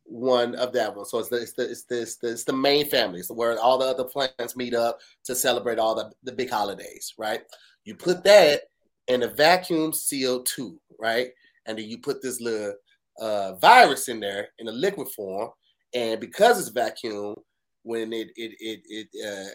one 0.04 0.54
of 0.56 0.72
that 0.72 0.94
one. 0.94 1.06
So 1.06 1.18
it's 1.18 1.28
the 1.28 1.36
it's 1.36 1.52
the 1.52 1.70
it's 1.70 1.84
the, 1.84 2.02
it's 2.02 2.16
the, 2.16 2.30
it's 2.30 2.44
the 2.44 2.52
main 2.52 2.86
family. 2.86 3.20
It's 3.20 3.30
where 3.30 3.58
all 3.58 3.78
the 3.78 3.86
other 3.86 4.04
plants 4.04 4.56
meet 4.56 4.74
up 4.74 5.00
to 5.24 5.34
celebrate 5.34 5.78
all 5.78 5.94
the, 5.94 6.10
the 6.22 6.32
big 6.32 6.50
holidays, 6.50 7.14
right? 7.18 7.42
You 7.84 7.94
put 7.94 8.24
that 8.24 8.62
in 9.08 9.22
a 9.22 9.28
vacuum 9.28 9.92
CO2, 9.92 10.76
right? 10.98 11.28
And 11.66 11.78
then 11.78 11.88
you 11.88 11.98
put 11.98 12.22
this 12.22 12.40
little 12.40 12.74
uh, 13.18 13.54
virus 13.54 14.08
in 14.08 14.20
there 14.20 14.48
in 14.58 14.68
a 14.68 14.72
liquid 14.72 15.08
form, 15.08 15.50
and 15.94 16.20
because 16.20 16.58
it's 16.58 16.68
vacuum, 16.68 17.34
when 17.82 18.12
it 18.12 18.28
it 18.36 18.52
it 18.60 18.80
it 18.86 19.08
uh, 19.26 19.50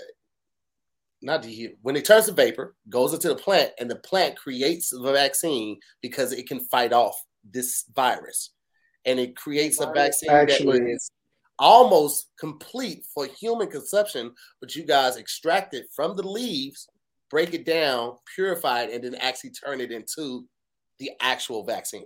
not 1.21 1.43
the 1.43 1.75
when 1.81 1.95
it 1.95 2.05
turns 2.05 2.25
to 2.25 2.31
vapor, 2.31 2.75
goes 2.89 3.13
into 3.13 3.29
the 3.29 3.35
plant, 3.35 3.71
and 3.79 3.89
the 3.89 3.97
plant 3.97 4.35
creates 4.35 4.89
the 4.89 5.11
vaccine 5.11 5.79
because 6.01 6.31
it 6.31 6.47
can 6.47 6.59
fight 6.59 6.93
off 6.93 7.15
this 7.43 7.85
virus 7.95 8.51
and 9.05 9.19
it 9.19 9.35
creates 9.35 9.79
a 9.79 9.91
vaccine 9.91 10.29
Actually, 10.29 10.79
that 10.79 10.89
is 10.89 11.11
almost 11.57 12.29
complete 12.39 13.05
for 13.13 13.25
human 13.25 13.69
consumption, 13.69 14.31
but 14.61 14.75
you 14.75 14.83
guys 14.83 15.17
extract 15.17 15.73
it 15.73 15.87
from 15.95 16.15
the 16.15 16.27
leaves, 16.27 16.87
break 17.29 17.53
it 17.53 17.65
down, 17.65 18.15
purify 18.35 18.83
it, 18.83 18.93
and 18.93 19.03
then 19.03 19.15
actually 19.15 19.51
turn 19.51 19.81
it 19.81 19.91
into 19.91 20.45
the 20.99 21.11
actual 21.21 21.63
vaccine. 21.63 22.05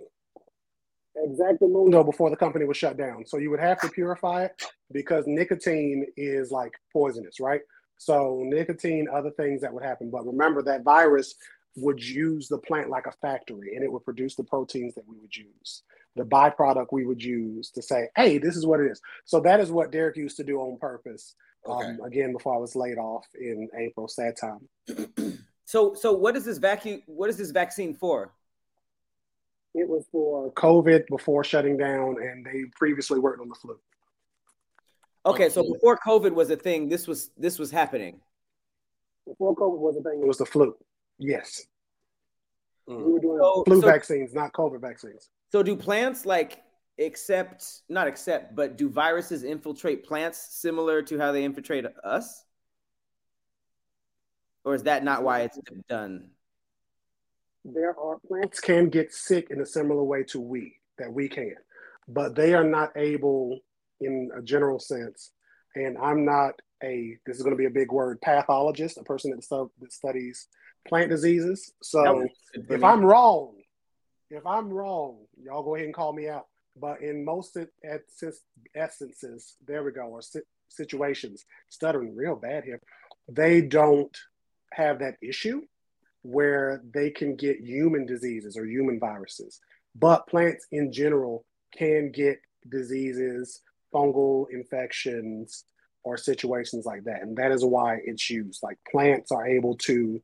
Exactly, 1.16 1.68
Mundo 1.68 2.02
before 2.02 2.30
the 2.30 2.36
company 2.36 2.64
was 2.64 2.76
shut 2.76 2.96
down. 2.96 3.24
So 3.24 3.38
you 3.38 3.50
would 3.50 3.60
have 3.60 3.80
to 3.82 3.88
purify 3.88 4.44
it 4.44 4.62
because 4.92 5.24
nicotine 5.26 6.06
is 6.16 6.50
like 6.50 6.72
poisonous, 6.92 7.38
right? 7.38 7.60
So 7.98 8.42
nicotine, 8.44 9.06
other 9.12 9.30
things 9.30 9.60
that 9.60 9.72
would 9.72 9.84
happen. 9.84 10.10
But 10.10 10.26
remember 10.26 10.62
that 10.62 10.82
virus 10.82 11.36
would 11.76 12.02
use 12.02 12.48
the 12.48 12.58
plant 12.58 12.90
like 12.90 13.06
a 13.06 13.12
factory 13.12 13.74
and 13.74 13.84
it 13.84 13.90
would 13.90 14.04
produce 14.04 14.34
the 14.34 14.44
proteins 14.44 14.94
that 14.94 15.06
we 15.06 15.16
would 15.18 15.34
use 15.34 15.82
the 16.16 16.24
byproduct 16.24 16.88
we 16.92 17.04
would 17.04 17.22
use 17.22 17.70
to 17.70 17.82
say, 17.82 18.08
hey, 18.16 18.38
this 18.38 18.56
is 18.56 18.66
what 18.66 18.80
it 18.80 18.90
is. 18.90 19.00
So 19.24 19.40
that 19.40 19.60
is 19.60 19.70
what 19.70 19.90
Derek 19.90 20.16
used 20.16 20.36
to 20.36 20.44
do 20.44 20.58
on 20.60 20.78
purpose. 20.78 21.34
Okay. 21.66 21.86
Um, 21.86 22.00
again, 22.02 22.32
before 22.32 22.54
I 22.54 22.58
was 22.58 22.76
laid 22.76 22.98
off 22.98 23.26
in 23.34 23.68
April, 23.76 24.06
sad 24.06 24.34
time. 24.36 24.68
so, 25.64 25.94
so 25.94 26.12
what 26.12 26.36
is 26.36 26.44
this 26.44 26.58
vacuum? 26.58 27.02
What 27.06 27.30
is 27.30 27.36
this 27.36 27.50
vaccine 27.50 27.94
for? 27.94 28.32
It 29.74 29.88
was 29.88 30.06
for 30.12 30.52
COVID 30.52 31.06
before 31.08 31.42
shutting 31.42 31.76
down, 31.76 32.16
and 32.22 32.46
they 32.46 32.64
previously 32.76 33.18
worked 33.18 33.40
on 33.40 33.48
the 33.48 33.56
flu. 33.56 33.76
Okay, 35.26 35.48
so 35.48 35.64
before 35.72 35.98
COVID 35.98 36.32
was 36.32 36.50
a 36.50 36.56
thing, 36.56 36.88
this 36.88 37.08
was 37.08 37.30
this 37.36 37.58
was 37.58 37.70
happening. 37.70 38.20
Before 39.26 39.56
COVID 39.56 39.78
was 39.78 39.96
a 39.96 40.02
thing, 40.02 40.20
it 40.20 40.26
was 40.26 40.38
the 40.38 40.46
flu. 40.46 40.76
Yes, 41.18 41.66
mm. 42.88 42.98
we 43.04 43.12
were 43.14 43.20
doing 43.20 43.38
so, 43.40 43.64
flu 43.64 43.80
so, 43.80 43.86
vaccines, 43.86 44.34
not 44.34 44.52
COVID 44.52 44.80
vaccines. 44.80 45.30
So 45.54 45.62
do 45.62 45.76
plants 45.76 46.26
like 46.26 46.64
accept 46.98 47.82
not 47.88 48.08
accept, 48.08 48.56
but 48.56 48.76
do 48.76 48.88
viruses 48.88 49.44
infiltrate 49.44 50.04
plants 50.04 50.48
similar 50.50 51.00
to 51.02 51.16
how 51.16 51.30
they 51.30 51.44
infiltrate 51.44 51.86
us? 52.02 52.44
Or 54.64 54.74
is 54.74 54.82
that 54.82 55.04
not 55.04 55.22
why 55.22 55.42
it's 55.42 55.56
done? 55.88 56.30
There 57.64 57.96
are 57.96 58.18
plants 58.26 58.58
can 58.58 58.88
get 58.88 59.14
sick 59.14 59.46
in 59.50 59.60
a 59.60 59.64
similar 59.64 60.02
way 60.02 60.24
to 60.24 60.40
we 60.40 60.74
that 60.98 61.12
we 61.12 61.28
can, 61.28 61.54
but 62.08 62.34
they 62.34 62.52
are 62.54 62.64
not 62.64 62.90
able 62.96 63.60
in 64.00 64.30
a 64.36 64.42
general 64.42 64.80
sense. 64.80 65.30
And 65.76 65.96
I'm 65.98 66.24
not 66.24 66.54
a 66.82 67.16
this 67.26 67.36
is 67.36 67.44
going 67.44 67.54
to 67.54 67.56
be 67.56 67.66
a 67.66 67.70
big 67.70 67.92
word 67.92 68.20
pathologist, 68.22 68.98
a 68.98 69.04
person 69.04 69.30
that, 69.30 69.68
that 69.80 69.92
studies 69.92 70.48
plant 70.88 71.10
diseases. 71.10 71.74
So 71.80 72.26
if 72.54 72.82
I'm 72.82 73.04
wrong, 73.04 73.54
if 74.30 74.46
I'm 74.46 74.68
wrong, 74.68 75.18
y'all 75.42 75.62
go 75.62 75.74
ahead 75.74 75.86
and 75.86 75.94
call 75.94 76.12
me 76.12 76.28
out. 76.28 76.46
But 76.76 77.02
in 77.02 77.24
most 77.24 77.56
essences, 78.74 79.56
there 79.66 79.84
we 79.84 79.92
go, 79.92 80.06
or 80.06 80.20
situations, 80.68 81.44
stuttering 81.68 82.16
real 82.16 82.34
bad 82.34 82.64
here, 82.64 82.80
they 83.28 83.60
don't 83.60 84.16
have 84.72 84.98
that 84.98 85.14
issue 85.22 85.62
where 86.22 86.82
they 86.92 87.10
can 87.10 87.36
get 87.36 87.60
human 87.60 88.06
diseases 88.06 88.56
or 88.56 88.66
human 88.66 88.98
viruses. 88.98 89.60
But 89.94 90.26
plants 90.26 90.66
in 90.72 90.90
general 90.92 91.44
can 91.76 92.10
get 92.10 92.40
diseases, 92.68 93.60
fungal 93.94 94.46
infections, 94.50 95.64
or 96.02 96.16
situations 96.16 96.84
like 96.84 97.04
that. 97.04 97.22
And 97.22 97.36
that 97.36 97.52
is 97.52 97.64
why 97.64 98.00
it's 98.04 98.28
used. 98.28 98.62
Like 98.62 98.78
plants 98.90 99.30
are 99.30 99.46
able 99.46 99.76
to, 99.78 100.20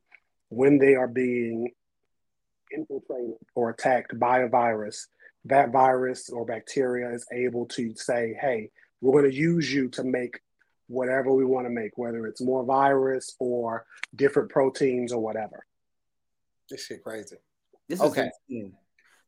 when 0.49 0.79
they 0.79 0.95
are 0.95 1.07
being 1.07 1.71
infiltrated 2.75 3.35
or 3.55 3.69
attacked 3.69 4.17
by 4.19 4.39
a 4.39 4.47
virus, 4.47 5.07
that 5.45 5.71
virus 5.71 6.29
or 6.29 6.45
bacteria 6.45 7.09
is 7.11 7.25
able 7.31 7.65
to 7.67 7.95
say, 7.95 8.37
hey, 8.39 8.69
we're 9.01 9.19
going 9.19 9.31
to 9.31 9.37
use 9.37 9.73
you 9.73 9.89
to 9.89 10.03
make 10.03 10.39
whatever 10.87 11.31
we 11.33 11.45
want 11.45 11.65
to 11.65 11.69
make, 11.69 11.97
whether 11.97 12.27
it's 12.27 12.41
more 12.41 12.63
virus 12.63 13.35
or 13.39 13.85
different 14.15 14.49
proteins 14.49 15.11
or 15.11 15.21
whatever. 15.21 15.65
This 16.69 16.85
shit 16.85 17.03
crazy. 17.03 17.37
This 17.87 18.01
okay. 18.01 18.29
is 18.49 18.71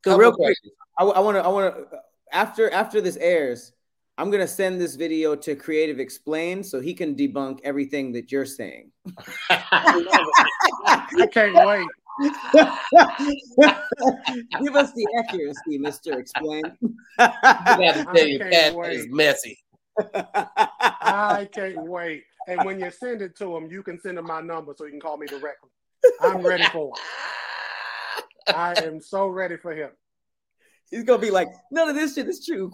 So 0.06 0.18
real 0.18 0.34
quick, 0.34 0.58
I 0.98 1.04
want 1.04 1.38
to, 1.38 1.44
I 1.44 1.48
want 1.48 1.76
to, 1.76 1.98
after 2.32 2.70
after 2.72 3.02
this 3.02 3.18
airs, 3.18 3.74
I'm 4.18 4.30
gonna 4.30 4.48
send 4.48 4.80
this 4.80 4.96
video 4.96 5.36
to 5.36 5.56
Creative 5.56 6.00
Explained 6.00 6.66
so 6.66 6.80
he 6.80 6.94
can 6.94 7.16
debunk 7.16 7.60
everything 7.64 8.12
that 8.14 8.32
you're 8.32 8.46
saying. 8.46 8.92
I 9.50 11.28
can't 11.32 11.56
wait. 11.56 11.88
Give 14.62 14.76
us 14.76 14.94
the 14.94 15.08
accuracy, 15.20 15.78
Mister. 15.80 16.20
Explain. 16.20 16.64
I 17.18 17.76
got 17.80 17.94
to 17.96 18.06
tell 18.06 18.28
you, 18.28 18.40
that 18.40 18.76
is 18.92 19.08
messy. 19.10 19.58
I 20.14 21.48
can't 21.52 21.84
wait. 21.84 22.24
And 22.48 22.64
when 22.66 22.80
you 22.80 22.92
send 22.92 23.22
it 23.22 23.38
to 23.38 23.56
him, 23.56 23.70
you 23.72 23.84
can 23.84 24.00
send 24.00 24.18
him 24.18 24.26
my 24.26 24.42
number 24.42 24.74
so 24.78 24.86
he 24.86 24.92
can 24.92 25.00
call 25.00 25.18
me 25.18 25.28
directly. 25.28 25.70
I'm 26.22 26.42
ready 26.42 26.66
for 26.66 26.94
it. 26.96 28.56
I 28.56 28.74
am 28.84 29.00
so 29.02 29.28
ready 29.28 29.58
for 29.58 29.74
him. 29.74 29.90
He's 30.92 31.04
gonna 31.04 31.20
be 31.20 31.32
like, 31.32 31.48
none 31.72 31.90
of 31.90 31.96
this 31.96 32.14
shit 32.16 32.28
is 32.28 32.46
true. 32.46 32.72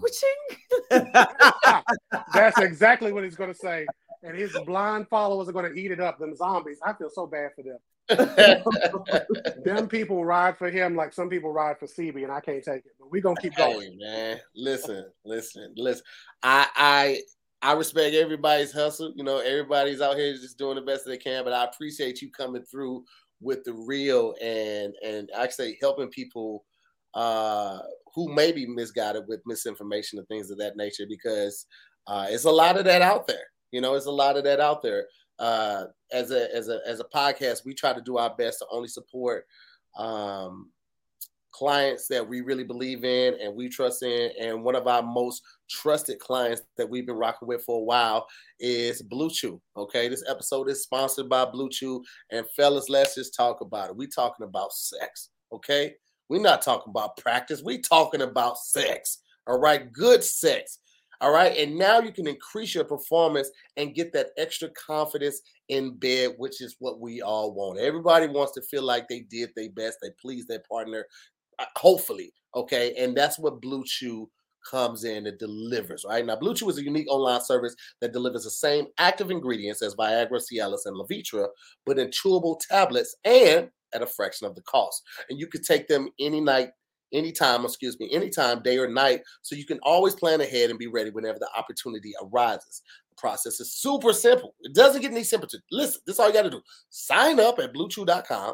That's 0.90 2.60
exactly 2.60 3.14
what 3.14 3.24
he's 3.24 3.36
gonna 3.36 3.54
say. 3.54 3.86
And 4.24 4.36
his 4.36 4.52
blind 4.66 5.08
followers 5.08 5.48
are 5.48 5.54
gonna 5.54 5.70
eat 5.70 5.92
it 5.92 6.02
up. 6.02 6.20
Them 6.20 6.36
zombies. 6.36 6.80
I 6.86 6.94
feel 6.94 7.10
so 7.14 7.28
bad 7.28 7.52
for 7.56 7.64
them. 7.64 7.78
Them 9.64 9.88
people 9.88 10.26
ride 10.26 10.58
for 10.58 10.70
him 10.70 10.96
like 10.96 11.14
some 11.14 11.30
people 11.30 11.52
ride 11.52 11.78
for 11.78 11.86
CB, 11.86 12.24
and 12.24 12.32
I 12.32 12.40
can't 12.40 12.64
take 12.64 12.86
it. 12.86 12.94
But 13.00 13.12
we 13.12 13.22
gonna 13.22 13.40
keep 13.40 13.56
going, 13.56 13.92
hey, 13.92 13.98
man. 14.00 14.40
Listen, 14.56 15.06
listen, 15.26 15.74
listen. 15.78 16.04
I 16.42 16.68
I 16.76 17.22
I 17.62 17.74
respect 17.74 18.16
everybody's 18.16 18.72
hustle. 18.72 19.14
You 19.16 19.24
know, 19.24 19.38
everybody's 19.38 20.02
out 20.02 20.18
here 20.18 20.34
just 20.34 20.58
doing 20.58 20.76
the 20.76 20.82
best 20.82 21.06
they 21.06 21.18
can. 21.18 21.44
But 21.44 21.54
I 21.54 21.66
appreciate 21.66 22.22
you 22.22 22.32
coming 22.32 22.64
through 22.64 23.04
with 23.42 23.64
the 23.64 23.74
real 23.74 24.34
and 24.42 24.94
and 25.06 25.30
actually 25.38 25.78
helping 25.80 26.10
people 26.10 26.66
uh 27.14 27.80
who 28.14 28.34
may 28.34 28.52
be 28.52 28.66
misguided 28.66 29.24
with 29.28 29.42
misinformation 29.46 30.20
and 30.20 30.28
things 30.28 30.52
of 30.52 30.58
that 30.58 30.78
nature 30.78 31.06
because 31.08 31.66
uh 32.08 32.28
it's 32.30 32.46
a 32.46 32.52
lot 32.52 32.78
of 32.78 32.86
that 32.86 33.04
out 33.04 33.28
there. 33.28 33.46
You 33.72 33.82
know, 33.82 33.94
it's 33.94 34.08
a 34.08 34.12
lot 34.12 34.36
of 34.36 34.44
that 34.46 34.60
out 34.60 34.82
there 34.82 35.06
uh, 35.40 35.86
as 36.12 36.32
a 36.32 36.54
as 36.56 36.70
a 36.70 36.80
as 36.86 37.00
a 37.00 37.06
podcast, 37.06 37.66
we 37.66 37.74
try 37.74 37.94
to 37.94 38.02
do 38.02 38.18
our 38.18 38.36
best 38.36 38.60
to 38.60 38.66
only 38.72 38.88
support 38.88 39.46
um, 39.98 40.70
clients 41.52 42.08
that 42.08 42.28
we 42.28 42.42
really 42.42 42.64
believe 42.64 43.04
in 43.04 43.36
and 43.42 43.56
we 43.56 43.70
trust 43.70 44.04
in. 44.04 44.32
And 44.40 44.64
one 44.64 44.76
of 44.76 44.88
our 44.88 45.02
most 45.02 45.42
trusted 45.70 46.20
clients 46.20 46.62
that 46.78 46.90
we've 46.90 47.06
been 47.06 47.16
rocking 47.16 47.48
with 47.48 47.64
for 47.64 47.80
a 47.80 47.84
while 47.84 48.28
is 48.60 49.02
Blue 49.02 49.30
Chew. 49.30 49.62
Okay, 49.76 50.08
this 50.08 50.24
episode 50.30 50.70
is 50.70 50.84
sponsored 50.84 51.30
by 51.30 51.46
Blue 51.46 51.70
Chew. 51.70 52.04
And 52.32 52.46
fellas, 52.56 52.90
let's 52.90 53.16
just 53.16 53.36
talk 53.36 53.62
about 53.62 53.90
it. 53.90 53.96
We 53.96 54.08
talking 54.08 54.46
about 54.46 54.74
sex. 54.74 55.30
Okay, 55.52 55.96
we're 56.30 56.42
not 56.42 56.62
talking 56.62 56.92
about 56.92 57.18
practice. 57.18 57.64
We 57.64 57.82
talking 57.82 58.22
about 58.22 58.58
sex. 58.58 59.20
All 59.48 59.60
right, 59.60 59.92
good 59.92 60.24
sex. 60.24 60.80
All 61.22 61.32
right. 61.32 61.56
And 61.58 61.78
now 61.78 62.00
you 62.00 62.14
can 62.14 62.28
increase 62.28 62.74
your 62.74 62.86
performance 62.86 63.50
and 63.76 63.94
get 63.94 64.14
that 64.14 64.28
extra 64.38 64.70
confidence 64.70 65.42
in 65.68 65.98
bed, 65.98 66.36
which 66.38 66.62
is 66.62 66.78
what 66.80 67.02
we 67.02 67.22
all 67.22 67.54
want. 67.54 67.80
Everybody 67.80 68.28
wants 68.28 68.54
to 68.54 68.62
feel 68.62 68.84
like 68.84 69.08
they 69.08 69.22
did 69.22 69.50
their 69.56 69.70
best, 69.72 69.98
they 70.02 70.10
pleased 70.22 70.48
their 70.48 70.64
partner, 70.72 71.06
uh, 71.60 71.66
hopefully. 71.76 72.32
Okay. 72.56 72.96
And 72.98 73.16
that's 73.16 73.38
what 73.38 73.62
Blue 73.62 73.84
Chew 73.86 74.30
comes 74.70 75.04
in 75.04 75.28
and 75.28 75.38
delivers, 75.38 76.06
right? 76.08 76.26
Now, 76.26 76.36
Blue 76.36 76.54
Chew 76.54 76.70
is 76.70 76.78
a 76.78 76.84
unique 76.84 77.10
online 77.10 77.42
service 77.42 77.76
that 78.02 78.14
delivers 78.14 78.44
the 78.44 78.52
same 78.52 78.88
active 78.98 79.32
ingredients 79.32 79.82
as 79.82 79.96
Viagra, 79.96 80.42
Cialis, 80.42 80.86
and 80.86 80.96
Levitra, 80.96 81.48
but 81.86 82.00
in 82.00 82.10
chewable 82.10 82.60
tablets 82.70 83.16
and 83.26 83.70
at 83.94 84.02
a 84.02 84.08
fraction 84.08 84.48
of 84.48 84.56
the 84.56 84.62
cost. 84.62 85.02
And 85.30 85.40
you 85.40 85.48
could 85.48 85.64
take 85.64 85.88
them 85.88 86.10
any 86.20 86.42
night, 86.42 86.70
anytime, 87.14 87.66
excuse 87.66 88.00
me, 88.00 88.10
anytime, 88.12 88.62
day 88.62 88.78
or 88.78 88.88
night. 88.88 89.22
So 89.42 89.56
you 89.56 89.66
can 89.66 89.80
always 89.84 90.16
plan 90.16 90.42
ahead 90.42 90.70
and 90.70 90.80
be 90.80 90.88
ready 90.88 91.10
whenever 91.10 91.40
the 91.40 91.50
opportunity 91.58 92.14
arises. 92.22 92.82
The 93.10 93.16
process 93.18 93.60
is 93.60 93.74
super 93.74 94.14
simple. 94.14 94.56
It 94.62 94.74
doesn't 94.74 95.02
get 95.02 95.12
any 95.12 95.24
simpler. 95.24 95.50
Listen, 95.72 96.02
this 96.06 96.16
is 96.16 96.20
all 96.20 96.28
you 96.28 96.34
got 96.34 96.44
to 96.44 96.50
do. 96.50 96.62
Sign 96.90 97.40
up 97.40 97.60
at 97.60 97.74
bluechew.com. 97.74 98.54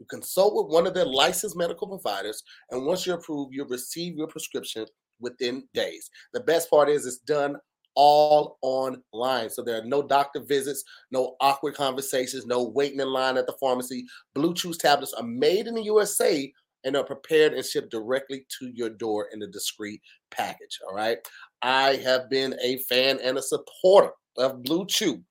You 0.00 0.06
consult 0.06 0.54
with 0.54 0.72
one 0.72 0.86
of 0.86 0.94
their 0.94 1.04
licensed 1.04 1.56
medical 1.56 1.86
providers, 1.86 2.42
and 2.70 2.84
once 2.84 3.06
you're 3.06 3.16
approved, 3.16 3.54
you'll 3.54 3.68
receive 3.68 4.16
your 4.16 4.26
prescription 4.26 4.86
within 5.20 5.68
days. 5.72 6.10
The 6.32 6.40
best 6.40 6.68
part 6.68 6.88
is 6.88 7.06
it's 7.06 7.18
done 7.18 7.56
all 7.94 8.58
online. 8.62 9.50
So 9.50 9.62
there 9.62 9.80
are 9.80 9.84
no 9.84 10.02
doctor 10.02 10.40
visits, 10.40 10.84
no 11.10 11.36
awkward 11.40 11.74
conversations, 11.74 12.46
no 12.46 12.64
waiting 12.64 13.00
in 13.00 13.08
line 13.08 13.36
at 13.36 13.46
the 13.46 13.54
pharmacy. 13.60 14.04
Blue 14.34 14.54
Chew 14.54 14.74
tablets 14.74 15.12
are 15.14 15.22
made 15.22 15.66
in 15.66 15.74
the 15.74 15.84
USA 15.84 16.52
and 16.84 16.96
are 16.96 17.04
prepared 17.04 17.54
and 17.54 17.64
shipped 17.64 17.90
directly 17.90 18.46
to 18.58 18.70
your 18.74 18.90
door 18.90 19.28
in 19.32 19.42
a 19.42 19.46
discreet 19.46 20.00
package. 20.30 20.78
All 20.86 20.94
right. 20.94 21.18
I 21.62 21.96
have 21.96 22.28
been 22.30 22.54
a 22.62 22.78
fan 22.78 23.18
and 23.22 23.38
a 23.38 23.42
supporter 23.42 24.12
of 24.36 24.62
Blue 24.62 24.86
Chew 24.86 25.22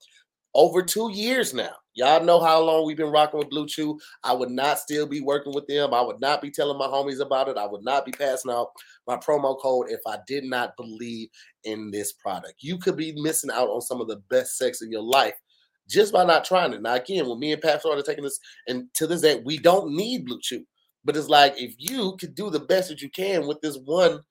over 0.54 0.82
two 0.82 1.12
years 1.12 1.54
now. 1.54 1.72
Y'all 1.95 2.24
know 2.24 2.39
how 2.39 2.60
long 2.60 2.86
we've 2.86 2.97
been 2.97 3.12
rocking 3.12 3.38
with 3.38 3.49
Blue 3.49 3.68
Chew. 3.68 3.99
I 4.24 4.34
would 4.34 4.49
not 4.49 4.80
still 4.80 5.06
be 5.06 5.22
working 5.22 5.54
with 5.54 5.68
them. 5.68 5.93
I 5.93 6.01
would 6.01 6.20
not 6.20 6.41
be 6.41 6.49
telling 6.49 6.78
my 6.78 6.88
homies 6.88 7.20
about 7.20 7.49
it. 7.49 7.58
I 7.58 7.68
would 7.68 7.84
not 7.84 8.06
be 8.06 8.12
passing 8.12 8.51
out 8.51 8.70
my 9.08 9.16
promo 9.16 9.60
code 9.60 9.88
if 9.89 9.99
I 10.08 10.18
did 10.28 10.43
not 10.43 10.76
believe 10.76 11.30
in 11.66 11.91
this 11.91 12.14
product. 12.14 12.56
You 12.62 12.80
could 12.80 12.97
be 12.97 13.14
missing 13.22 13.51
out 13.51 13.70
on 13.70 13.82
some 13.82 14.01
of 14.01 14.08
the 14.08 14.18
best 14.30 14.58
sex 14.58 14.82
in 14.82 14.91
your 14.91 15.04
life 15.04 15.36
just 15.88 16.14
by 16.14 16.24
not 16.24 16.45
trying 16.45 16.74
it. 16.74 16.82
Now, 16.82 16.95
again, 16.95 17.28
when 17.28 17.39
me 17.39 17.51
and 17.51 17.62
Pat 17.62 17.82
started 17.82 18.06
taking 18.06 18.24
this, 18.24 18.39
and 18.68 18.86
to 18.95 19.06
this 19.06 19.22
day, 19.22 19.41
we 19.45 19.58
don't 19.58 19.93
need 19.93 20.26
Blue 20.26 20.39
Chew. 20.41 20.66
But 21.06 21.18
it's 21.18 21.30
like 21.30 21.54
if 21.58 21.76
you 21.78 22.16
could 22.20 22.36
do 22.36 22.49
the 22.49 22.60
best 22.60 22.89
that 22.89 23.01
you 23.01 23.10
can 23.10 23.47
with 23.47 23.62
this 23.62 23.78
one 23.86 24.22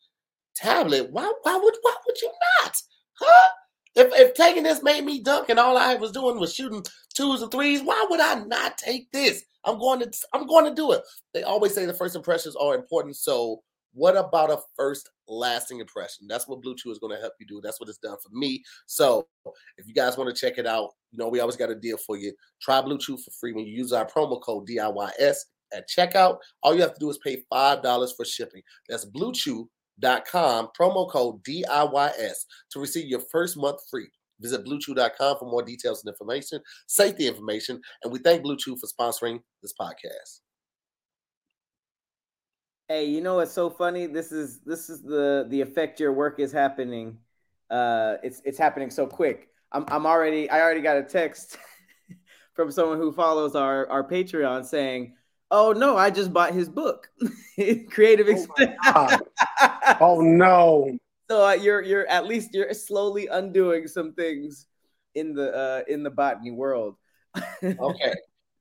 tablet, 0.57 1.11
why 1.11 1.31
why 1.43 1.57
would 1.57 1.75
why 1.83 1.95
would 2.07 2.21
you 2.21 2.31
not? 2.63 2.75
Huh? 3.15 3.49
If, 3.95 4.09
if 4.15 4.35
taking 4.35 4.63
this 4.63 4.83
made 4.83 5.05
me 5.05 5.21
dunk 5.21 5.51
and 5.51 5.59
all 5.59 5.77
I 5.77 5.95
was 5.97 6.13
doing 6.13 6.41
was 6.41 6.55
shooting 6.55 6.83
twos 7.15 7.43
and 7.43 7.51
threes, 7.51 7.83
why 7.83 8.07
would 8.09 8.21
I 8.21 8.43
not 8.45 8.79
take 8.79 9.11
this? 9.13 9.45
I'm 9.65 9.79
going 9.79 10.01
to 10.01 10.11
I'm 10.33 10.47
going 10.47 10.65
to 10.65 10.75
do 10.75 10.93
it. 10.93 11.03
They 11.35 11.43
always 11.43 11.75
say 11.75 11.85
the 11.85 11.95
first 11.95 12.17
impressions 12.17 12.57
are 12.57 12.75
important. 12.75 13.17
So 13.17 13.63
what 13.95 14.17
about 14.17 14.51
a 14.51 14.59
first 14.77 15.11
lasting 15.29 15.81
impression? 15.81 16.27
That's 16.27 16.49
what 16.49 16.63
Blue 16.63 16.75
Chew 16.75 16.91
is 16.91 16.99
going 16.99 17.15
to 17.15 17.21
help 17.21 17.35
you 17.39 17.47
do. 17.47 17.61
That's 17.63 17.79
what 17.79 17.89
it's 17.89 17.99
done 17.99 18.17
for 18.23 18.31
me. 18.33 18.63
So 18.87 19.27
if 19.77 19.87
you 19.87 19.95
guys 19.95 20.17
want 20.17 20.35
to 20.35 20.41
check 20.41 20.59
it 20.59 20.67
out, 20.67 20.91
you 21.11 21.19
know 21.19 21.29
we 21.29 21.41
always 21.41 21.57
got 21.57 21.71
a 21.71 21.75
deal 21.75 21.99
for 21.99 22.17
you. 22.17 22.33
Try 22.61 22.81
Blue 22.81 22.99
Chew 22.99 23.19
for 23.19 23.31
free 23.39 23.53
when 23.53 23.67
you 23.67 23.75
use 23.75 23.93
our 23.93 24.07
promo 24.07 24.41
code 24.41 24.67
DIYS 24.67 25.37
at 25.77 25.89
checkout. 25.89 26.39
All 26.63 26.75
you 26.75 26.83
have 26.83 26.95
to 26.95 27.01
do 27.01 27.11
is 27.11 27.19
pay 27.19 27.45
five 27.51 27.83
dollars 27.83 28.13
for 28.17 28.25
shipping. 28.25 28.63
That's 28.89 29.05
Blue 29.05 29.33
Chew 29.33 29.69
bluechew.com, 30.03 30.69
promo 30.79 31.11
code 31.11 31.43
DIYS 31.45 32.47
to 32.71 32.81
receive 32.81 33.09
your 33.09 33.21
first 33.31 33.57
month 33.57 33.81
free. 33.91 34.09
Visit 34.41 34.65
bluechew.com 34.65 35.37
for 35.39 35.45
more 35.51 35.63
details 35.63 36.03
and 36.05 36.13
information, 36.13 36.61
safety 36.87 37.29
information, 37.29 37.81
and 38.03 38.13
we 38.13 38.19
thank 38.19 38.43
Blue 38.43 38.57
Chew 38.57 38.77
for 38.77 38.87
sponsoring 38.87 39.41
this 39.63 39.73
podcast. 39.79 40.41
Hey, 42.89 43.05
you 43.05 43.21
know 43.21 43.37
what's 43.37 43.53
so 43.53 43.71
funny? 43.71 44.07
This 44.07 44.33
is 44.33 44.61
this 44.61 44.91
is 44.91 45.03
the 45.03 45.47
the 45.49 45.61
effect 45.61 46.01
your 46.01 46.13
work 46.13 46.41
is 46.41 46.51
happening. 46.53 47.19
Uh, 47.71 48.17
it's 48.23 48.43
it's 48.45 48.59
happening 48.59 48.91
so 48.91 49.07
quick. 49.07 49.49
I'm 49.71 49.85
I'm 49.89 50.07
already 50.07 50.51
I 50.51 50.61
already 50.61 50.83
got 50.83 50.97
a 50.97 51.03
text 51.03 51.57
from 52.55 52.71
someone 52.73 52.99
who 52.99 53.13
follows 53.13 53.55
our 53.55 53.89
our 53.89 54.07
Patreon 54.07 54.65
saying, 54.65 55.15
Oh 55.55 55.73
no, 55.73 55.99
I 55.99 56.09
just 56.09 56.33
bought 56.33 56.55
his 56.55 56.71
book, 56.71 57.11
Creative 57.91 58.27
oh, 58.87 59.19
oh 60.01 60.21
no! 60.23 60.99
So 61.31 61.47
uh, 61.47 61.53
you're 61.53 61.83
you're 61.83 62.07
at 62.07 62.27
least 62.27 62.55
you're 62.55 62.73
slowly 62.73 63.27
undoing 63.27 63.87
some 63.87 64.15
things 64.15 64.67
in 65.15 65.35
the 65.35 65.55
uh, 65.55 65.83
in 65.89 66.03
the 66.03 66.11
botany 66.11 66.53
world. 66.53 66.97
okay, 67.63 68.15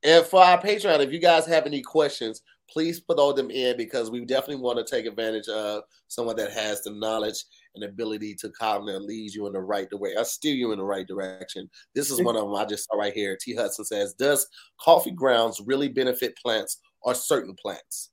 and 0.04 0.26
for 0.26 0.44
our 0.44 0.62
Patreon, 0.62 1.00
if 1.00 1.14
you 1.14 1.20
guys 1.20 1.46
have 1.46 1.66
any 1.66 1.82
questions, 1.82 2.42
please 2.70 3.00
put 3.00 3.20
all 3.20 3.34
them 3.34 3.52
in 3.52 3.78
because 3.78 4.12
we 4.12 4.26
definitely 4.26 4.62
want 4.62 4.78
to 4.78 4.84
take 4.84 5.06
advantage 5.06 5.48
of 5.48 5.84
someone 6.10 6.36
that 6.36 6.52
has 6.52 6.82
the 6.84 6.92
knowledge 6.92 7.46
and 7.76 7.84
ability 7.84 8.36
to 8.36 8.50
kind 8.52 8.90
of 8.90 9.02
lead 9.02 9.34
you 9.34 9.48
in 9.48 9.54
the 9.54 9.62
right 9.62 9.88
way, 9.94 10.14
or 10.16 10.26
steer 10.26 10.56
you 10.56 10.72
in 10.72 10.80
the 10.80 10.84
right 10.84 11.08
direction. 11.08 11.70
This 11.96 12.12
is 12.12 12.22
one 12.22 12.36
of 12.36 12.44
them 12.44 12.56
I 12.56 12.66
just 12.66 12.88
saw 12.88 12.98
right 12.98 13.14
here. 13.14 13.38
T. 13.40 13.56
Hudson 13.56 13.86
says, 13.86 14.14
"Does 14.14 14.48
coffee 14.80 15.12
grounds 15.12 15.62
really 15.66 15.88
benefit 15.88 16.38
plants 16.38 16.82
or 17.02 17.16
certain 17.16 17.56
plants?" 17.56 18.12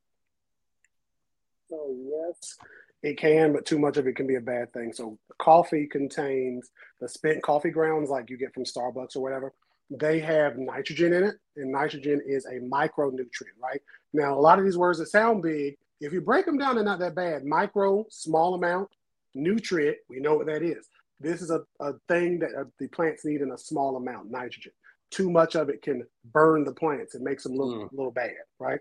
Oh 1.73 1.95
yes, 1.99 2.57
it 3.03 3.19
can, 3.19 3.53
but 3.53 3.67
too 3.67 3.79
much 3.79 3.97
of 3.97 4.07
it 4.07 4.17
can 4.17 4.27
be 4.27 4.37
a 4.37 4.41
bad 4.41 4.73
thing. 4.73 4.93
So 4.93 5.19
coffee 5.39 5.87
contains 5.87 6.71
the 7.01 7.09
spent 7.09 7.43
coffee 7.43 7.71
grounds, 7.71 8.11
like 8.11 8.31
you 8.31 8.37
get 8.37 8.55
from 8.55 8.65
Starbucks 8.65 9.17
or 9.17 9.21
whatever. 9.21 9.53
They 9.91 10.19
have 10.21 10.59
nitrogen 10.59 11.13
in 11.13 11.25
it, 11.25 11.37
and 11.57 11.73
nitrogen 11.73 12.21
is 12.27 12.45
a 12.47 12.61
micronutrient, 12.61 13.57
right? 13.63 13.81
Now, 14.13 14.39
a 14.39 14.41
lot 14.41 14.59
of 14.59 14.65
these 14.65 14.77
words 14.77 14.99
that 14.99 15.07
sound 15.07 15.43
big, 15.43 15.79
if 16.01 16.13
you 16.13 16.21
break 16.21 16.47
them 16.47 16.59
down, 16.59 16.75
they're 16.75 16.85
not 16.85 16.99
that 16.99 17.15
bad. 17.15 17.45
Micro, 17.45 18.07
small 18.11 18.55
amount, 18.55 18.89
nutrient, 19.35 19.97
we 20.09 20.21
know 20.21 20.37
what 20.37 20.47
that 20.47 20.63
is. 20.63 20.89
This 21.21 21.43
is 21.43 21.51
a, 21.51 21.63
a 21.81 21.95
thing 22.09 22.39
that 22.41 22.51
uh, 22.59 22.65
the 22.79 22.89
plants 22.89 23.25
need 23.25 23.41
in 23.41 23.51
a 23.51 23.59
small 23.59 23.97
amount, 23.97 24.31
nitrogen. 24.31 24.73
Too 25.11 25.31
much 25.31 25.57
of 25.57 25.69
it 25.69 25.83
can 25.83 26.05
burn 26.33 26.65
the 26.65 26.73
plants. 26.73 27.15
It 27.15 27.23
makes 27.23 27.43
them 27.43 27.57
look 27.57 27.75
mm. 27.75 27.93
a 27.93 27.97
little 27.97 28.13
bad, 28.13 28.35
right? 28.59 28.81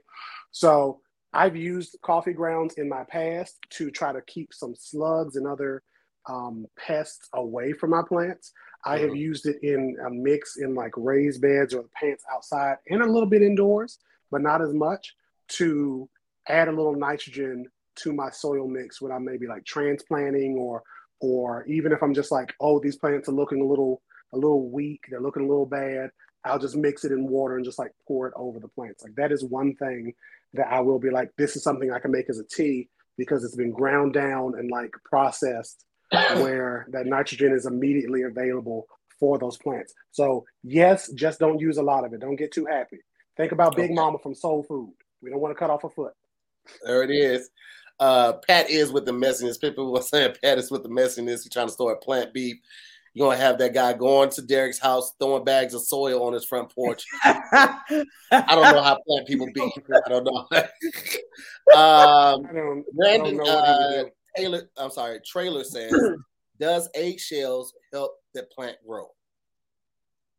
So 0.51 0.99
I've 1.33 1.55
used 1.55 1.97
coffee 2.01 2.33
grounds 2.33 2.75
in 2.75 2.89
my 2.89 3.03
past 3.03 3.57
to 3.71 3.89
try 3.91 4.13
to 4.13 4.21
keep 4.21 4.53
some 4.53 4.75
slugs 4.75 5.35
and 5.35 5.47
other 5.47 5.83
um, 6.29 6.65
pests 6.77 7.29
away 7.33 7.73
from 7.73 7.91
my 7.91 8.01
plants. 8.07 8.51
I 8.85 8.99
have 8.99 9.11
mm. 9.11 9.17
used 9.17 9.45
it 9.47 9.57
in 9.63 9.97
a 10.05 10.09
mix 10.09 10.57
in 10.57 10.75
like 10.75 10.93
raised 10.95 11.41
beds 11.41 11.73
or 11.73 11.83
the 11.83 11.89
plants 11.99 12.23
outside 12.31 12.77
and 12.89 13.01
a 13.01 13.11
little 13.11 13.29
bit 13.29 13.41
indoors, 13.41 13.99
but 14.31 14.41
not 14.41 14.61
as 14.61 14.73
much 14.73 15.15
to 15.49 16.09
add 16.47 16.67
a 16.67 16.71
little 16.71 16.95
nitrogen 16.95 17.65
to 17.97 18.13
my 18.13 18.29
soil 18.29 18.67
mix 18.67 19.01
when 19.01 19.11
I'm 19.11 19.25
maybe 19.25 19.47
like 19.47 19.65
transplanting 19.65 20.55
or 20.55 20.83
or 21.19 21.65
even 21.65 21.91
if 21.91 22.03
I'm 22.03 22.13
just 22.13 22.31
like, 22.31 22.53
oh, 22.59 22.79
these 22.79 22.95
plants 22.95 23.27
are 23.27 23.33
looking 23.33 23.61
a 23.61 23.65
little 23.65 24.01
a 24.33 24.37
little 24.37 24.69
weak, 24.69 25.05
they're 25.09 25.21
looking 25.21 25.43
a 25.43 25.47
little 25.47 25.65
bad, 25.65 26.11
I'll 26.43 26.59
just 26.59 26.75
mix 26.75 27.05
it 27.05 27.11
in 27.11 27.27
water 27.27 27.55
and 27.55 27.65
just 27.65 27.79
like 27.79 27.91
pour 28.07 28.27
it 28.27 28.33
over 28.35 28.59
the 28.59 28.67
plants. 28.67 29.03
Like 29.03 29.15
that 29.15 29.31
is 29.31 29.43
one 29.43 29.75
thing 29.75 30.13
that 30.53 30.67
I 30.67 30.79
will 30.81 30.99
be 30.99 31.09
like, 31.09 31.31
this 31.37 31.55
is 31.55 31.63
something 31.63 31.91
I 31.91 31.99
can 31.99 32.11
make 32.11 32.29
as 32.29 32.39
a 32.39 32.43
tea 32.43 32.89
because 33.17 33.43
it's 33.43 33.55
been 33.55 33.71
ground 33.71 34.13
down 34.13 34.53
and 34.57 34.69
like 34.69 34.91
processed 35.03 35.85
where 36.11 36.87
that 36.91 37.05
nitrogen 37.05 37.53
is 37.53 37.65
immediately 37.65 38.23
available 38.23 38.87
for 39.19 39.37
those 39.37 39.57
plants. 39.57 39.93
So 40.11 40.45
yes, 40.63 41.11
just 41.13 41.39
don't 41.39 41.59
use 41.59 41.77
a 41.77 41.83
lot 41.83 42.05
of 42.05 42.13
it. 42.13 42.19
Don't 42.19 42.35
get 42.35 42.51
too 42.51 42.65
happy. 42.65 42.99
Think 43.35 43.51
about 43.51 43.75
Big. 43.75 43.91
Mama 43.91 44.17
from 44.19 44.33
Soul 44.33 44.63
Food. 44.63 44.93
We 45.21 45.29
don't 45.29 45.39
want 45.39 45.55
to 45.55 45.59
cut 45.59 45.69
off 45.69 45.83
a 45.83 45.89
foot. 45.89 46.13
There 46.83 47.03
it 47.03 47.11
is. 47.11 47.49
Uh, 47.99 48.33
Pat 48.33 48.69
is 48.69 48.91
with 48.91 49.05
the 49.05 49.11
messiness. 49.11 49.59
People 49.59 49.91
were 49.91 50.01
saying 50.01 50.35
Pat 50.41 50.57
is 50.57 50.69
with 50.69 50.83
the 50.83 50.89
messiness. 50.89 51.43
He's 51.43 51.49
trying 51.49 51.67
to 51.67 51.73
store 51.73 51.95
plant 51.97 52.33
beef. 52.33 52.57
You're 53.13 53.29
gonna 53.29 53.37
have 53.37 53.57
that 53.57 53.73
guy 53.73 53.93
going 53.93 54.29
to 54.31 54.43
Derek's 54.43 54.77
house, 54.77 55.13
throwing 55.17 55.43
bags 55.43 55.73
of 55.73 55.81
soil 55.81 56.23
on 56.23 56.33
his 56.33 56.45
front 56.45 56.69
porch. 56.69 57.03
I 57.23 57.79
don't 58.29 58.75
know 58.75 58.83
how 58.83 58.99
plant 59.07 59.27
people 59.27 59.47
be. 59.51 59.61
I 59.61 60.09
don't 60.09 60.23
know. 60.23 60.45
um, 61.75 62.45
I 62.45 62.53
don't, 62.53 62.85
Brandon 62.95 63.41
I 63.41 63.43
don't 63.43 63.47
uh, 63.47 64.03
Taylor, 64.37 64.69
I'm 64.77 64.91
sorry, 64.91 65.19
Trailer 65.25 65.63
says, 65.63 65.91
does 66.59 66.89
eggshells 66.93 67.73
help 67.91 68.17
the 68.33 68.43
plant 68.43 68.77
grow? 68.87 69.07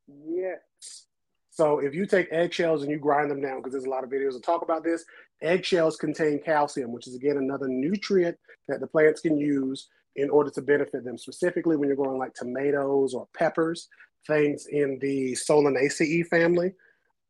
Yes. 0.07 1.07
So 1.51 1.81
if 1.81 1.95
you 1.95 2.07
take 2.07 2.29
eggshells 2.31 2.83
and 2.83 2.91
you 2.91 2.99
grind 2.99 3.31
them 3.31 3.41
down, 3.41 3.57
because 3.57 3.73
there's 3.73 3.87
a 3.87 3.91
lot 3.91 4.05
of 4.05 4.11
videos 4.11 4.35
that 4.35 4.45
talk 4.45 4.63
about 4.63 4.85
this, 4.85 5.05
eggshells 5.43 5.97
contain 5.97 6.41
calcium, 6.43 6.93
which 6.93 7.07
is 7.07 7.15
again 7.15 7.37
another 7.37 7.69
nutrient 7.69 8.37
that 8.69 8.81
the 8.81 8.87
plants 8.87 9.21
can 9.21 9.39
use 9.39 9.89
in 10.17 10.31
order 10.31 10.51
to 10.51 10.63
benefit 10.63 11.05
them, 11.05 11.17
specifically 11.17 11.77
when 11.77 11.89
you're 11.89 11.97
growing 11.97 12.19
like 12.19 12.35
tomatoes 12.35 13.15
or 13.15 13.29
peppers, 13.37 13.89
things 14.27 14.67
in 14.67 14.99
the 15.01 15.33
Solanaceae 15.33 16.27
family, 16.27 16.73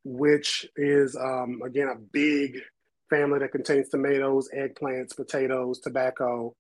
which 0.05 0.67
is 0.77 1.17
um, 1.17 1.61
again 1.65 1.89
a 1.89 1.99
big 2.13 2.61
family 3.11 3.39
that 3.39 3.53
contains 3.53 3.89
tomatoes, 3.89 4.49
eggplants, 4.57 5.17
potatoes, 5.17 5.81
tobacco. 5.81 6.55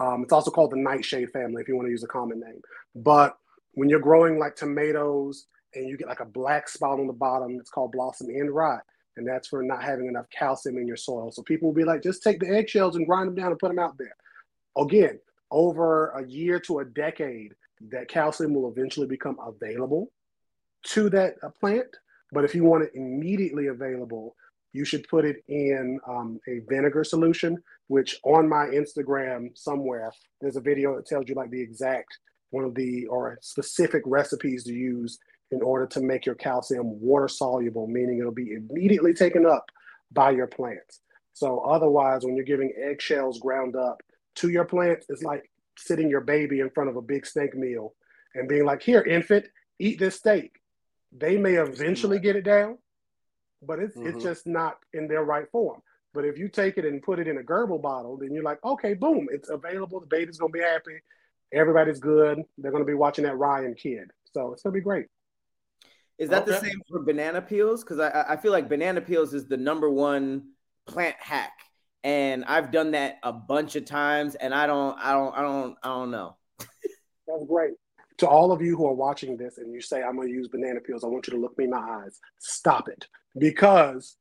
Um, 0.00 0.22
it's 0.22 0.32
also 0.32 0.50
called 0.50 0.70
the 0.70 0.76
nightshade 0.76 1.30
family 1.30 1.62
if 1.62 1.68
you 1.68 1.76
want 1.76 1.86
to 1.86 1.92
use 1.92 2.04
a 2.04 2.08
common 2.08 2.40
name. 2.40 2.60
But 2.94 3.36
when 3.72 3.88
you're 3.88 4.00
growing 4.00 4.38
like 4.38 4.56
tomatoes, 4.56 5.46
and 5.74 5.88
you 5.88 5.96
get 5.96 6.08
like 6.08 6.20
a 6.20 6.26
black 6.26 6.68
spot 6.68 6.98
on 6.98 7.06
the 7.06 7.12
bottom. 7.12 7.58
It's 7.60 7.70
called 7.70 7.92
blossom 7.92 8.28
end 8.30 8.50
rot. 8.50 8.80
And 9.18 9.26
that's 9.26 9.48
for 9.48 9.62
not 9.62 9.82
having 9.82 10.06
enough 10.06 10.26
calcium 10.30 10.78
in 10.78 10.86
your 10.86 10.96
soil. 10.96 11.30
So 11.30 11.42
people 11.42 11.68
will 11.68 11.74
be 11.74 11.84
like, 11.84 12.02
just 12.02 12.22
take 12.22 12.40
the 12.40 12.48
eggshells 12.48 12.96
and 12.96 13.06
grind 13.06 13.28
them 13.28 13.34
down 13.34 13.50
and 13.50 13.58
put 13.58 13.68
them 13.68 13.78
out 13.78 13.98
there. 13.98 14.14
Again, 14.76 15.18
over 15.50 16.10
a 16.10 16.26
year 16.26 16.60
to 16.60 16.78
a 16.80 16.84
decade, 16.84 17.54
that 17.90 18.08
calcium 18.08 18.54
will 18.54 18.70
eventually 18.70 19.06
become 19.06 19.38
available 19.44 20.10
to 20.84 21.08
that 21.10 21.34
uh, 21.42 21.50
plant. 21.60 21.88
But 22.32 22.44
if 22.44 22.54
you 22.54 22.64
want 22.64 22.84
it 22.84 22.90
immediately 22.94 23.68
available, 23.68 24.34
you 24.72 24.84
should 24.84 25.08
put 25.08 25.24
it 25.24 25.42
in 25.48 25.98
um, 26.06 26.40
a 26.48 26.60
vinegar 26.68 27.04
solution, 27.04 27.62
which 27.86 28.20
on 28.24 28.48
my 28.48 28.66
Instagram 28.66 29.56
somewhere, 29.56 30.12
there's 30.40 30.56
a 30.56 30.60
video 30.60 30.96
that 30.96 31.06
tells 31.06 31.28
you 31.28 31.34
like 31.34 31.50
the 31.50 31.60
exact 31.60 32.18
one 32.50 32.64
of 32.64 32.74
the 32.74 33.06
or 33.06 33.38
specific 33.40 34.02
recipes 34.06 34.64
to 34.64 34.72
use 34.72 35.18
in 35.50 35.62
order 35.62 35.86
to 35.86 36.00
make 36.00 36.26
your 36.26 36.34
calcium 36.34 37.00
water 37.00 37.28
soluble, 37.28 37.86
meaning 37.86 38.18
it'll 38.18 38.32
be 38.32 38.52
immediately 38.52 39.14
taken 39.14 39.46
up 39.46 39.70
by 40.12 40.30
your 40.30 40.46
plants. 40.46 41.00
So 41.32 41.60
otherwise, 41.60 42.24
when 42.24 42.36
you're 42.36 42.44
giving 42.44 42.72
eggshells 42.76 43.38
ground 43.38 43.76
up 43.76 44.02
to 44.36 44.48
your 44.48 44.64
plants, 44.64 45.06
it's 45.08 45.22
like 45.22 45.50
sitting 45.76 46.10
your 46.10 46.20
baby 46.20 46.60
in 46.60 46.70
front 46.70 46.90
of 46.90 46.96
a 46.96 47.02
big 47.02 47.26
steak 47.26 47.54
meal 47.54 47.94
and 48.34 48.48
being 48.48 48.64
like, 48.64 48.82
"Here, 48.82 49.02
infant, 49.02 49.46
eat 49.78 49.98
this 49.98 50.16
steak." 50.16 50.60
They 51.12 51.38
may 51.38 51.54
eventually 51.54 52.18
get 52.18 52.36
it 52.36 52.42
down, 52.44 52.78
but 53.62 53.78
it's 53.78 53.96
mm-hmm. 53.96 54.08
it's 54.08 54.22
just 54.22 54.46
not 54.46 54.78
in 54.92 55.08
their 55.08 55.24
right 55.24 55.50
form. 55.50 55.80
But 56.14 56.24
if 56.24 56.38
you 56.38 56.48
take 56.48 56.78
it 56.78 56.84
and 56.84 57.02
put 57.02 57.18
it 57.18 57.28
in 57.28 57.38
a 57.38 57.42
Gerber 57.42 57.78
bottle, 57.78 58.16
then 58.16 58.32
you're 58.32 58.42
like, 58.42 58.62
okay, 58.64 58.94
boom, 58.94 59.28
it's 59.30 59.50
available. 59.50 60.00
The 60.00 60.06
baby's 60.06 60.38
gonna 60.38 60.50
be 60.50 60.60
happy. 60.60 60.98
Everybody's 61.52 62.00
good. 62.00 62.42
They're 62.56 62.72
gonna 62.72 62.84
be 62.84 62.94
watching 62.94 63.24
that 63.24 63.36
Ryan 63.38 63.74
kid, 63.74 64.10
so 64.32 64.52
it's 64.52 64.62
gonna 64.62 64.74
be 64.74 64.80
great. 64.80 65.06
Is 66.18 66.30
that 66.30 66.42
okay. 66.42 66.52
the 66.52 66.60
same 66.60 66.80
for 66.90 67.00
banana 67.00 67.40
peels? 67.40 67.84
Because 67.84 68.00
I, 68.00 68.24
I 68.30 68.36
feel 68.36 68.52
like 68.52 68.68
banana 68.68 69.00
peels 69.00 69.34
is 69.34 69.46
the 69.46 69.56
number 69.56 69.88
one 69.88 70.48
plant 70.86 71.16
hack, 71.18 71.52
and 72.02 72.44
I've 72.44 72.72
done 72.72 72.92
that 72.92 73.18
a 73.22 73.32
bunch 73.32 73.76
of 73.76 73.84
times, 73.84 74.34
and 74.34 74.52
I 74.52 74.66
don't, 74.66 74.98
I 74.98 75.12
don't, 75.12 75.36
I 75.36 75.42
don't, 75.42 75.76
I 75.82 75.88
don't 75.88 76.10
know. 76.10 76.36
That's 76.58 77.44
great. 77.48 77.74
To 78.18 78.28
all 78.28 78.50
of 78.50 78.60
you 78.60 78.76
who 78.76 78.86
are 78.86 78.94
watching 78.94 79.36
this 79.36 79.58
and 79.58 79.72
you 79.72 79.80
say, 79.80 80.02
I'm 80.02 80.16
going 80.16 80.26
to 80.26 80.34
use 80.34 80.48
banana 80.48 80.80
peels, 80.80 81.04
I 81.04 81.06
want 81.06 81.28
you 81.28 81.34
to 81.34 81.40
look 81.40 81.56
me 81.56 81.64
in 81.64 81.70
my 81.70 81.78
eyes. 81.78 82.18
Stop 82.40 82.88
it 82.88 83.06
because 83.38 84.16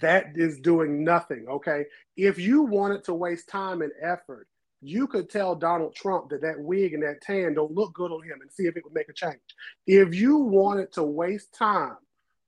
that 0.00 0.32
is 0.36 0.58
doing 0.58 1.04
nothing. 1.04 1.46
Okay. 1.48 1.84
If 2.16 2.38
you 2.38 2.62
wanted 2.62 3.04
to 3.04 3.14
waste 3.14 3.48
time 3.48 3.82
and 3.82 3.92
effort, 4.00 4.48
you 4.82 5.06
could 5.06 5.30
tell 5.30 5.54
Donald 5.54 5.94
Trump 5.94 6.28
that 6.30 6.42
that 6.42 6.58
wig 6.58 6.92
and 6.92 7.02
that 7.04 7.22
tan 7.22 7.54
don't 7.54 7.72
look 7.72 7.94
good 7.94 8.10
on 8.10 8.22
him 8.24 8.40
and 8.42 8.50
see 8.50 8.64
if 8.64 8.76
it 8.76 8.84
would 8.84 8.92
make 8.92 9.08
a 9.08 9.12
change. 9.12 9.38
If 9.86 10.14
you 10.14 10.38
wanted 10.38 10.92
to 10.94 11.04
waste 11.04 11.54
time, 11.54 11.96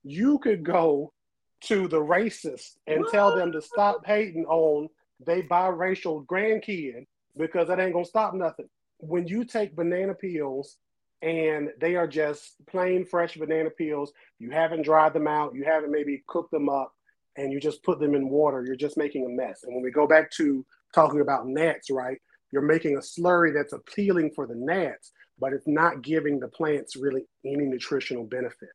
you 0.03 0.37
could 0.39 0.63
go 0.63 1.13
to 1.61 1.87
the 1.87 1.99
racist 1.99 2.77
and 2.87 3.01
what? 3.01 3.11
tell 3.11 3.35
them 3.35 3.53
to 3.53 3.61
stop 3.61 4.05
hating 4.05 4.45
on 4.45 4.89
they 5.25 5.41
biracial 5.41 6.25
grandkid 6.25 7.05
because 7.37 7.69
that 7.69 7.79
ain't 7.79 7.93
gonna 7.93 8.05
stop 8.05 8.33
nothing. 8.33 8.67
When 8.97 9.27
you 9.27 9.45
take 9.45 9.75
banana 9.75 10.13
peels 10.13 10.77
and 11.21 11.69
they 11.79 11.95
are 11.95 12.07
just 12.07 12.55
plain 12.67 13.05
fresh 13.05 13.37
banana 13.37 13.69
peels, 13.69 14.11
you 14.39 14.51
haven't 14.51 14.83
dried 14.83 15.13
them 15.13 15.27
out, 15.27 15.55
you 15.55 15.63
haven't 15.63 15.91
maybe 15.91 16.23
cooked 16.27 16.51
them 16.51 16.67
up, 16.67 16.93
and 17.37 17.51
you 17.51 17.59
just 17.59 17.83
put 17.83 17.99
them 17.99 18.13
in 18.13 18.29
water, 18.29 18.63
you're 18.65 18.75
just 18.75 18.97
making 18.97 19.25
a 19.25 19.29
mess. 19.29 19.63
And 19.63 19.73
when 19.73 19.83
we 19.83 19.91
go 19.91 20.05
back 20.05 20.29
to 20.31 20.65
talking 20.93 21.21
about 21.21 21.47
gnats, 21.47 21.89
right? 21.89 22.17
You're 22.51 22.61
making 22.61 22.95
a 22.95 22.99
slurry 22.99 23.53
that's 23.53 23.73
appealing 23.73 24.31
for 24.35 24.47
the 24.47 24.55
gnats, 24.55 25.11
but 25.39 25.53
it's 25.53 25.67
not 25.67 26.01
giving 26.01 26.39
the 26.39 26.47
plants 26.47 26.95
really 26.95 27.23
any 27.45 27.65
nutritional 27.65 28.23
benefit. 28.23 28.69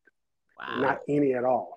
Wow. 0.58 0.80
Not 0.80 0.98
any 1.08 1.32
at 1.34 1.44
all. 1.44 1.74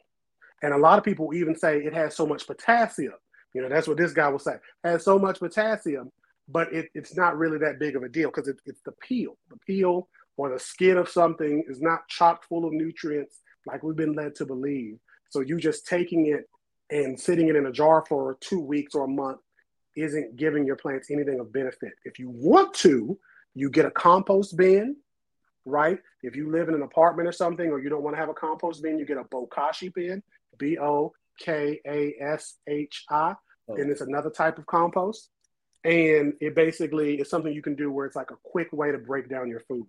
And 0.62 0.74
a 0.74 0.78
lot 0.78 0.98
of 0.98 1.06
people 1.06 1.34
even 1.34 1.56
say 1.56 1.78
it 1.78 1.94
has 1.94 2.16
so 2.16 2.26
much 2.26 2.48
potassium. 2.48 3.14
You 3.54 3.62
know, 3.62 3.70
that's 3.70 3.88
what 3.88 3.98
this 3.98 4.14
guy 4.14 4.30
will 4.30 4.40
say. 4.40 4.56
Has 4.84 5.04
so 5.04 5.20
much 5.20 5.40
potassium, 5.40 6.12
but 6.48 6.74
it, 6.74 6.90
it's 6.94 7.16
not 7.16 7.38
really 7.38 7.58
that 7.60 7.80
big 7.80 7.96
of 7.96 8.04
a 8.04 8.10
deal 8.10 8.30
because 8.30 8.48
it, 8.48 8.58
it's 8.66 8.82
the 8.86 8.94
peel. 8.94 9.38
The 9.50 9.58
peel 9.68 10.08
or 10.38 10.50
the 10.50 10.60
skin 10.60 10.98
of 10.98 11.08
something 11.08 11.64
is 11.68 11.82
not 11.82 12.08
chock 12.08 12.44
full 12.48 12.66
of 12.66 12.74
nutrients 12.74 13.40
like 13.66 13.84
we've 13.84 13.96
been 13.96 14.14
led 14.14 14.36
to 14.36 14.46
believe. 14.46 14.98
So 15.30 15.42
you 15.42 15.58
just 15.58 15.86
taking 15.88 16.28
it 16.28 16.50
and 16.90 17.20
sitting 17.20 17.48
it 17.48 17.56
in 17.56 17.66
a 17.66 17.72
jar 17.72 18.04
for 18.08 18.38
two 18.42 18.60
weeks 18.60 18.96
or 18.96 19.06
a 19.06 19.08
month 19.08 19.40
isn't 19.96 20.36
giving 20.36 20.66
your 20.66 20.76
plants 20.76 21.12
anything 21.12 21.40
of 21.40 21.54
benefit. 21.54 21.94
If 22.06 22.20
you 22.20 22.30
want 22.30 22.74
to, 22.76 23.18
you 23.54 23.70
get 23.70 23.86
a 23.86 23.92
compost 23.92 24.58
bin, 24.58 24.96
right? 25.66 26.00
If 26.22 26.36
you 26.36 26.52
live 26.52 26.70
in 26.70 26.76
an 26.76 26.82
apartment 26.82 27.28
or 27.28 27.32
something, 27.32 27.70
or 27.70 27.80
you 27.80 27.90
don't 27.90 28.04
want 28.04 28.16
to 28.16 28.20
have 28.20 28.30
a 28.30 28.34
compost 28.34 28.82
bin, 28.82 28.98
you 28.98 29.06
get 29.06 29.18
a 29.18 29.24
bokashi 29.24 29.94
bin, 29.94 30.24
B 30.58 30.78
O 30.78 31.14
K 31.40 31.80
A 31.88 32.16
S 32.20 32.56
H 32.68 33.06
I, 33.10 33.36
oh. 33.70 33.76
and 33.76 33.92
it's 33.92 34.02
another 34.02 34.30
type 34.30 34.58
of 34.58 34.66
compost. 34.66 35.30
And 35.84 36.34
it 36.40 36.56
basically 36.56 37.20
is 37.20 37.30
something 37.30 37.54
you 37.54 37.62
can 37.62 37.76
do 37.76 37.92
where 37.92 38.06
it's 38.06 38.16
like 38.16 38.32
a 38.32 38.38
quick 38.44 38.72
way 38.72 38.92
to 38.92 38.98
break 38.98 39.30
down 39.30 39.50
your 39.50 39.60
food. 39.62 39.86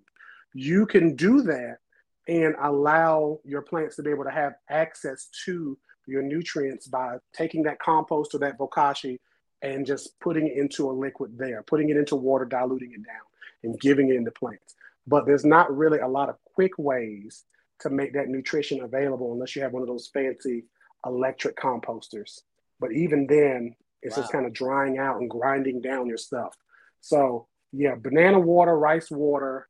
You 0.52 0.86
can 0.86 1.14
do 1.14 1.42
that 1.42 1.78
and 2.26 2.54
allow 2.60 3.38
your 3.44 3.62
plants 3.62 3.96
to 3.96 4.02
be 4.02 4.10
able 4.10 4.24
to 4.24 4.30
have 4.30 4.54
access 4.68 5.28
to 5.44 5.78
your 6.06 6.22
nutrients 6.22 6.88
by 6.88 7.16
taking 7.32 7.62
that 7.62 7.78
compost 7.78 8.34
or 8.34 8.38
that 8.38 8.58
bokashi 8.58 9.18
and 9.64 9.86
just 9.86 10.20
putting 10.20 10.46
it 10.46 10.56
into 10.56 10.90
a 10.90 10.92
liquid 10.92 11.38
there, 11.38 11.62
putting 11.62 11.88
it 11.88 11.96
into 11.96 12.16
water, 12.16 12.44
diluting 12.44 12.92
it 12.92 13.02
down, 13.02 13.24
and 13.62 13.80
giving 13.80 14.10
it 14.10 14.16
into 14.16 14.30
plants. 14.30 14.74
But 15.06 15.24
there's 15.24 15.44
not 15.44 15.74
really 15.74 16.00
a 16.00 16.08
lot 16.08 16.28
of 16.28 16.36
quick 16.54 16.72
ways 16.76 17.44
to 17.80 17.88
make 17.88 18.12
that 18.12 18.28
nutrition 18.28 18.82
available 18.82 19.32
unless 19.32 19.56
you 19.56 19.62
have 19.62 19.72
one 19.72 19.82
of 19.82 19.88
those 19.88 20.10
fancy 20.12 20.64
electric 21.06 21.56
composters. 21.56 22.40
But 22.78 22.92
even 22.92 23.26
then, 23.26 23.74
it's 24.02 24.16
wow. 24.16 24.22
just 24.22 24.32
kind 24.32 24.44
of 24.44 24.52
drying 24.52 24.98
out 24.98 25.20
and 25.20 25.30
grinding 25.30 25.80
down 25.80 26.06
your 26.06 26.18
stuff. 26.18 26.54
So, 27.00 27.46
yeah, 27.72 27.94
banana 27.94 28.38
water, 28.38 28.78
rice 28.78 29.10
water, 29.10 29.66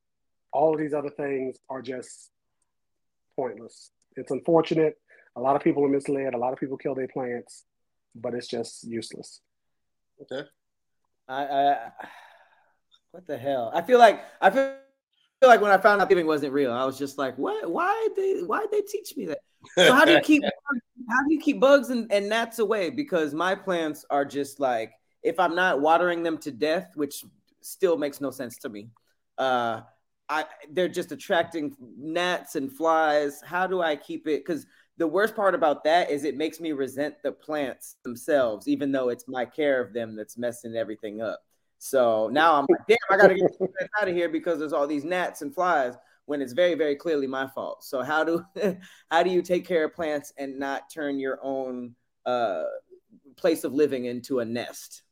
all 0.53 0.75
of 0.75 0.81
these 0.81 0.93
other 0.93 1.11
things 1.11 1.57
are 1.71 1.83
just 1.83 2.31
pointless. 3.37 3.91
It's 4.17 4.33
unfortunate. 4.33 4.99
A 5.37 5.41
lot 5.41 5.55
of 5.55 5.63
people 5.63 5.85
are 5.85 5.89
misled. 5.89 6.35
A 6.35 6.39
lot 6.39 6.53
of 6.53 6.59
people 6.59 6.77
kill 6.77 6.97
their 6.97 7.09
plants, 7.09 7.65
but 8.15 8.35
it's 8.35 8.49
just 8.49 8.85
useless. 8.85 9.41
Okay. 10.33 10.49
I, 11.29 11.45
I 11.45 11.91
what 13.11 13.27
the 13.27 13.39
hell? 13.39 13.71
I 13.75 13.83
feel 13.83 13.99
like 13.99 14.25
I 14.41 14.51
feel 14.51 14.75
like 15.43 15.61
when 15.61 15.71
I 15.71 15.79
found 15.79 16.01
out 16.03 16.09
giving 16.09 16.27
wasn't 16.27 16.53
real, 16.53 16.73
I 16.73 16.85
was 16.85 16.99
just 16.99 17.19
like, 17.19 17.37
what? 17.39 17.71
Why 17.71 18.09
they? 18.17 18.41
Why 18.41 18.61
did 18.61 18.71
they 18.71 18.83
teach 18.83 19.17
me 19.17 19.27
that? 19.27 19.39
So 19.77 19.93
how 19.93 20.05
do 20.05 20.13
you 20.13 20.21
keep 20.21 20.43
how 21.09 21.23
do 21.27 21.33
you 21.33 21.41
keep 21.41 21.61
bugs 21.61 21.91
and, 21.91 22.11
and 22.13 22.29
gnats 22.29 22.59
away? 22.59 22.91
Because 22.91 23.35
my 23.35 23.55
plants 23.55 24.05
are 24.11 24.25
just 24.25 24.61
like 24.61 24.93
if 25.23 25.39
I'm 25.39 25.55
not 25.55 25.81
watering 25.81 26.23
them 26.23 26.39
to 26.39 26.51
death, 26.51 26.93
which 26.95 27.25
still 27.61 27.97
makes 27.97 28.21
no 28.21 28.31
sense 28.31 28.59
to 28.59 28.69
me. 28.69 28.91
Uh, 29.39 29.81
I 30.29 30.45
they're 30.71 30.89
just 30.89 31.13
attracting 31.13 31.77
gnats 31.97 32.57
and 32.57 32.73
flies. 32.73 33.41
How 33.45 33.67
do 33.67 33.81
I 33.81 33.97
keep 33.97 34.27
it? 34.27 34.45
Because 34.45 34.67
the 34.97 35.07
worst 35.07 35.35
part 35.35 35.55
about 35.55 35.85
that 35.85 36.11
is 36.11 36.25
it 36.25 36.37
makes 36.37 36.61
me 36.61 36.73
resent 36.73 37.17
the 37.23 37.33
plants 37.33 37.97
themselves, 38.05 38.69
even 38.69 38.93
though 38.93 39.09
it's 39.09 39.27
my 39.27 39.45
care 39.45 39.81
of 39.81 39.93
them 39.93 40.15
that's 40.15 40.39
messing 40.39 40.77
everything 40.77 41.21
up. 41.21 41.41
So 41.79 42.29
now 42.33 42.55
I'm 42.55 42.67
like, 42.71 42.87
damn, 42.89 42.97
I 43.11 43.17
gotta 43.17 43.35
get 43.35 43.51
out 44.01 44.09
of 44.09 44.15
here 44.15 44.29
because 44.29 44.59
there's 44.59 44.73
all 44.73 44.87
these 44.87 45.05
gnats 45.05 45.43
and 45.43 45.55
flies 45.55 45.95
when 46.27 46.41
it's 46.41 46.53
very, 46.53 46.75
very 46.75 46.97
clearly 46.97 47.27
my 47.27 47.47
fault. 47.49 47.85
So 47.85 48.03
how 48.03 48.25
do 48.25 48.45
how 49.11 49.23
do 49.23 49.31
you 49.31 49.43
take 49.43 49.67
care 49.67 49.85
of 49.85 49.95
plants 49.95 50.33
and 50.39 50.59
not 50.59 50.91
turn 50.93 51.19
your 51.19 51.39
own 51.43 51.95
uh, 52.25 52.65
place 53.37 53.65
of 53.65 53.75
living 53.75 54.07
into 54.07 54.41
a 54.41 54.45
nest? 54.45 55.03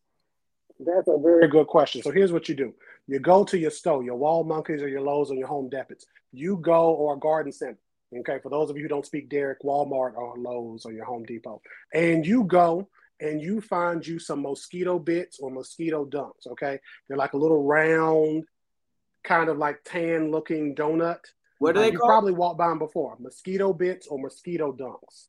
That's 0.79 1.09
a 1.09 1.19
very 1.19 1.49
good 1.49 1.67
question. 1.67 2.03
So 2.03 2.11
here's 2.11 2.33
what 2.33 2.49
you 2.49 2.55
do: 2.55 2.73
you 3.07 3.19
go 3.19 3.45
to 3.45 3.59
your 3.59 3.71
store, 3.71 4.03
your 4.03 4.17
Wall 4.17 4.45
Monkeys 4.45 4.83
or 4.83 4.89
your 4.89 5.03
Lowe's 5.03 5.31
or 5.31 5.35
your 5.35 5.49
Home 5.49 5.69
Depots. 5.69 6.07
You 6.33 6.57
go 6.57 6.93
or 6.93 7.15
a 7.15 7.19
garden 7.19 7.53
center. 7.53 7.79
Okay, 8.15 8.39
for 8.43 8.51
those 8.51 8.69
of 8.69 8.77
you 8.77 8.83
who 8.83 8.89
don't 8.89 9.07
speak 9.07 9.29
Derek, 9.29 9.63
Walmart 9.63 10.15
or 10.17 10.37
Lowe's 10.37 10.85
or 10.85 10.93
your 10.93 11.05
Home 11.07 11.25
Depot, 11.25 11.63
and 11.95 12.27
you 12.27 12.45
go 12.45 12.89
and 13.21 13.41
you 13.41 13.61
find 13.61 14.07
you 14.07 14.19
some 14.19 14.43
mosquito 14.43 14.99
bits 14.99 15.39
or 15.41 15.51
mosquito 15.51 16.05
dunks. 16.05 16.47
Okay, 16.47 16.79
they're 17.09 17.17
like 17.17 17.33
a 17.33 17.39
little 17.39 17.63
round, 17.63 18.45
kind 19.25 19.49
of 19.49 19.57
like 19.59 19.83
tan 19.85 20.31
looking 20.31 20.75
donut. 20.75 21.21
What 21.59 21.77
are 21.77 21.79
uh, 21.79 21.83
they 21.83 21.93
you 21.93 21.99
called? 21.99 22.09
probably 22.09 22.33
walked 22.33 22.59
by 22.59 22.69
them 22.69 22.79
before. 22.79 23.17
Mosquito 23.19 23.73
bits 23.73 24.07
or 24.09 24.19
mosquito 24.19 24.73
dunks. 24.73 25.29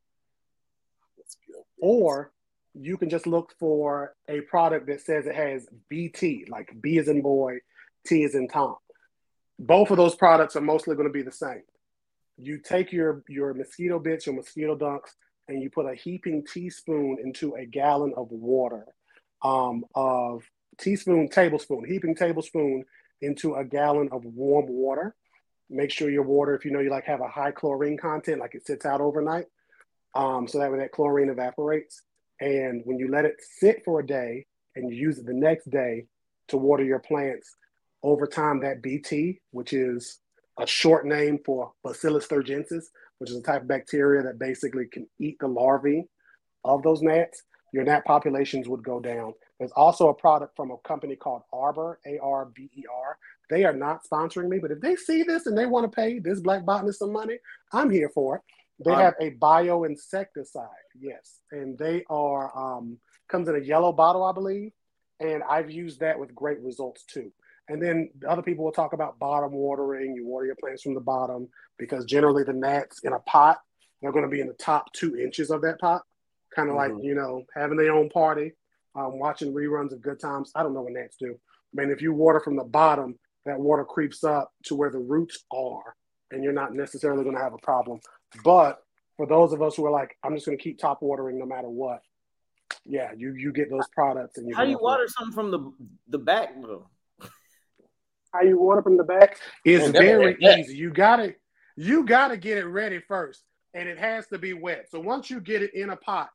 Or 1.80 2.32
you 2.74 2.98
can 2.98 3.10
just 3.10 3.28
look 3.28 3.54
for 3.60 4.16
a 4.28 4.42
product 4.42 4.88
that 4.88 5.02
says 5.02 5.28
it 5.28 5.36
has 5.36 5.68
BT, 5.90 6.46
like 6.50 6.70
B 6.82 6.98
is 6.98 7.08
in 7.08 7.22
boy, 7.22 7.60
T 8.06 8.24
is 8.24 8.36
in 8.36 8.48
Tom. 8.48 8.76
Both 9.60 9.92
of 9.92 9.98
those 9.98 10.16
products 10.16 10.56
are 10.56 10.62
mostly 10.62 10.96
going 10.96 11.08
to 11.08 11.14
be 11.14 11.22
the 11.22 11.32
same. 11.32 11.62
You 12.38 12.60
take 12.60 12.92
your 12.92 13.24
your 13.28 13.54
mosquito 13.54 14.00
bits, 14.00 14.26
your 14.26 14.36
mosquito 14.36 14.76
dunks, 14.76 15.12
and 15.48 15.62
you 15.62 15.70
put 15.70 15.86
a 15.86 15.96
heaping 15.96 16.46
teaspoon 16.46 17.18
into 17.24 17.56
a 17.56 17.66
gallon 17.66 18.14
of 18.18 18.32
water, 18.32 18.86
um, 19.44 19.86
of 19.96 20.44
teaspoon, 20.80 21.30
tablespoon, 21.30 21.86
heaping 21.88 22.16
tablespoon 22.16 22.84
into 23.22 23.56
a 23.56 23.64
gallon 23.64 24.10
of 24.12 24.26
warm 24.26 24.68
water. 24.68 25.16
Make 25.70 25.92
sure 25.92 26.10
your 26.10 26.24
water, 26.24 26.56
if 26.56 26.66
you 26.66 26.72
know 26.72 26.80
you 26.80 26.90
like 26.90 27.06
have 27.06 27.22
a 27.22 27.28
high 27.28 27.52
chlorine 27.52 27.98
content, 27.98 28.40
like 28.40 28.56
it 28.56 28.66
sits 28.66 28.86
out 28.86 29.02
overnight, 29.02 29.46
um, 30.16 30.48
so 30.48 30.60
that 30.60 30.72
way 30.72 30.80
that 30.80 30.92
chlorine 30.92 31.30
evaporates. 31.30 32.02
And 32.42 32.82
when 32.86 32.98
you 32.98 33.10
let 33.10 33.26
it 33.26 33.36
sit 33.60 33.84
for 33.86 34.00
a 34.00 34.06
day 34.06 34.46
and 34.76 34.90
you 34.90 34.98
use 34.98 35.20
it 35.20 35.26
the 35.26 35.34
next 35.34 35.70
day 35.70 36.08
to 36.50 36.58
water 36.58 36.84
your 36.84 37.00
plants, 37.00 37.56
over 38.04 38.28
time, 38.28 38.60
that 38.60 38.82
BT, 38.82 39.40
which 39.52 39.72
is 39.72 40.20
a 40.60 40.68
short 40.68 41.06
name 41.06 41.39
for 41.45 41.72
Bacillus 41.84 42.28
thuringiensis, 42.28 42.86
which 43.18 43.30
is 43.30 43.38
a 43.38 43.41
type 43.41 43.62
of 43.62 43.68
bacteria 43.68 44.24
that 44.24 44.39
basically 44.39 44.86
can 44.86 45.08
eat 45.20 45.38
the 45.39 45.47
larvae 45.47 46.08
of 46.64 46.84
those 46.84 47.01
gnats, 47.01 47.43
your 47.74 47.84
gnat 47.84 48.06
populations 48.06 48.68
would 48.68 48.84
go 48.84 48.99
down. 48.99 49.34
There's 49.60 49.72
also 49.72 50.10
a 50.10 50.14
product 50.14 50.56
from 50.56 50.72
a 50.72 50.78
company 50.88 51.16
called 51.16 51.41
Arber, 51.51 51.99
A 52.06 52.20
R 52.20 52.49
B 52.54 52.70
E 52.76 52.84
R. 52.93 53.18
They 53.49 53.66
are 53.66 53.74
not 53.74 54.01
sponsoring 54.10 54.47
me, 54.47 54.60
but 54.60 54.72
if 54.72 54.80
they 54.80 54.95
see 54.95 55.24
this 55.24 55.47
and 55.47 55.58
they 55.58 55.66
want 55.66 55.91
to 55.91 55.95
pay 55.95 56.20
this 56.20 56.39
black 56.39 56.64
botanist 56.66 56.99
some 56.99 57.12
money, 57.12 57.38
I'm 57.72 57.89
here 57.89 58.10
for 58.14 58.38
it. 58.38 58.41
They 58.86 58.91
um, 58.91 58.99
have 58.99 59.14
a 59.20 59.32
bioinsecticide, 59.32 60.68
yes, 60.99 61.39
and 61.51 61.78
they 61.78 62.04
are 62.10 62.78
um, 62.78 62.97
comes 63.28 63.47
in 63.47 63.56
a 63.56 63.60
yellow 63.60 63.91
bottle, 63.91 64.24
I 64.24 64.34
believe, 64.34 64.72
and 65.20 65.43
I've 65.43 65.72
used 65.72 65.99
that 66.01 66.20
with 66.20 66.36
great 66.36 66.60
results 66.62 67.04
too. 67.06 67.32
And 67.70 67.82
then 67.82 68.09
other 68.28 68.41
people 68.41 68.66
will 68.66 68.72
talk 68.72 68.93
about 68.93 69.20
bottom 69.20 69.53
watering. 69.53 70.16
You 70.16 70.26
water 70.26 70.47
your 70.47 70.55
plants 70.55 70.84
from 70.84 70.93
the 70.93 70.99
bottom 70.99 71.47
because 71.78 72.05
generally 72.05 72.43
the 72.43 72.53
gnats 72.53 72.99
in 73.03 73.14
a 73.14 73.20
pot, 73.20 73.61
they're 74.01 74.11
going 74.11 74.26
to 74.26 74.32
be 74.32 74.41
in 74.41 74.47
the 74.47 74.53
top 74.53 74.91
two 74.93 75.18
inches 75.18 75.49
of 75.49 75.61
that 75.61 75.80
pot, 75.80 76.03
kind 76.53 76.70
of 76.70 76.76
mm-hmm. 76.76 76.95
like, 76.95 77.03
you 77.03 77.16
know, 77.16 77.43
having 77.55 77.78
their 77.78 77.93
own 77.93 78.09
party, 78.09 78.51
um, 78.95 79.18
watching 79.18 79.53
reruns 79.53 79.93
of 79.93 80.01
Good 80.01 80.20
Times. 80.20 80.51
I 80.55 80.64
don't 80.64 80.74
know 80.74 80.82
what 80.82 80.93
gnats 80.93 81.16
do. 81.18 81.34
I 81.36 81.82
mean, 81.82 81.89
if 81.89 82.01
you 82.01 82.14
water 82.14 82.39
from 82.39 82.57
the 82.57 82.64
bottom, 82.64 83.18
that 83.45 83.59
water 83.59 83.86
creeps 83.86 84.24
up 84.24 84.51
to 84.66 84.76
where 84.76 84.89
the 84.89 84.99
roots 84.99 85.39
are, 85.51 85.95
and 86.32 86.43
you're 86.43 86.53
not 86.53 86.74
necessarily 86.74 87.24
going 87.24 87.36
to 87.36 87.41
have 87.41 87.53
a 87.53 87.57
problem. 87.59 87.99
But 88.43 88.80
for 89.18 89.26
those 89.26 89.53
of 89.53 89.61
us 89.61 89.76
who 89.76 89.86
are 89.86 89.91
like, 89.91 90.18
I'm 90.24 90.34
just 90.34 90.45
going 90.45 90.57
to 90.57 90.64
keep 90.64 90.80
top 90.80 91.01
watering 91.01 91.39
no 91.39 91.45
matter 91.45 91.70
what, 91.70 92.01
yeah, 92.86 93.11
you 93.16 93.34
you 93.34 93.51
get 93.51 93.70
those 93.70 93.88
products. 93.93 94.38
And 94.38 94.49
you 94.49 94.55
how 94.55 94.66
do 94.66 94.72
you 94.72 94.80
water 94.82 95.07
something 95.07 95.34
from 95.34 95.51
the 95.51 95.72
the 96.07 96.18
back 96.18 96.49
though? 96.61 96.89
How 98.34 98.42
you 98.42 98.60
water 98.60 98.82
from 98.82 98.98
the 98.98 99.04
back 99.04 99.40
is 99.64 99.90
very 99.92 100.36
easy. 100.42 100.76
You 100.76 100.90
gotta 100.90 101.36
you 101.78 102.04
gotta 102.04 102.36
get 102.36 102.58
it 102.58 102.66
ready 102.66 103.00
first, 103.08 103.44
and 103.74 103.88
it 103.88 103.98
has 103.98 104.28
to 104.28 104.38
be 104.38 104.54
wet. 104.54 104.88
So 104.90 105.00
once 105.00 105.30
you 105.30 105.40
get 105.40 105.62
it 105.62 105.74
in 105.74 105.92
a 105.92 105.96
pot, 105.96 106.30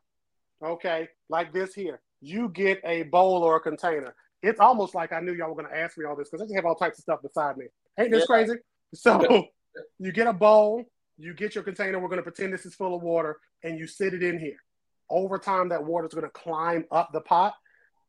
okay, 0.64 1.08
like 1.28 1.52
this 1.52 1.74
here, 1.74 2.00
you 2.20 2.48
get 2.50 2.80
a 2.84 3.02
bowl 3.04 3.42
or 3.42 3.56
a 3.56 3.60
container. 3.60 4.14
It's 4.42 4.60
almost 4.60 4.94
like 4.94 5.12
I 5.12 5.20
knew 5.20 5.34
y'all 5.34 5.52
were 5.52 5.62
gonna 5.62 5.74
ask 5.74 5.98
me 5.98 6.04
all 6.04 6.16
this 6.16 6.30
because 6.30 6.42
I 6.42 6.44
just 6.44 6.54
have 6.54 6.64
all 6.64 6.76
types 6.76 6.98
of 6.98 7.02
stuff 7.02 7.20
beside 7.22 7.56
me. 7.56 7.66
Ain't 7.98 8.12
this 8.12 8.20
yeah. 8.20 8.26
crazy? 8.26 8.54
So 8.94 9.48
you 9.98 10.12
get 10.12 10.28
a 10.28 10.32
bowl, 10.32 10.84
you 11.18 11.34
get 11.34 11.54
your 11.54 11.64
container. 11.64 11.98
We're 11.98 12.08
gonna 12.08 12.22
pretend 12.22 12.52
this 12.52 12.64
is 12.66 12.74
full 12.74 12.94
of 12.94 13.02
water, 13.02 13.38
and 13.64 13.78
you 13.78 13.86
sit 13.88 14.14
it 14.14 14.22
in 14.22 14.38
here. 14.38 14.56
Over 15.10 15.38
time, 15.38 15.70
that 15.70 15.84
water 15.84 16.06
is 16.06 16.14
gonna 16.14 16.30
climb 16.30 16.84
up 16.92 17.10
the 17.12 17.20
pot. 17.20 17.54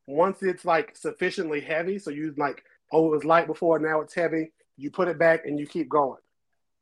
Once 0.05 0.43
it's 0.43 0.65
like 0.65 0.95
sufficiently 0.95 1.61
heavy, 1.61 1.97
so 1.97 2.11
you 2.11 2.33
like 2.37 2.63
oh, 2.91 3.07
it 3.07 3.11
was 3.11 3.25
light 3.25 3.47
before, 3.47 3.79
now 3.79 4.01
it's 4.01 4.13
heavy. 4.13 4.51
You 4.77 4.91
put 4.91 5.07
it 5.07 5.19
back 5.19 5.45
and 5.45 5.59
you 5.59 5.67
keep 5.67 5.89
going. 5.89 6.19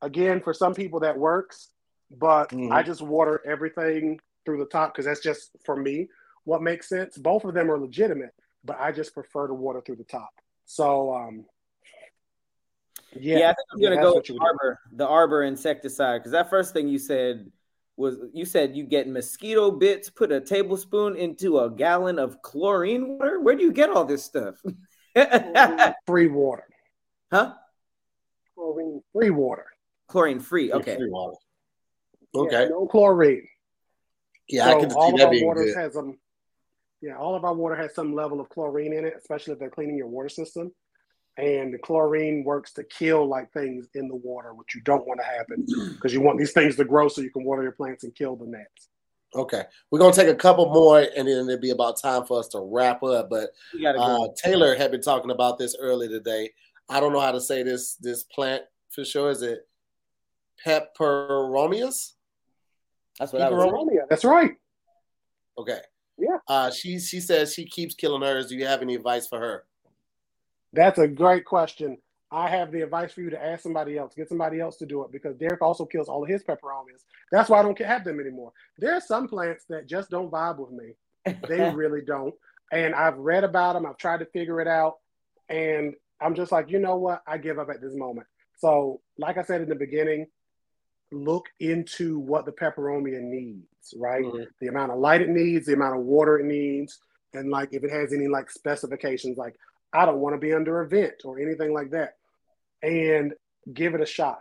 Again, 0.01 0.41
for 0.41 0.53
some 0.53 0.73
people 0.73 0.99
that 1.01 1.17
works, 1.17 1.69
but 2.11 2.49
mm-hmm. 2.49 2.71
I 2.71 2.83
just 2.83 3.01
water 3.01 3.41
everything 3.45 4.19
through 4.45 4.59
the 4.59 4.65
top 4.65 4.93
because 4.93 5.05
that's 5.05 5.21
just 5.21 5.51
for 5.65 5.75
me 5.75 6.07
what 6.43 6.61
makes 6.61 6.87
sense. 6.87 7.17
Both 7.17 7.43
of 7.43 7.53
them 7.53 7.69
are 7.69 7.79
legitimate, 7.79 8.33
but 8.63 8.79
I 8.79 8.91
just 8.91 9.13
prefer 9.13 9.47
to 9.47 9.53
water 9.53 9.81
through 9.85 9.97
the 9.97 10.03
top. 10.03 10.29
So, 10.65 11.13
um, 11.13 11.45
yeah, 13.13 13.39
yeah 13.39 13.49
I 13.49 13.53
think 13.53 13.67
I'm 13.73 13.81
gonna 13.81 14.01
go 14.01 14.15
with 14.15 14.29
Arber, 14.39 14.79
the 14.93 15.07
Arber 15.07 15.43
insecticide, 15.43 16.21
because 16.21 16.31
that 16.31 16.49
first 16.49 16.73
thing 16.73 16.87
you 16.87 16.99
said 16.99 17.51
was 17.97 18.17
you 18.31 18.45
said 18.45 18.75
you 18.75 18.83
get 18.83 19.09
mosquito 19.09 19.71
bits, 19.71 20.09
put 20.09 20.31
a 20.31 20.39
tablespoon 20.39 21.15
into 21.15 21.59
a 21.59 21.69
gallon 21.69 22.19
of 22.19 22.41
chlorine 22.41 23.17
water. 23.17 23.39
Where 23.39 23.55
do 23.55 23.63
you 23.63 23.71
get 23.71 23.89
all 23.89 24.05
this 24.05 24.23
stuff? 24.23 24.55
free 26.05 26.27
water. 26.27 26.65
Huh? 27.31 27.53
Chlorine 28.55 29.01
free 29.13 29.29
water. 29.29 29.65
Chlorine 30.07 30.39
free. 30.39 30.71
Okay. 30.71 30.95
Free 30.95 31.09
water. 31.09 31.37
Okay. 32.35 32.63
Yeah, 32.63 32.69
no 32.69 32.87
chlorine. 32.87 33.47
Yeah, 34.47 34.65
so 34.65 34.77
I 34.77 34.79
can 34.79 34.91
all 34.93 35.11
see 35.11 35.17
that 35.17 35.31
being 35.31 35.45
waters 35.45 35.73
good. 35.73 35.77
Has 35.77 35.93
some, 35.93 36.17
yeah, 37.01 37.17
all 37.17 37.35
of 37.35 37.43
our 37.43 37.53
water 37.53 37.75
has 37.75 37.93
some 37.93 38.13
level 38.13 38.39
of 38.39 38.49
chlorine 38.49 38.93
in 38.93 39.05
it, 39.05 39.13
especially 39.17 39.53
if 39.53 39.59
they're 39.59 39.69
cleaning 39.69 39.97
your 39.97 40.07
water 40.07 40.29
system. 40.29 40.71
And 41.37 41.73
the 41.73 41.77
chlorine 41.77 42.43
works 42.43 42.73
to 42.73 42.83
kill 42.83 43.27
like 43.27 43.51
things 43.51 43.87
in 43.93 44.07
the 44.07 44.15
water, 44.15 44.53
which 44.55 44.73
you 44.73 44.81
don't 44.81 45.05
want 45.05 45.19
to 45.19 45.25
happen 45.25 45.67
because 45.93 46.11
you 46.11 46.21
want 46.21 46.39
these 46.39 46.53
things 46.53 46.75
to 46.77 46.85
grow 46.85 47.09
so 47.09 47.21
you 47.21 47.29
can 47.29 47.43
water 47.43 47.61
your 47.61 47.73
plants 47.73 48.03
and 48.03 48.15
kill 48.15 48.35
the 48.35 48.47
gnats. 48.47 48.89
Okay, 49.35 49.63
we're 49.91 49.99
gonna 49.99 50.13
take 50.13 50.29
a 50.29 50.35
couple 50.35 50.71
more, 50.71 50.99
and 50.99 51.27
then 51.27 51.49
it'll 51.49 51.59
be 51.59 51.71
about 51.71 51.99
time 52.01 52.25
for 52.25 52.39
us 52.39 52.47
to 52.49 52.59
wrap 52.59 53.03
up. 53.03 53.29
But 53.29 53.49
uh, 53.85 54.27
Taylor 54.41 54.75
had 54.75 54.91
been 54.91 55.01
talking 55.01 55.31
about 55.31 55.57
this 55.57 55.75
earlier 55.79 56.09
today. 56.09 56.51
I 56.89 56.99
don't 56.99 57.11
know 57.11 57.19
how 57.19 57.31
to 57.33 57.41
say 57.41 57.63
this 57.63 57.95
this 57.95 58.23
plant 58.23 58.63
for 58.89 59.03
sure. 59.03 59.29
Is 59.29 59.41
it 59.41 59.67
peperomias? 60.65 62.13
That's 63.19 63.33
what 63.33 63.41
I 63.41 63.49
was. 63.49 63.99
That's 64.09 64.23
right. 64.23 64.51
Okay. 65.57 65.79
Yeah. 66.17 66.37
Uh, 66.47 66.71
she 66.71 66.99
she 66.99 67.19
says 67.19 67.53
she 67.53 67.65
keeps 67.65 67.95
killing 67.95 68.21
hers. 68.21 68.47
Do 68.47 68.55
you 68.55 68.65
have 68.65 68.81
any 68.81 68.95
advice 68.95 69.27
for 69.27 69.39
her? 69.39 69.65
That's 70.73 70.99
a 70.99 71.07
great 71.07 71.45
question. 71.45 71.97
I 72.31 72.49
have 72.49 72.71
the 72.71 72.81
advice 72.81 73.13
for 73.13 73.21
you 73.21 73.29
to 73.29 73.43
ask 73.43 73.63
somebody 73.63 73.97
else, 73.97 74.13
get 74.13 74.27
somebody 74.27 74.59
else 74.59 74.75
to 74.77 74.85
do 74.85 75.03
it 75.03 75.11
because 75.11 75.35
Derek 75.37 75.61
also 75.61 75.85
kills 75.85 76.09
all 76.09 76.23
of 76.23 76.29
his 76.29 76.43
peperomias. 76.43 77.05
That's 77.31 77.49
why 77.49 77.59
I 77.59 77.63
don't 77.63 77.77
have 77.79 78.03
them 78.03 78.19
anymore. 78.19 78.53
There 78.77 78.93
are 78.93 79.01
some 79.01 79.27
plants 79.27 79.65
that 79.69 79.87
just 79.87 80.09
don't 80.09 80.31
vibe 80.31 80.59
with 80.59 80.71
me. 80.71 80.93
They 81.47 81.69
really 81.75 82.01
don't. 82.01 82.33
And 82.71 82.95
I've 82.95 83.17
read 83.17 83.43
about 83.43 83.73
them, 83.73 83.85
I've 83.85 83.97
tried 83.97 84.19
to 84.19 84.25
figure 84.25 84.61
it 84.61 84.67
out. 84.67 84.95
And 85.49 85.93
I'm 86.21 86.35
just 86.35 86.51
like, 86.51 86.69
you 86.69 86.79
know 86.79 86.97
what? 86.97 87.21
I 87.27 87.37
give 87.37 87.59
up 87.59 87.69
at 87.69 87.81
this 87.81 87.95
moment. 87.95 88.27
So, 88.59 89.01
like 89.17 89.37
I 89.37 89.43
said 89.43 89.61
in 89.61 89.69
the 89.69 89.75
beginning, 89.75 90.27
look 91.11 91.45
into 91.59 92.19
what 92.19 92.45
the 92.45 92.51
peperomia 92.51 93.21
needs, 93.21 93.93
right? 93.97 94.23
Mm-hmm. 94.23 94.43
The 94.59 94.67
amount 94.67 94.91
of 94.91 94.99
light 94.99 95.21
it 95.21 95.29
needs, 95.29 95.67
the 95.67 95.73
amount 95.73 95.97
of 95.97 96.05
water 96.05 96.39
it 96.39 96.45
needs, 96.45 96.99
and 97.33 97.49
like 97.49 97.69
if 97.71 97.83
it 97.83 97.91
has 97.91 98.13
any 98.13 98.27
like 98.27 98.49
specifications, 98.49 99.37
like 99.37 99.55
I 99.93 100.05
don't 100.05 100.19
want 100.19 100.35
to 100.35 100.39
be 100.39 100.53
under 100.53 100.81
a 100.81 100.87
vent 100.87 101.23
or 101.23 101.39
anything 101.39 101.73
like 101.73 101.91
that. 101.91 102.15
And 102.81 103.33
give 103.73 103.95
it 103.95 104.01
a 104.01 104.05
shot. 104.05 104.39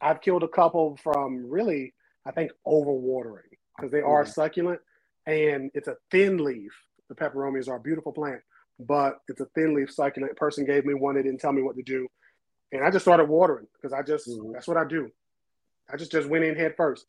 I've 0.00 0.20
killed 0.20 0.42
a 0.42 0.48
couple 0.48 0.96
from 1.02 1.48
really, 1.48 1.94
I 2.30 2.32
think, 2.32 2.52
overwatering 2.64 3.50
because 3.76 3.90
they 3.90 4.02
are 4.02 4.24
succulent 4.24 4.80
and 5.26 5.70
it's 5.74 5.88
a 5.88 5.96
thin 6.12 6.38
leaf. 6.38 6.72
The 7.08 7.16
peperomias 7.16 7.68
are 7.68 7.76
a 7.76 7.80
beautiful 7.80 8.12
plant, 8.12 8.40
but 8.78 9.18
it's 9.26 9.40
a 9.40 9.46
thin 9.56 9.74
leaf 9.74 9.90
succulent. 9.90 10.36
Person 10.36 10.64
gave 10.64 10.84
me 10.84 10.94
one, 10.94 11.16
they 11.16 11.24
didn't 11.24 11.40
tell 11.40 11.52
me 11.52 11.62
what 11.62 11.74
to 11.76 11.82
do. 11.82 12.06
And 12.70 12.84
I 12.84 12.90
just 12.90 13.04
started 13.04 13.28
watering 13.28 13.66
because 13.74 13.92
I 13.92 14.02
just, 14.02 14.28
mm-hmm. 14.28 14.52
that's 14.52 14.68
what 14.68 14.76
I 14.76 14.84
do. 14.84 15.10
I 15.92 15.96
just, 15.96 16.12
just 16.12 16.28
went 16.28 16.44
in 16.44 16.54
head 16.54 16.74
first 16.76 17.04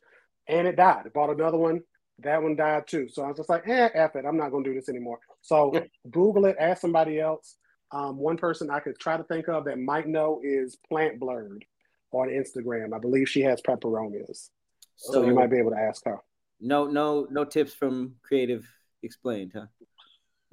and 0.47 0.67
it 0.67 0.75
died. 0.75 1.03
I 1.05 1.09
bought 1.09 1.29
another 1.29 1.59
one. 1.59 1.81
That 2.17 2.41
one 2.41 2.55
died 2.55 2.87
too. 2.87 3.07
So 3.09 3.23
I 3.23 3.27
was 3.27 3.37
just 3.37 3.49
like, 3.49 3.67
eh, 3.67 3.89
F 3.93 4.15
it. 4.15 4.25
I'm 4.25 4.37
not 4.37 4.49
going 4.49 4.63
to 4.63 4.71
do 4.71 4.75
this 4.75 4.89
anymore. 4.89 5.19
So 5.41 5.71
Google 6.11 6.45
it, 6.45 6.55
ask 6.59 6.81
somebody 6.81 7.19
else. 7.19 7.57
Um, 7.91 8.17
one 8.17 8.37
person 8.37 8.71
I 8.71 8.79
could 8.79 8.97
try 8.97 9.17
to 9.17 9.23
think 9.23 9.49
of 9.49 9.65
that 9.65 9.77
might 9.77 10.07
know 10.07 10.41
is 10.43 10.77
Plant 10.89 11.19
Blurred 11.19 11.63
on 12.11 12.29
Instagram. 12.29 12.93
I 12.95 12.99
believe 12.99 13.29
she 13.29 13.41
has 13.41 13.61
peperomias, 13.61 14.49
so, 14.95 15.13
so 15.13 15.25
you 15.25 15.33
might 15.33 15.49
be 15.49 15.57
able 15.57 15.71
to 15.71 15.79
ask 15.79 16.05
her. 16.05 16.17
No, 16.59 16.85
no, 16.85 17.27
no 17.31 17.43
tips 17.43 17.73
from 17.73 18.15
Creative 18.23 18.67
Explained, 19.03 19.51
huh? 19.55 19.65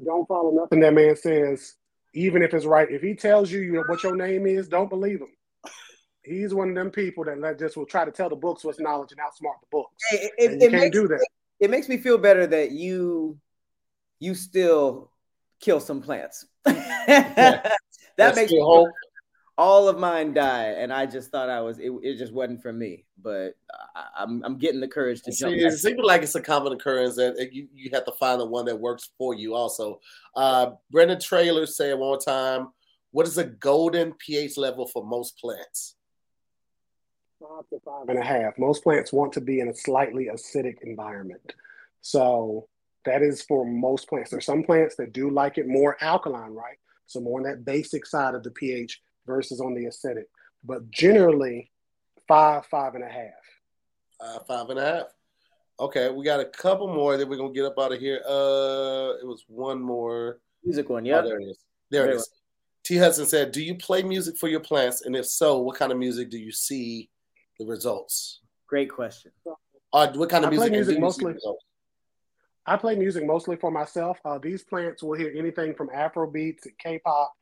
Don't 0.03 0.27
follow 0.27 0.51
nothing 0.51 0.81
that 0.81 0.95
man 0.95 1.17
says, 1.17 1.75
even 2.15 2.43
if 2.43 2.55
it's 2.55 2.65
right. 2.65 2.91
If 2.91 3.03
he 3.03 3.15
tells 3.15 3.51
you 3.51 3.85
what 3.89 4.03
your 4.03 4.17
name 4.17 4.47
is, 4.47 4.69
don't 4.69 4.89
believe 4.89 5.21
him. 5.21 5.29
He's 6.23 6.55
one 6.55 6.71
of 6.71 6.75
them 6.75 6.91
people 6.91 7.25
that 7.25 7.59
just 7.59 7.77
will 7.77 7.87
try 7.87 8.05
to 8.05 8.11
tell 8.11 8.29
the 8.29 8.37
books 8.37 8.65
what's 8.65 8.81
knowledge 8.81 9.13
and 9.13 9.21
outsmart 9.21 9.61
the 9.61 9.67
books. 9.71 10.03
It, 10.13 10.33
it, 10.39 10.51
you 10.51 10.57
it 10.57 10.71
can't 10.71 10.73
makes, 10.73 10.97
do 10.97 11.09
that. 11.09 11.27
It 11.61 11.71
makes 11.71 11.89
me 11.89 11.97
feel 11.97 12.19
better 12.19 12.47
that 12.47 12.71
you 12.71 13.39
you 14.21 14.35
still 14.35 15.11
kill 15.61 15.81
some 15.81 16.01
plants. 16.01 16.47
that 16.65 17.77
makes 18.19 18.53
me 18.53 18.61
hope. 18.61 18.91
All 19.59 19.89
of 19.89 19.99
mine 19.99 20.35
die, 20.35 20.67
and 20.79 20.93
I 20.93 21.05
just 21.05 21.33
thought 21.33 21.51
I 21.51 21.61
was. 21.61 21.81
It, 21.81 21.91
it 22.03 22.17
just 22.17 22.33
wasn't 22.33 22.63
for 22.63 22.73
me, 22.73 23.05
but 23.21 23.57
I, 23.97 24.23
am 24.23 24.29
I'm, 24.29 24.45
I'm 24.45 24.59
getting 24.59 24.79
the 24.79 24.87
courage 24.87 25.21
to 25.23 25.33
jump. 25.33 25.57
it 25.57 25.73
seems 25.73 25.99
like 26.01 26.23
it's 26.23 26.37
a 26.37 26.41
common 26.41 26.73
occurrence 26.73 27.17
that 27.17 27.51
you, 27.53 27.67
you 27.75 27.91
have 27.93 28.05
to 28.05 28.13
find 28.13 28.41
the 28.41 28.47
one 28.47 28.67
that 28.67 28.79
works 28.79 29.11
for 29.19 29.35
you. 29.35 29.55
Also, 29.55 29.99
uh, 30.37 30.71
Brendan 30.93 31.19
Trailer 31.19 31.67
said 31.67 31.99
one 31.99 32.09
more 32.09 32.21
time, 32.21 32.69
"What 33.11 33.27
is 33.27 33.37
a 33.37 33.45
golden 33.45 34.15
pH 34.15 34.57
level 34.57 34.87
for 34.87 35.05
most 35.05 35.37
plants?" 35.41 35.97
Five 37.41 37.69
to 37.71 37.81
five 37.85 38.09
and 38.09 38.19
a 38.19 38.25
half. 38.25 38.57
Most 38.59 38.85
plants 38.85 39.13
want 39.13 39.33
to 39.33 39.41
be 39.41 39.59
in 39.59 39.69
a 39.69 39.75
slightly 39.75 40.29
acidic 40.33 40.77
environment, 40.83 41.55
so 42.01 42.69
that 43.07 43.23
is 43.23 43.43
for 43.43 43.67
most 43.67 44.09
plants. 44.09 44.31
There's 44.31 44.47
some 44.47 44.63
plants 44.63 44.95
that 44.97 45.13
do 45.13 45.31
like 45.31 45.59
it 45.59 45.67
more 45.67 45.97
alkaline, 46.01 46.53
right? 46.53 46.77
So 47.07 47.21
more 47.21 47.41
on 47.41 47.45
that 47.45 47.65
basic 47.65 48.07
side 48.07 48.35
of 48.35 48.45
the 48.45 48.51
pH 48.51 49.01
versus 49.29 49.61
on 49.61 49.75
the 49.75 49.85
acidic. 49.85 50.25
But 50.65 50.91
generally, 50.91 51.71
five, 52.27 52.67
five 52.67 52.97
and 52.97 53.05
a 53.05 53.09
half. 53.09 53.45
Uh, 54.21 54.39
five 54.41 54.69
and 54.71 54.79
a 54.81 54.85
half. 54.85 55.07
Okay, 55.81 56.11
we 56.11 56.25
got 56.25 56.41
a 56.41 56.45
couple 56.45 56.93
more 56.93 57.17
that 57.17 57.29
we're 57.29 57.37
gonna 57.37 57.53
get 57.53 57.65
up 57.65 57.79
out 57.79 57.93
of 57.93 58.01
here. 58.01 58.21
Uh, 58.27 59.15
it 59.21 59.27
was 59.27 59.45
one 59.47 59.81
more 59.81 60.41
music 60.65 60.89
one. 60.89 61.05
Yeah, 61.05 61.21
oh, 61.21 61.29
there 61.29 61.39
it 61.39 61.45
is. 61.45 61.59
There, 61.91 62.03
there 62.03 62.15
it 62.15 62.17
is. 62.17 62.29
T. 62.83 62.97
Hudson 62.97 63.27
said, 63.27 63.53
"Do 63.53 63.63
you 63.63 63.77
play 63.77 64.03
music 64.03 64.37
for 64.37 64.49
your 64.49 64.59
plants? 64.59 65.03
And 65.03 65.15
if 65.15 65.27
so, 65.27 65.61
what 65.61 65.77
kind 65.77 65.93
of 65.93 65.99
music 65.99 66.31
do 66.31 66.39
you 66.39 66.51
see 66.51 67.11
the 67.61 67.67
results?" 67.67 68.41
Great 68.67 68.91
question. 68.91 69.31
Uh, 69.93 70.13
what 70.15 70.29
kind 70.29 70.45
of 70.45 70.53
I 70.53 70.57
play 70.57 70.71
music? 70.71 70.99
music 70.99 71.01
mostly. 71.01 71.35
I 72.67 72.77
play 72.77 72.97
music 72.97 73.25
mostly 73.25 73.57
for 73.57 73.71
myself. 73.71 74.19
Uh, 74.25 74.39
these 74.39 74.65
plants 74.65 75.03
will 75.03 75.17
hear 75.17 75.33
anything 75.35 75.75
from 75.75 75.89
Afro 75.95 76.29
beats 76.31 76.67
and 76.67 76.77
K-pop 76.79 77.33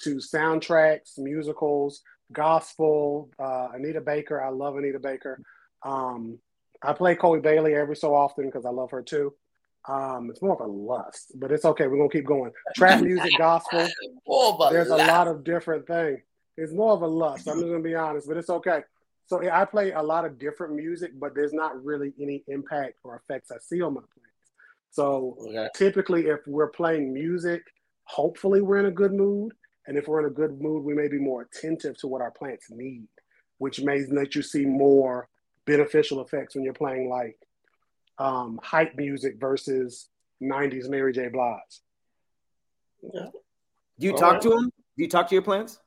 to 0.00 0.16
soundtracks, 0.16 1.18
musicals, 1.18 2.02
gospel. 2.32 3.30
Uh, 3.38 3.68
Anita 3.74 4.00
Baker, 4.00 4.42
I 4.42 4.48
love 4.50 4.76
Anita 4.76 4.98
Baker. 4.98 5.40
Um, 5.84 6.38
I 6.82 6.92
play 6.92 7.14
Chloe 7.14 7.40
Bailey 7.40 7.74
every 7.74 7.96
so 7.96 8.14
often 8.14 8.46
because 8.46 8.66
I 8.66 8.70
love 8.70 8.90
her 8.90 9.02
too. 9.02 9.34
Um, 9.88 10.30
it's 10.30 10.42
more 10.42 10.54
of 10.54 10.60
a 10.60 10.70
lust, 10.70 11.32
but 11.36 11.52
it's 11.52 11.64
okay. 11.64 11.86
We're 11.86 11.98
gonna 11.98 12.08
keep 12.10 12.26
going. 12.26 12.50
Trap 12.74 13.00
music, 13.00 13.32
gospel. 13.38 13.88
There's 14.70 14.90
a 14.90 14.96
lot 14.96 15.28
of 15.28 15.44
different 15.44 15.86
things. 15.86 16.20
It's 16.56 16.72
more 16.72 16.92
of 16.92 17.02
a 17.02 17.06
lust. 17.06 17.48
I'm 17.48 17.58
just 17.60 17.70
gonna 17.70 17.82
be 17.82 17.94
honest, 17.94 18.26
but 18.26 18.36
it's 18.36 18.50
okay. 18.50 18.80
So 19.26 19.42
yeah, 19.42 19.60
I 19.60 19.64
play 19.64 19.92
a 19.92 20.02
lot 20.02 20.24
of 20.24 20.38
different 20.38 20.74
music, 20.74 21.12
but 21.18 21.34
there's 21.34 21.52
not 21.52 21.82
really 21.84 22.12
any 22.20 22.44
impact 22.48 22.94
or 23.04 23.16
effects 23.16 23.50
I 23.50 23.56
see 23.60 23.82
on 23.82 23.94
my 23.94 24.00
plants. 24.00 24.52
So 24.90 25.36
Okay. 25.40 25.68
typically, 25.74 26.26
if 26.26 26.40
we're 26.46 26.70
playing 26.70 27.12
music, 27.12 27.62
hopefully 28.04 28.60
we're 28.62 28.78
in 28.78 28.86
a 28.86 28.90
good 28.90 29.12
mood, 29.12 29.52
and 29.86 29.96
if 29.96 30.08
we're 30.08 30.20
in 30.20 30.26
a 30.26 30.30
good 30.30 30.60
mood, 30.60 30.84
we 30.84 30.94
may 30.94 31.08
be 31.08 31.18
more 31.18 31.42
attentive 31.42 31.96
to 31.98 32.08
what 32.08 32.22
our 32.22 32.30
plants 32.30 32.66
need, 32.70 33.06
which 33.58 33.80
may 33.80 34.04
let 34.06 34.34
you 34.34 34.42
see 34.42 34.64
more 34.64 35.28
beneficial 35.64 36.20
effects 36.20 36.54
when 36.54 36.64
you're 36.64 36.72
playing 36.72 37.08
like 37.08 37.36
um, 38.18 38.58
hype 38.62 38.96
music 38.96 39.36
versus 39.38 40.08
'90s 40.42 40.88
Mary 40.88 41.12
J. 41.12 41.28
Blige. 41.28 41.60
Yeah. 43.02 43.26
Do 43.98 44.06
you 44.06 44.12
All 44.12 44.18
talk 44.18 44.32
right. 44.34 44.42
to 44.42 44.48
them? 44.50 44.70
Do 44.96 45.02
you 45.02 45.08
talk 45.08 45.28
to 45.28 45.34
your 45.34 45.42
plants? 45.42 45.78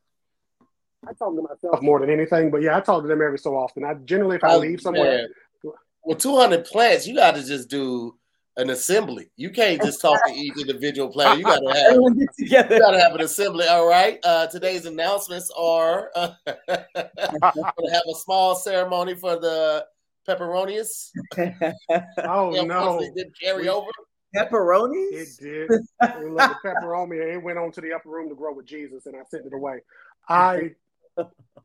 I 1.07 1.13
talk 1.13 1.33
to 1.35 1.41
myself 1.41 1.81
more 1.81 1.99
than 1.99 2.09
anything, 2.09 2.51
but 2.51 2.61
yeah, 2.61 2.77
I 2.77 2.81
talk 2.81 3.03
to 3.03 3.07
them 3.07 3.21
every 3.21 3.39
so 3.39 3.55
often. 3.55 3.85
I 3.85 3.93
generally, 3.93 4.35
if 4.35 4.43
I 4.43 4.53
Oh, 4.53 4.59
leave 4.59 4.81
somewhere, 4.81 5.27
man. 5.63 5.73
With 6.03 6.19
200 6.19 6.65
plants, 6.65 7.07
you 7.07 7.15
got 7.15 7.35
to 7.35 7.43
just 7.43 7.69
do 7.69 8.17
an 8.59 8.69
assembly. 8.71 9.29
You 9.37 9.49
can't 9.49 9.81
just 9.81 10.01
talk 10.01 10.19
to 10.25 10.33
each 10.33 10.57
individual 10.59 11.09
player. 11.09 11.35
You 11.37 11.43
got 11.45 11.59
to 11.59 11.67
have 11.67 11.87
Everyone 11.87 12.17
get 12.17 12.29
you 12.37 12.49
got 12.49 12.91
to 12.91 12.99
have 12.99 13.15
an 13.15 13.21
assembly. 13.21 13.65
All 13.67 13.87
right. 13.87 14.19
Uh, 14.23 14.47
today's 14.47 14.85
announcements 14.85 15.51
are 15.57 16.11
uh, 16.15 16.33
we're 16.45 16.85
gonna 16.97 17.93
have 17.93 18.03
a 18.09 18.15
small 18.15 18.55
ceremony 18.55 19.15
for 19.15 19.39
the 19.39 19.85
pepperonius. 20.27 21.11
oh 21.37 22.51
no, 22.51 22.59
Unfortunately, 22.61 23.11
didn't 23.15 23.39
carry 23.41 23.63
We- 23.63 23.69
over. 23.69 23.89
Pepperonis? 24.35 25.11
It 25.11 25.27
did. 25.41 25.71
It 25.71 26.31
looked 26.31 26.61
the 26.61 26.69
pepperoni. 26.69 27.33
It 27.33 27.41
went 27.41 27.57
on 27.57 27.71
to 27.71 27.81
the 27.81 27.93
upper 27.93 28.09
room 28.09 28.29
to 28.29 28.35
grow 28.35 28.53
with 28.53 28.67
Jesus, 28.67 29.07
and 29.07 29.15
I 29.15 29.21
sent 29.27 29.47
it 29.47 29.53
away. 29.53 29.79
I, 30.27 30.75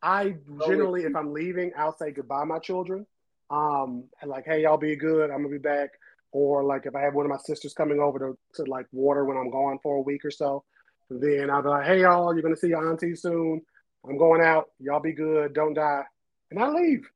I 0.03 0.37
generally, 0.67 1.03
if 1.03 1.15
I'm 1.15 1.35
leaving, 1.35 1.73
I'll 1.77 1.95
say 1.95 2.11
goodbye, 2.11 2.45
my 2.45 2.59
children. 2.59 3.05
Um, 3.51 4.05
like, 4.25 4.47
hey, 4.47 4.63
y'all 4.63 4.79
be 4.79 4.97
good. 4.97 5.31
I'm 5.31 5.43
gonna 5.43 5.51
be 5.51 5.59
back. 5.59 5.91
Or 6.35 6.64
like, 6.64 6.85
if 6.85 6.97
I 6.97 7.01
have 7.03 7.14
one 7.14 7.24
of 7.24 7.30
my 7.30 7.39
sisters 7.39 7.74
coming 7.74 8.01
over 8.01 8.18
to 8.18 8.39
to 8.57 8.68
like 8.68 8.87
water 8.91 9.24
when 9.24 9.37
I'm 9.37 9.51
gone 9.51 9.78
for 9.85 9.97
a 9.99 10.03
week 10.03 10.24
or 10.24 10.32
so, 10.32 10.64
then 11.09 11.49
I'll 11.49 11.62
be 11.62 11.68
like, 11.68 11.87
hey, 11.87 12.01
y'all, 12.01 12.35
you're 12.35 12.43
gonna 12.43 12.57
see 12.57 12.68
your 12.68 12.91
auntie 12.91 13.14
soon. 13.14 13.62
I'm 14.05 14.18
going 14.18 14.43
out. 14.43 14.64
Y'all 14.80 15.01
be 15.01 15.12
good. 15.12 15.55
Don't 15.55 15.74
die. 15.74 16.03
And 16.51 16.61
I 16.61 16.68
leave. 16.70 17.09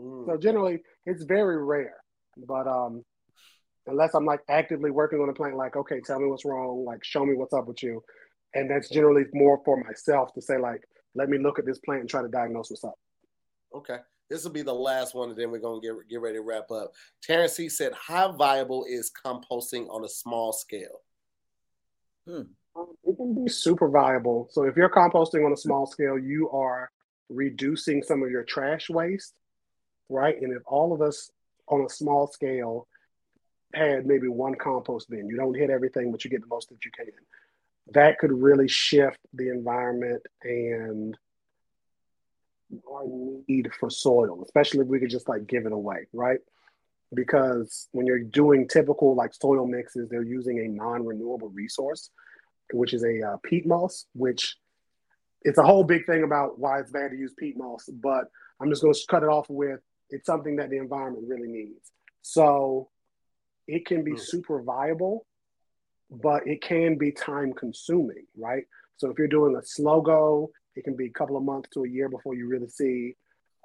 Mm. 0.00 0.26
So 0.26 0.38
generally, 0.38 0.80
it's 1.04 1.24
very 1.24 1.62
rare. 1.62 1.96
But 2.38 2.66
um, 2.66 3.04
unless 3.86 4.14
I'm 4.14 4.24
like 4.24 4.40
actively 4.48 4.90
working 4.90 5.20
on 5.20 5.28
a 5.28 5.34
plant, 5.34 5.56
like, 5.56 5.76
okay, 5.76 6.00
tell 6.00 6.18
me 6.18 6.26
what's 6.26 6.46
wrong, 6.46 6.86
like, 6.86 7.04
show 7.04 7.24
me 7.26 7.34
what's 7.34 7.52
up 7.52 7.66
with 7.66 7.82
you, 7.82 8.02
and 8.54 8.70
that's 8.70 8.88
generally 8.88 9.24
more 9.34 9.60
for 9.62 9.76
myself 9.84 10.32
to 10.34 10.40
say, 10.40 10.56
like, 10.56 10.82
let 11.14 11.28
me 11.28 11.36
look 11.36 11.58
at 11.58 11.66
this 11.66 11.78
plant 11.80 12.00
and 12.00 12.10
try 12.10 12.22
to 12.22 12.28
diagnose 12.28 12.70
what's 12.70 12.82
up. 12.82 12.98
Okay. 13.74 13.98
This 14.30 14.44
will 14.44 14.52
be 14.52 14.62
the 14.62 14.74
last 14.74 15.14
one, 15.14 15.30
and 15.30 15.38
then 15.38 15.50
we're 15.50 15.58
gonna 15.58 15.80
get 15.80 15.92
get 16.08 16.20
ready 16.20 16.36
to 16.36 16.42
wrap 16.42 16.70
up. 16.70 16.92
Terrence 17.22 17.54
C 17.54 17.68
said, 17.68 17.92
"How 17.92 18.32
viable 18.32 18.84
is 18.88 19.10
composting 19.24 19.88
on 19.90 20.04
a 20.04 20.08
small 20.08 20.52
scale?" 20.52 21.02
Um, 22.76 22.96
it 23.04 23.16
can 23.16 23.44
be 23.44 23.50
super 23.50 23.88
viable. 23.88 24.48
So 24.50 24.64
if 24.64 24.76
you're 24.76 24.88
composting 24.88 25.44
on 25.44 25.52
a 25.52 25.56
small 25.56 25.86
scale, 25.86 26.18
you 26.18 26.50
are 26.50 26.90
reducing 27.28 28.02
some 28.02 28.22
of 28.22 28.30
your 28.30 28.44
trash 28.44 28.90
waste, 28.90 29.34
right? 30.08 30.40
And 30.40 30.52
if 30.52 30.62
all 30.66 30.92
of 30.92 31.00
us 31.00 31.30
on 31.68 31.84
a 31.84 31.88
small 31.88 32.26
scale 32.26 32.88
had 33.74 34.06
maybe 34.06 34.28
one 34.28 34.54
compost 34.54 35.10
bin, 35.10 35.28
you 35.28 35.36
don't 35.36 35.54
hit 35.54 35.70
everything, 35.70 36.10
but 36.10 36.24
you 36.24 36.30
get 36.30 36.40
the 36.40 36.46
most 36.46 36.68
that 36.70 36.84
you 36.84 36.90
can. 36.90 37.06
That 37.92 38.18
could 38.18 38.32
really 38.32 38.68
shift 38.68 39.18
the 39.32 39.50
environment 39.50 40.22
and 40.42 41.16
our 42.90 43.04
need 43.48 43.70
for 43.78 43.90
soil, 43.90 44.42
especially 44.44 44.80
if 44.80 44.86
we 44.88 45.00
could 45.00 45.10
just 45.10 45.28
like 45.28 45.46
give 45.46 45.66
it 45.66 45.72
away, 45.72 46.06
right? 46.12 46.38
Because 47.14 47.88
when 47.92 48.06
you're 48.06 48.22
doing 48.22 48.66
typical 48.68 49.14
like 49.14 49.34
soil 49.34 49.66
mixes, 49.66 50.08
they're 50.08 50.22
using 50.22 50.58
a 50.60 50.68
non-renewable 50.68 51.50
resource 51.50 52.10
which 52.72 52.94
is 52.94 53.04
a 53.04 53.22
uh, 53.22 53.36
peat 53.42 53.66
moss, 53.66 54.06
which 54.14 54.56
it's 55.42 55.58
a 55.58 55.62
whole 55.62 55.84
big 55.84 56.06
thing 56.06 56.22
about 56.22 56.58
why 56.58 56.80
it's 56.80 56.90
bad 56.90 57.10
to 57.10 57.16
use 57.16 57.34
peat 57.38 57.56
moss, 57.56 57.88
but 57.92 58.24
I'm 58.60 58.70
just 58.70 58.82
going 58.82 58.94
to 58.94 59.00
cut 59.08 59.22
it 59.22 59.28
off 59.28 59.46
with 59.48 59.80
it's 60.10 60.26
something 60.26 60.56
that 60.56 60.70
the 60.70 60.78
environment 60.78 61.26
really 61.28 61.48
needs. 61.48 61.92
So 62.22 62.90
it 63.66 63.86
can 63.86 64.04
be 64.04 64.12
Mm. 64.12 64.20
super 64.20 64.62
viable, 64.62 65.26
but 66.10 66.46
it 66.46 66.62
can 66.62 66.96
be 66.96 67.12
time 67.12 67.52
consuming, 67.52 68.26
right? 68.36 68.64
So 68.96 69.10
if 69.10 69.18
you're 69.18 69.28
doing 69.28 69.56
a 69.56 69.62
slow 69.62 70.00
go, 70.00 70.50
it 70.76 70.84
can 70.84 70.96
be 70.96 71.06
a 71.06 71.10
couple 71.10 71.36
of 71.36 71.42
months 71.42 71.68
to 71.74 71.84
a 71.84 71.88
year 71.88 72.08
before 72.08 72.34
you 72.34 72.48
really 72.48 72.68
see 72.68 73.14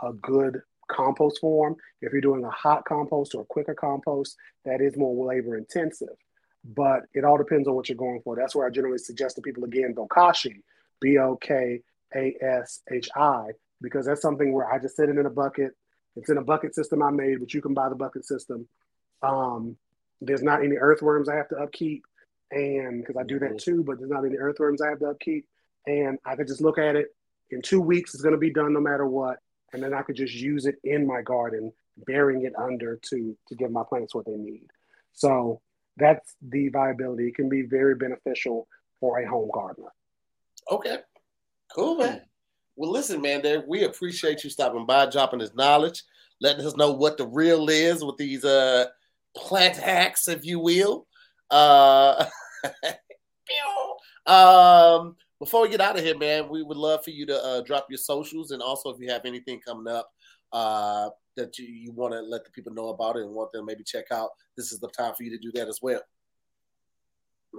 a 0.01 0.13
good 0.13 0.61
compost 0.87 1.39
form. 1.39 1.75
If 2.01 2.11
you're 2.11 2.21
doing 2.21 2.43
a 2.43 2.49
hot 2.49 2.85
compost 2.85 3.35
or 3.35 3.41
a 3.41 3.45
quicker 3.45 3.75
compost, 3.75 4.35
that 4.65 4.81
is 4.81 4.97
more 4.97 5.25
labor 5.25 5.57
intensive 5.57 6.15
but 6.63 7.03
it 7.13 7.23
all 7.23 7.37
depends 7.37 7.67
on 7.67 7.75
what 7.75 7.89
you're 7.89 7.97
going 7.97 8.21
for. 8.21 8.35
That's 8.35 8.55
where 8.55 8.67
I 8.67 8.69
generally 8.69 8.97
suggest 8.97 9.35
to 9.35 9.41
people 9.41 9.63
again, 9.63 9.95
Bokashi, 9.95 10.61
B 11.01 11.17
O 11.17 11.35
K 11.37 11.81
A 12.15 12.35
S 12.41 12.81
H 12.91 13.09
I, 13.15 13.51
because 13.81 14.05
that's 14.05 14.21
something 14.21 14.53
where 14.53 14.71
I 14.71 14.79
just 14.79 14.95
sit 14.95 15.09
it 15.09 15.17
in 15.17 15.25
a 15.25 15.29
bucket. 15.29 15.75
It's 16.15 16.29
in 16.29 16.37
a 16.37 16.43
bucket 16.43 16.75
system 16.75 17.01
I 17.01 17.11
made, 17.11 17.39
but 17.39 17.53
you 17.53 17.61
can 17.61 17.73
buy 17.73 17.89
the 17.89 17.95
bucket 17.95 18.25
system. 18.25 18.67
Um, 19.23 19.77
there's 20.21 20.43
not 20.43 20.63
any 20.63 20.75
earthworms 20.75 21.29
I 21.29 21.35
have 21.35 21.47
to 21.49 21.57
upkeep, 21.57 22.03
and 22.51 23.01
because 23.01 23.15
I 23.15 23.23
do 23.23 23.39
that 23.39 23.59
too, 23.59 23.83
but 23.83 23.99
there's 23.99 24.11
not 24.11 24.25
any 24.25 24.35
earthworms 24.35 24.81
I 24.81 24.89
have 24.89 24.99
to 24.99 25.09
upkeep, 25.09 25.45
and 25.89 26.19
I 26.25 26.35
could 26.35 26.47
just 26.47 26.61
look 26.61 26.77
at 26.77 26.95
it. 26.95 27.07
In 27.51 27.61
two 27.61 27.81
weeks, 27.81 28.13
it's 28.13 28.23
going 28.23 28.35
to 28.35 28.39
be 28.39 28.53
done 28.53 28.73
no 28.73 28.79
matter 28.79 29.07
what, 29.07 29.37
and 29.73 29.81
then 29.81 29.93
I 29.93 30.03
could 30.03 30.15
just 30.15 30.33
use 30.33 30.65
it 30.65 30.75
in 30.83 31.05
my 31.07 31.21
garden, 31.21 31.71
burying 32.05 32.45
it 32.45 32.53
under 32.57 32.99
to 33.09 33.37
to 33.47 33.55
give 33.55 33.71
my 33.71 33.83
plants 33.87 34.13
what 34.13 34.25
they 34.25 34.35
need. 34.35 34.67
So 35.13 35.61
that's 35.97 36.35
the 36.41 36.69
viability. 36.69 37.27
It 37.27 37.35
can 37.35 37.49
be 37.49 37.63
very 37.63 37.95
beneficial 37.95 38.67
for 38.99 39.19
a 39.19 39.27
home 39.27 39.49
gardener. 39.53 39.91
Okay. 40.71 40.97
Cool, 41.73 41.97
man. 41.97 42.21
Well, 42.75 42.91
listen, 42.91 43.21
man, 43.21 43.41
there 43.41 43.63
we 43.67 43.83
appreciate 43.83 44.43
you 44.43 44.49
stopping 44.49 44.85
by, 44.85 45.05
dropping 45.07 45.39
this 45.39 45.53
knowledge, 45.53 46.03
letting 46.39 46.65
us 46.65 46.75
know 46.77 46.91
what 46.91 47.17
the 47.17 47.27
real 47.27 47.69
is 47.69 48.03
with 48.03 48.17
these 48.17 48.45
uh 48.45 48.85
plant 49.35 49.75
hacks, 49.75 50.27
if 50.27 50.45
you 50.45 50.59
will. 50.59 51.07
Uh 51.51 52.25
um 54.25 55.15
before 55.39 55.61
we 55.61 55.69
get 55.69 55.81
out 55.81 55.97
of 55.97 56.03
here, 56.03 56.17
man, 56.17 56.49
we 56.49 56.63
would 56.63 56.77
love 56.77 57.03
for 57.03 57.11
you 57.11 57.25
to 57.25 57.43
uh, 57.43 57.61
drop 57.61 57.87
your 57.89 57.97
socials 57.97 58.51
and 58.51 58.61
also 58.61 58.89
if 58.89 58.99
you 58.99 59.09
have 59.09 59.25
anything 59.25 59.59
coming 59.59 59.91
up 59.91 60.09
uh 60.51 61.09
that 61.39 61.57
you, 61.57 61.65
you 61.65 61.91
want 61.91 62.11
to 62.13 62.19
let 62.19 62.43
the 62.43 62.51
people 62.51 62.73
know 62.73 62.89
about 62.89 63.15
it 63.15 63.21
and 63.21 63.31
want 63.31 63.51
them 63.51 63.65
maybe 63.65 63.83
check 63.83 64.05
out, 64.11 64.29
this 64.57 64.71
is 64.71 64.79
the 64.79 64.89
time 64.89 65.13
for 65.13 65.23
you 65.23 65.29
to 65.29 65.37
do 65.37 65.51
that 65.53 65.67
as 65.67 65.79
well. 65.81 66.01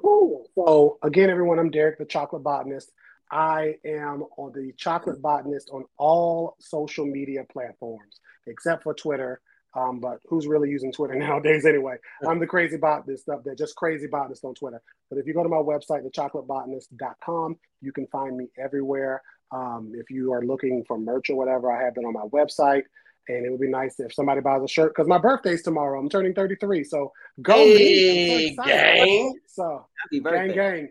Cool. 0.01 0.47
So 0.55 0.99
again, 1.03 1.31
everyone, 1.31 1.59
I'm 1.59 1.71
Derek, 1.71 1.99
the 1.99 2.05
chocolate 2.05 2.43
botanist. 2.43 2.93
I 3.31 3.77
am 3.85 4.25
on 4.37 4.53
the 4.53 4.73
chocolate 4.77 5.23
botanist 5.23 5.71
on 5.73 5.85
all 5.97 6.57
social 6.61 7.07
media 7.07 7.45
platforms 7.51 8.21
except 8.47 8.83
for 8.83 8.95
Twitter. 8.95 9.41
Um, 9.75 10.01
but 10.01 10.19
who's 10.29 10.47
really 10.47 10.69
using 10.69 10.93
Twitter 10.93 11.15
nowadays 11.19 11.65
anyway? 11.65 11.97
I'm 12.27 12.39
the 12.39 12.47
crazy 12.47 12.77
botanist 12.77 13.29
up 13.29 13.45
there, 13.45 13.55
just 13.55 13.77
crazy 13.77 14.07
botanist 14.07 14.45
on 14.45 14.55
Twitter. 14.55 14.83
But 15.09 15.19
if 15.19 15.27
you 15.27 15.35
go 15.35 15.43
to 15.43 15.49
my 15.49 15.57
website, 15.57 16.05
thechocolatebotanist.com, 16.11 17.57
you 17.81 17.93
can 17.93 18.07
find 18.09 18.37
me 18.37 18.49
everywhere. 18.59 19.23
Um, 19.53 19.93
if 19.95 20.11
you 20.11 20.33
are 20.33 20.45
looking 20.45 20.85
for 20.87 20.99
merch 20.99 21.31
or 21.31 21.37
whatever, 21.37 21.71
I 21.71 21.83
have 21.85 21.95
it 21.97 22.05
on 22.05 22.13
my 22.13 22.27
website. 22.33 22.83
And 23.29 23.47
it 23.47 23.51
would 23.51 23.61
be 23.61 23.69
nice 23.69 24.01
if 24.01 24.13
somebody 24.13 24.41
buys 24.41 24.63
a 24.63 24.69
shirt 24.69 24.93
because 24.95 25.07
my 25.07 25.19
birthday's 25.19 25.63
tomorrow. 25.63 26.01
I'm 26.01 26.09
turning 26.09 26.35
33. 26.35 26.83
So 26.83 27.13
go 27.43 27.57
me. 27.57 27.77
Hey, 27.77 28.55
so 28.57 28.65
gang. 28.65 29.39
So 29.47 29.87
Happy 30.03 30.21
gang 30.21 30.55
gang. 30.55 30.89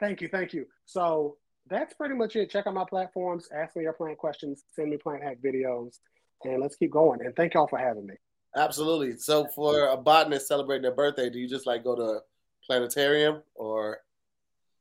Thank 0.00 0.20
you, 0.20 0.28
thank 0.28 0.52
you. 0.52 0.66
So 0.86 1.36
that's 1.68 1.94
pretty 1.94 2.14
much 2.14 2.34
it. 2.34 2.50
Check 2.50 2.66
out 2.66 2.74
my 2.74 2.84
platforms, 2.84 3.48
ask 3.54 3.76
me 3.76 3.84
your 3.84 3.92
plant 3.92 4.18
questions, 4.18 4.64
send 4.72 4.90
me 4.90 4.96
plant 4.96 5.22
hack 5.22 5.38
videos, 5.44 5.98
and 6.44 6.60
let's 6.60 6.76
keep 6.76 6.90
going. 6.90 7.20
And 7.24 7.34
thank 7.34 7.54
y'all 7.54 7.68
for 7.68 7.78
having 7.78 8.06
me. 8.06 8.14
Absolutely. 8.56 9.16
So 9.16 9.46
for 9.54 9.88
a 9.88 9.96
botanist 9.96 10.46
celebrating 10.46 10.82
their 10.82 10.94
birthday, 10.94 11.30
do 11.30 11.38
you 11.38 11.48
just 11.48 11.66
like 11.66 11.84
go 11.84 11.96
to 11.96 12.20
planetarium 12.66 13.42
or 13.54 14.00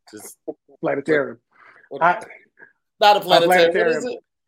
just 0.10 0.38
Planetarium. 0.82 1.40
I, 2.02 2.24
not 3.00 3.18
a 3.18 3.20
planetarium. 3.20 4.04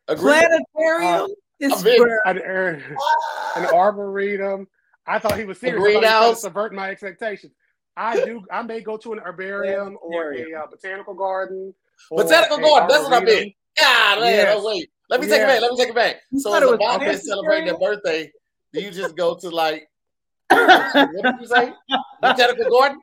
A 0.07 0.15
planetarium. 0.15 1.21
What 1.21 1.31
is 1.59 1.85
it? 1.85 1.99
planetarium. 2.23 2.81
Uh, 2.95 3.59
an, 3.59 3.65
an 3.65 3.73
arboretum. 3.73 4.67
I 5.05 5.19
thought 5.19 5.37
he 5.37 5.45
was 5.45 5.59
serious. 5.59 5.77
A 5.77 5.81
greenhouse. 5.81 6.41
Subvert 6.41 6.73
my 6.73 6.89
expectations. 6.89 7.53
I 7.95 8.23
do. 8.25 8.41
I 8.51 8.63
may 8.63 8.81
go 8.81 8.97
to 8.97 9.13
an 9.13 9.19
herbarium 9.19 9.97
or 10.01 10.33
a 10.33 10.53
uh, 10.55 10.67
botanical 10.71 11.13
garden. 11.13 11.73
Botanical 12.09 12.57
garden. 12.57 12.89
That's 12.89 13.03
what 13.03 13.13
I 13.13 13.23
mean. 13.23 13.53
God, 13.77 14.19
man. 14.19 14.31
Yes. 14.31 14.55
Oh, 14.57 14.65
wait. 14.65 14.89
Let 15.09 15.21
me 15.21 15.27
take 15.27 15.41
it 15.41 15.47
back. 15.47 15.61
Let 15.61 15.71
me 15.71 15.77
take 15.77 15.89
it 15.89 15.95
back. 15.95 16.21
So, 16.37 16.53
as 16.55 16.63
a 16.63 16.77
mom 16.77 17.01
is 17.01 17.25
celebrating 17.25 17.65
their 17.65 17.79
birthday, 17.79 18.31
do 18.73 18.81
you 18.81 18.91
just 18.91 19.15
go 19.15 19.35
to 19.35 19.49
like, 19.49 19.87
what 20.49 21.23
did 21.23 21.33
you 21.39 21.47
say? 21.47 21.73
Botanical 22.21 22.69
garden? 22.69 22.99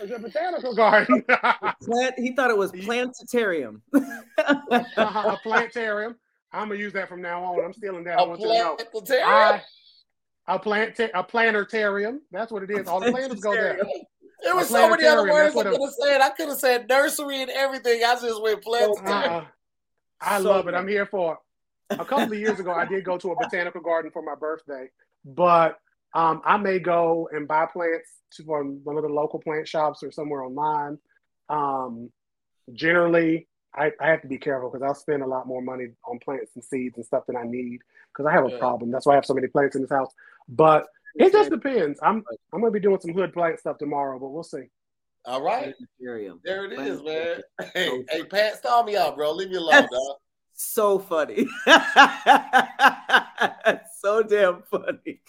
It's 0.00 0.12
a 0.12 0.18
botanical 0.18 0.74
garden. 0.74 1.24
Plant, 1.82 2.14
he 2.18 2.34
thought 2.34 2.50
it 2.50 2.56
was 2.56 2.72
plantarium. 2.72 3.80
uh-huh, 3.94 4.28
a 4.96 5.48
plantarium. 5.48 6.14
I'm 6.52 6.68
gonna 6.68 6.80
use 6.80 6.92
that 6.94 7.08
from 7.08 7.20
now 7.20 7.42
on. 7.42 7.64
I'm 7.64 7.72
stealing 7.72 8.04
that. 8.04 8.18
A 8.18 8.22
I 8.22 8.26
want 8.26 8.40
you 8.40 8.48
to 8.48 8.54
know. 8.54 8.76
I, 9.24 9.62
a 10.48 10.58
plant 10.58 10.98
a 10.98 11.24
planetarium. 11.24 12.20
That's 12.30 12.52
what 12.52 12.62
it 12.62 12.70
is. 12.70 12.86
All 12.86 13.00
the 13.00 13.10
planters 13.10 13.40
go 13.40 13.52
there. 13.52 13.78
There 14.46 14.54
was 14.54 14.68
so 14.68 14.88
many 14.88 15.04
other 15.04 15.28
words 15.28 15.56
I 15.56 15.64
could 15.64 15.80
have 15.80 15.90
said. 16.00 16.20
I 16.20 16.30
could 16.30 16.48
have 16.48 16.58
said 16.58 16.88
nursery 16.88 17.42
and 17.42 17.50
everything. 17.50 18.00
I 18.06 18.14
just 18.14 18.40
went 18.40 18.62
planetarium. 18.62 19.32
Uh, 19.32 19.44
I 20.20 20.40
so 20.40 20.50
love 20.50 20.68
it. 20.68 20.74
I'm 20.74 20.86
here 20.86 21.04
for 21.04 21.34
it. 21.34 21.98
A 21.98 22.04
couple 22.04 22.32
of 22.32 22.38
years 22.38 22.60
ago, 22.60 22.72
I 22.72 22.84
did 22.84 23.04
go 23.04 23.18
to 23.18 23.32
a 23.32 23.36
botanical 23.36 23.80
garden 23.80 24.12
for 24.12 24.22
my 24.22 24.36
birthday, 24.36 24.88
but 25.24 25.78
um, 26.14 26.42
I 26.44 26.58
may 26.58 26.78
go 26.78 27.28
and 27.32 27.48
buy 27.48 27.66
plants 27.66 28.08
from 28.46 28.80
one 28.84 28.96
of 28.96 29.02
the 29.02 29.08
local 29.08 29.40
plant 29.40 29.66
shops 29.66 30.04
or 30.04 30.12
somewhere 30.12 30.44
online. 30.44 30.98
Um, 31.48 32.10
generally, 32.72 33.48
I, 33.74 33.90
I, 34.00 34.08
have 34.08 34.22
to 34.22 34.28
be 34.28 34.38
careful 34.38 34.70
because 34.70 34.82
I'll 34.82 34.94
spend 34.94 35.22
a 35.22 35.26
lot 35.26 35.46
more 35.46 35.62
money 35.62 35.88
on 36.08 36.18
plants 36.18 36.52
and 36.54 36.64
seeds 36.64 36.96
and 36.96 37.04
stuff 37.04 37.24
than 37.26 37.36
I 37.36 37.42
need 37.44 37.80
because 38.12 38.26
I 38.26 38.32
have 38.32 38.46
a 38.46 38.50
yeah. 38.50 38.58
problem. 38.58 38.90
That's 38.90 39.06
why 39.06 39.12
I 39.12 39.16
have 39.16 39.26
so 39.26 39.34
many 39.34 39.48
plants 39.48 39.76
in 39.76 39.82
this 39.82 39.90
house. 39.90 40.12
But 40.48 40.86
it 41.18 41.32
just 41.32 41.50
depends. 41.50 41.98
I'm 42.02 42.24
I'm 42.52 42.60
gonna 42.60 42.70
be 42.70 42.80
doing 42.80 43.00
some 43.00 43.12
hood 43.12 43.32
plant 43.32 43.58
stuff 43.58 43.78
tomorrow, 43.78 44.18
but 44.18 44.28
we'll 44.28 44.42
see. 44.42 44.64
All 45.24 45.42
right. 45.42 45.74
There 46.44 46.66
it 46.66 46.78
is, 46.78 47.02
man. 47.02 47.42
Hey, 47.74 48.04
hey, 48.10 48.22
Pat, 48.24 48.56
stall 48.56 48.84
me 48.84 48.96
out, 48.96 49.16
bro. 49.16 49.32
Leave 49.32 49.50
me 49.50 49.56
alone, 49.56 49.88
dog 49.90 50.16
so 50.56 50.98
funny. 50.98 51.46
so 54.00 54.22
damn 54.22 54.62
funny. 54.62 55.20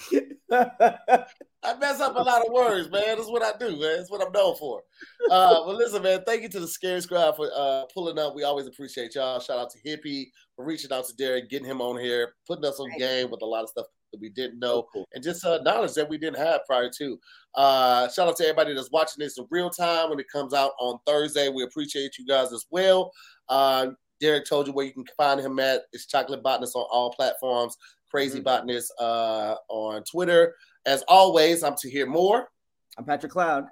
I 1.64 1.76
mess 1.80 2.00
up 2.00 2.16
a 2.16 2.22
lot 2.22 2.46
of 2.46 2.54
words, 2.54 2.90
man. 2.90 3.18
That's 3.18 3.30
what 3.30 3.44
I 3.44 3.52
do, 3.58 3.72
man. 3.72 3.98
That's 3.98 4.10
what 4.10 4.26
I'm 4.26 4.32
known 4.32 4.56
for. 4.56 4.84
Uh, 5.30 5.66
but 5.66 5.76
listen, 5.76 6.02
man, 6.02 6.24
thank 6.26 6.44
you 6.44 6.50
to 6.50 6.60
the 6.62 6.68
Scary 6.68 7.02
Scribe 7.02 7.36
for 7.36 7.50
uh, 7.54 7.84
pulling 7.94 8.18
up. 8.18 8.36
We 8.36 8.44
always 8.44 8.68
appreciate 8.68 9.16
y'all. 9.16 9.40
Shout 9.40 9.60
out 9.60 9.70
to 9.72 9.80
Hippie 9.86 10.28
for 10.56 10.66
reaching 10.66 10.94
out 10.94 11.06
to 11.08 11.16
Derek, 11.16 11.50
getting 11.50 11.68
him 11.68 11.82
on 11.82 12.00
here, 12.00 12.34
putting 12.48 12.66
us 12.66 12.80
on 12.80 12.90
game 12.98 13.30
with 13.30 13.42
a 13.42 13.46
lot 13.46 13.64
of 13.64 13.70
stuff 13.70 13.88
that 14.12 14.22
we 14.22 14.30
didn't 14.30 14.60
know, 14.60 14.88
and 15.14 15.24
just 15.24 15.46
uh, 15.46 15.60
knowledge 15.64 15.94
that 15.94 16.10
we 16.10 16.18
didn't 16.18 16.38
have 16.38 16.62
prior 16.66 16.90
to. 16.98 17.20
Uh, 17.56 18.08
shout 18.10 18.28
out 18.28 18.38
to 18.38 18.44
everybody 18.44 18.74
that's 18.74 18.92
watching 18.92 19.24
this 19.24 19.38
in 19.38 19.46
real 19.50 19.70
time 19.70 20.10
when 20.10 20.20
it 20.20 20.28
comes 20.32 20.54
out 20.54 20.72
on 20.80 21.00
Thursday. 21.06 21.50
We 21.50 21.64
appreciate 21.64 22.18
you 22.18 22.26
guys 22.26 22.54
as 22.54 22.66
well. 22.70 23.12
Uh, 23.50 23.88
Derek 24.20 24.46
told 24.46 24.68
you 24.68 24.74
where 24.74 24.86
you 24.86 24.94
can 24.94 25.06
find 25.16 25.40
him 25.40 25.60
at. 25.60 25.82
It's 25.94 26.06
Chocolate 26.06 26.44
Botanist 26.44 26.76
on 26.76 26.86
all 26.92 27.12
platforms. 27.12 27.78
Crazy 28.10 28.40
mm-hmm. 28.40 28.46
Botanist 28.46 28.94
uh, 29.00 29.56
on 29.70 30.04
Twitter. 30.04 30.56
As 30.86 31.04
always, 31.08 31.64
I'm 31.64 31.76
to 31.78 31.90
hear 31.90 32.06
more. 32.08 32.50
I'm 32.98 33.06
Patrick 33.06 33.32
Cloud. 33.32 33.66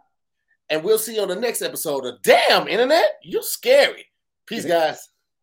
And 0.70 0.84
we'll 0.84 0.98
see 0.98 1.16
you 1.16 1.22
on 1.22 1.28
the 1.28 1.36
next 1.36 1.62
episode 1.62 2.06
of 2.06 2.22
Damn 2.22 2.68
Internet. 2.68 3.06
You're 3.24 3.44
scary. 3.44 4.06
Peace, 4.48 4.66
guys. 4.66 5.10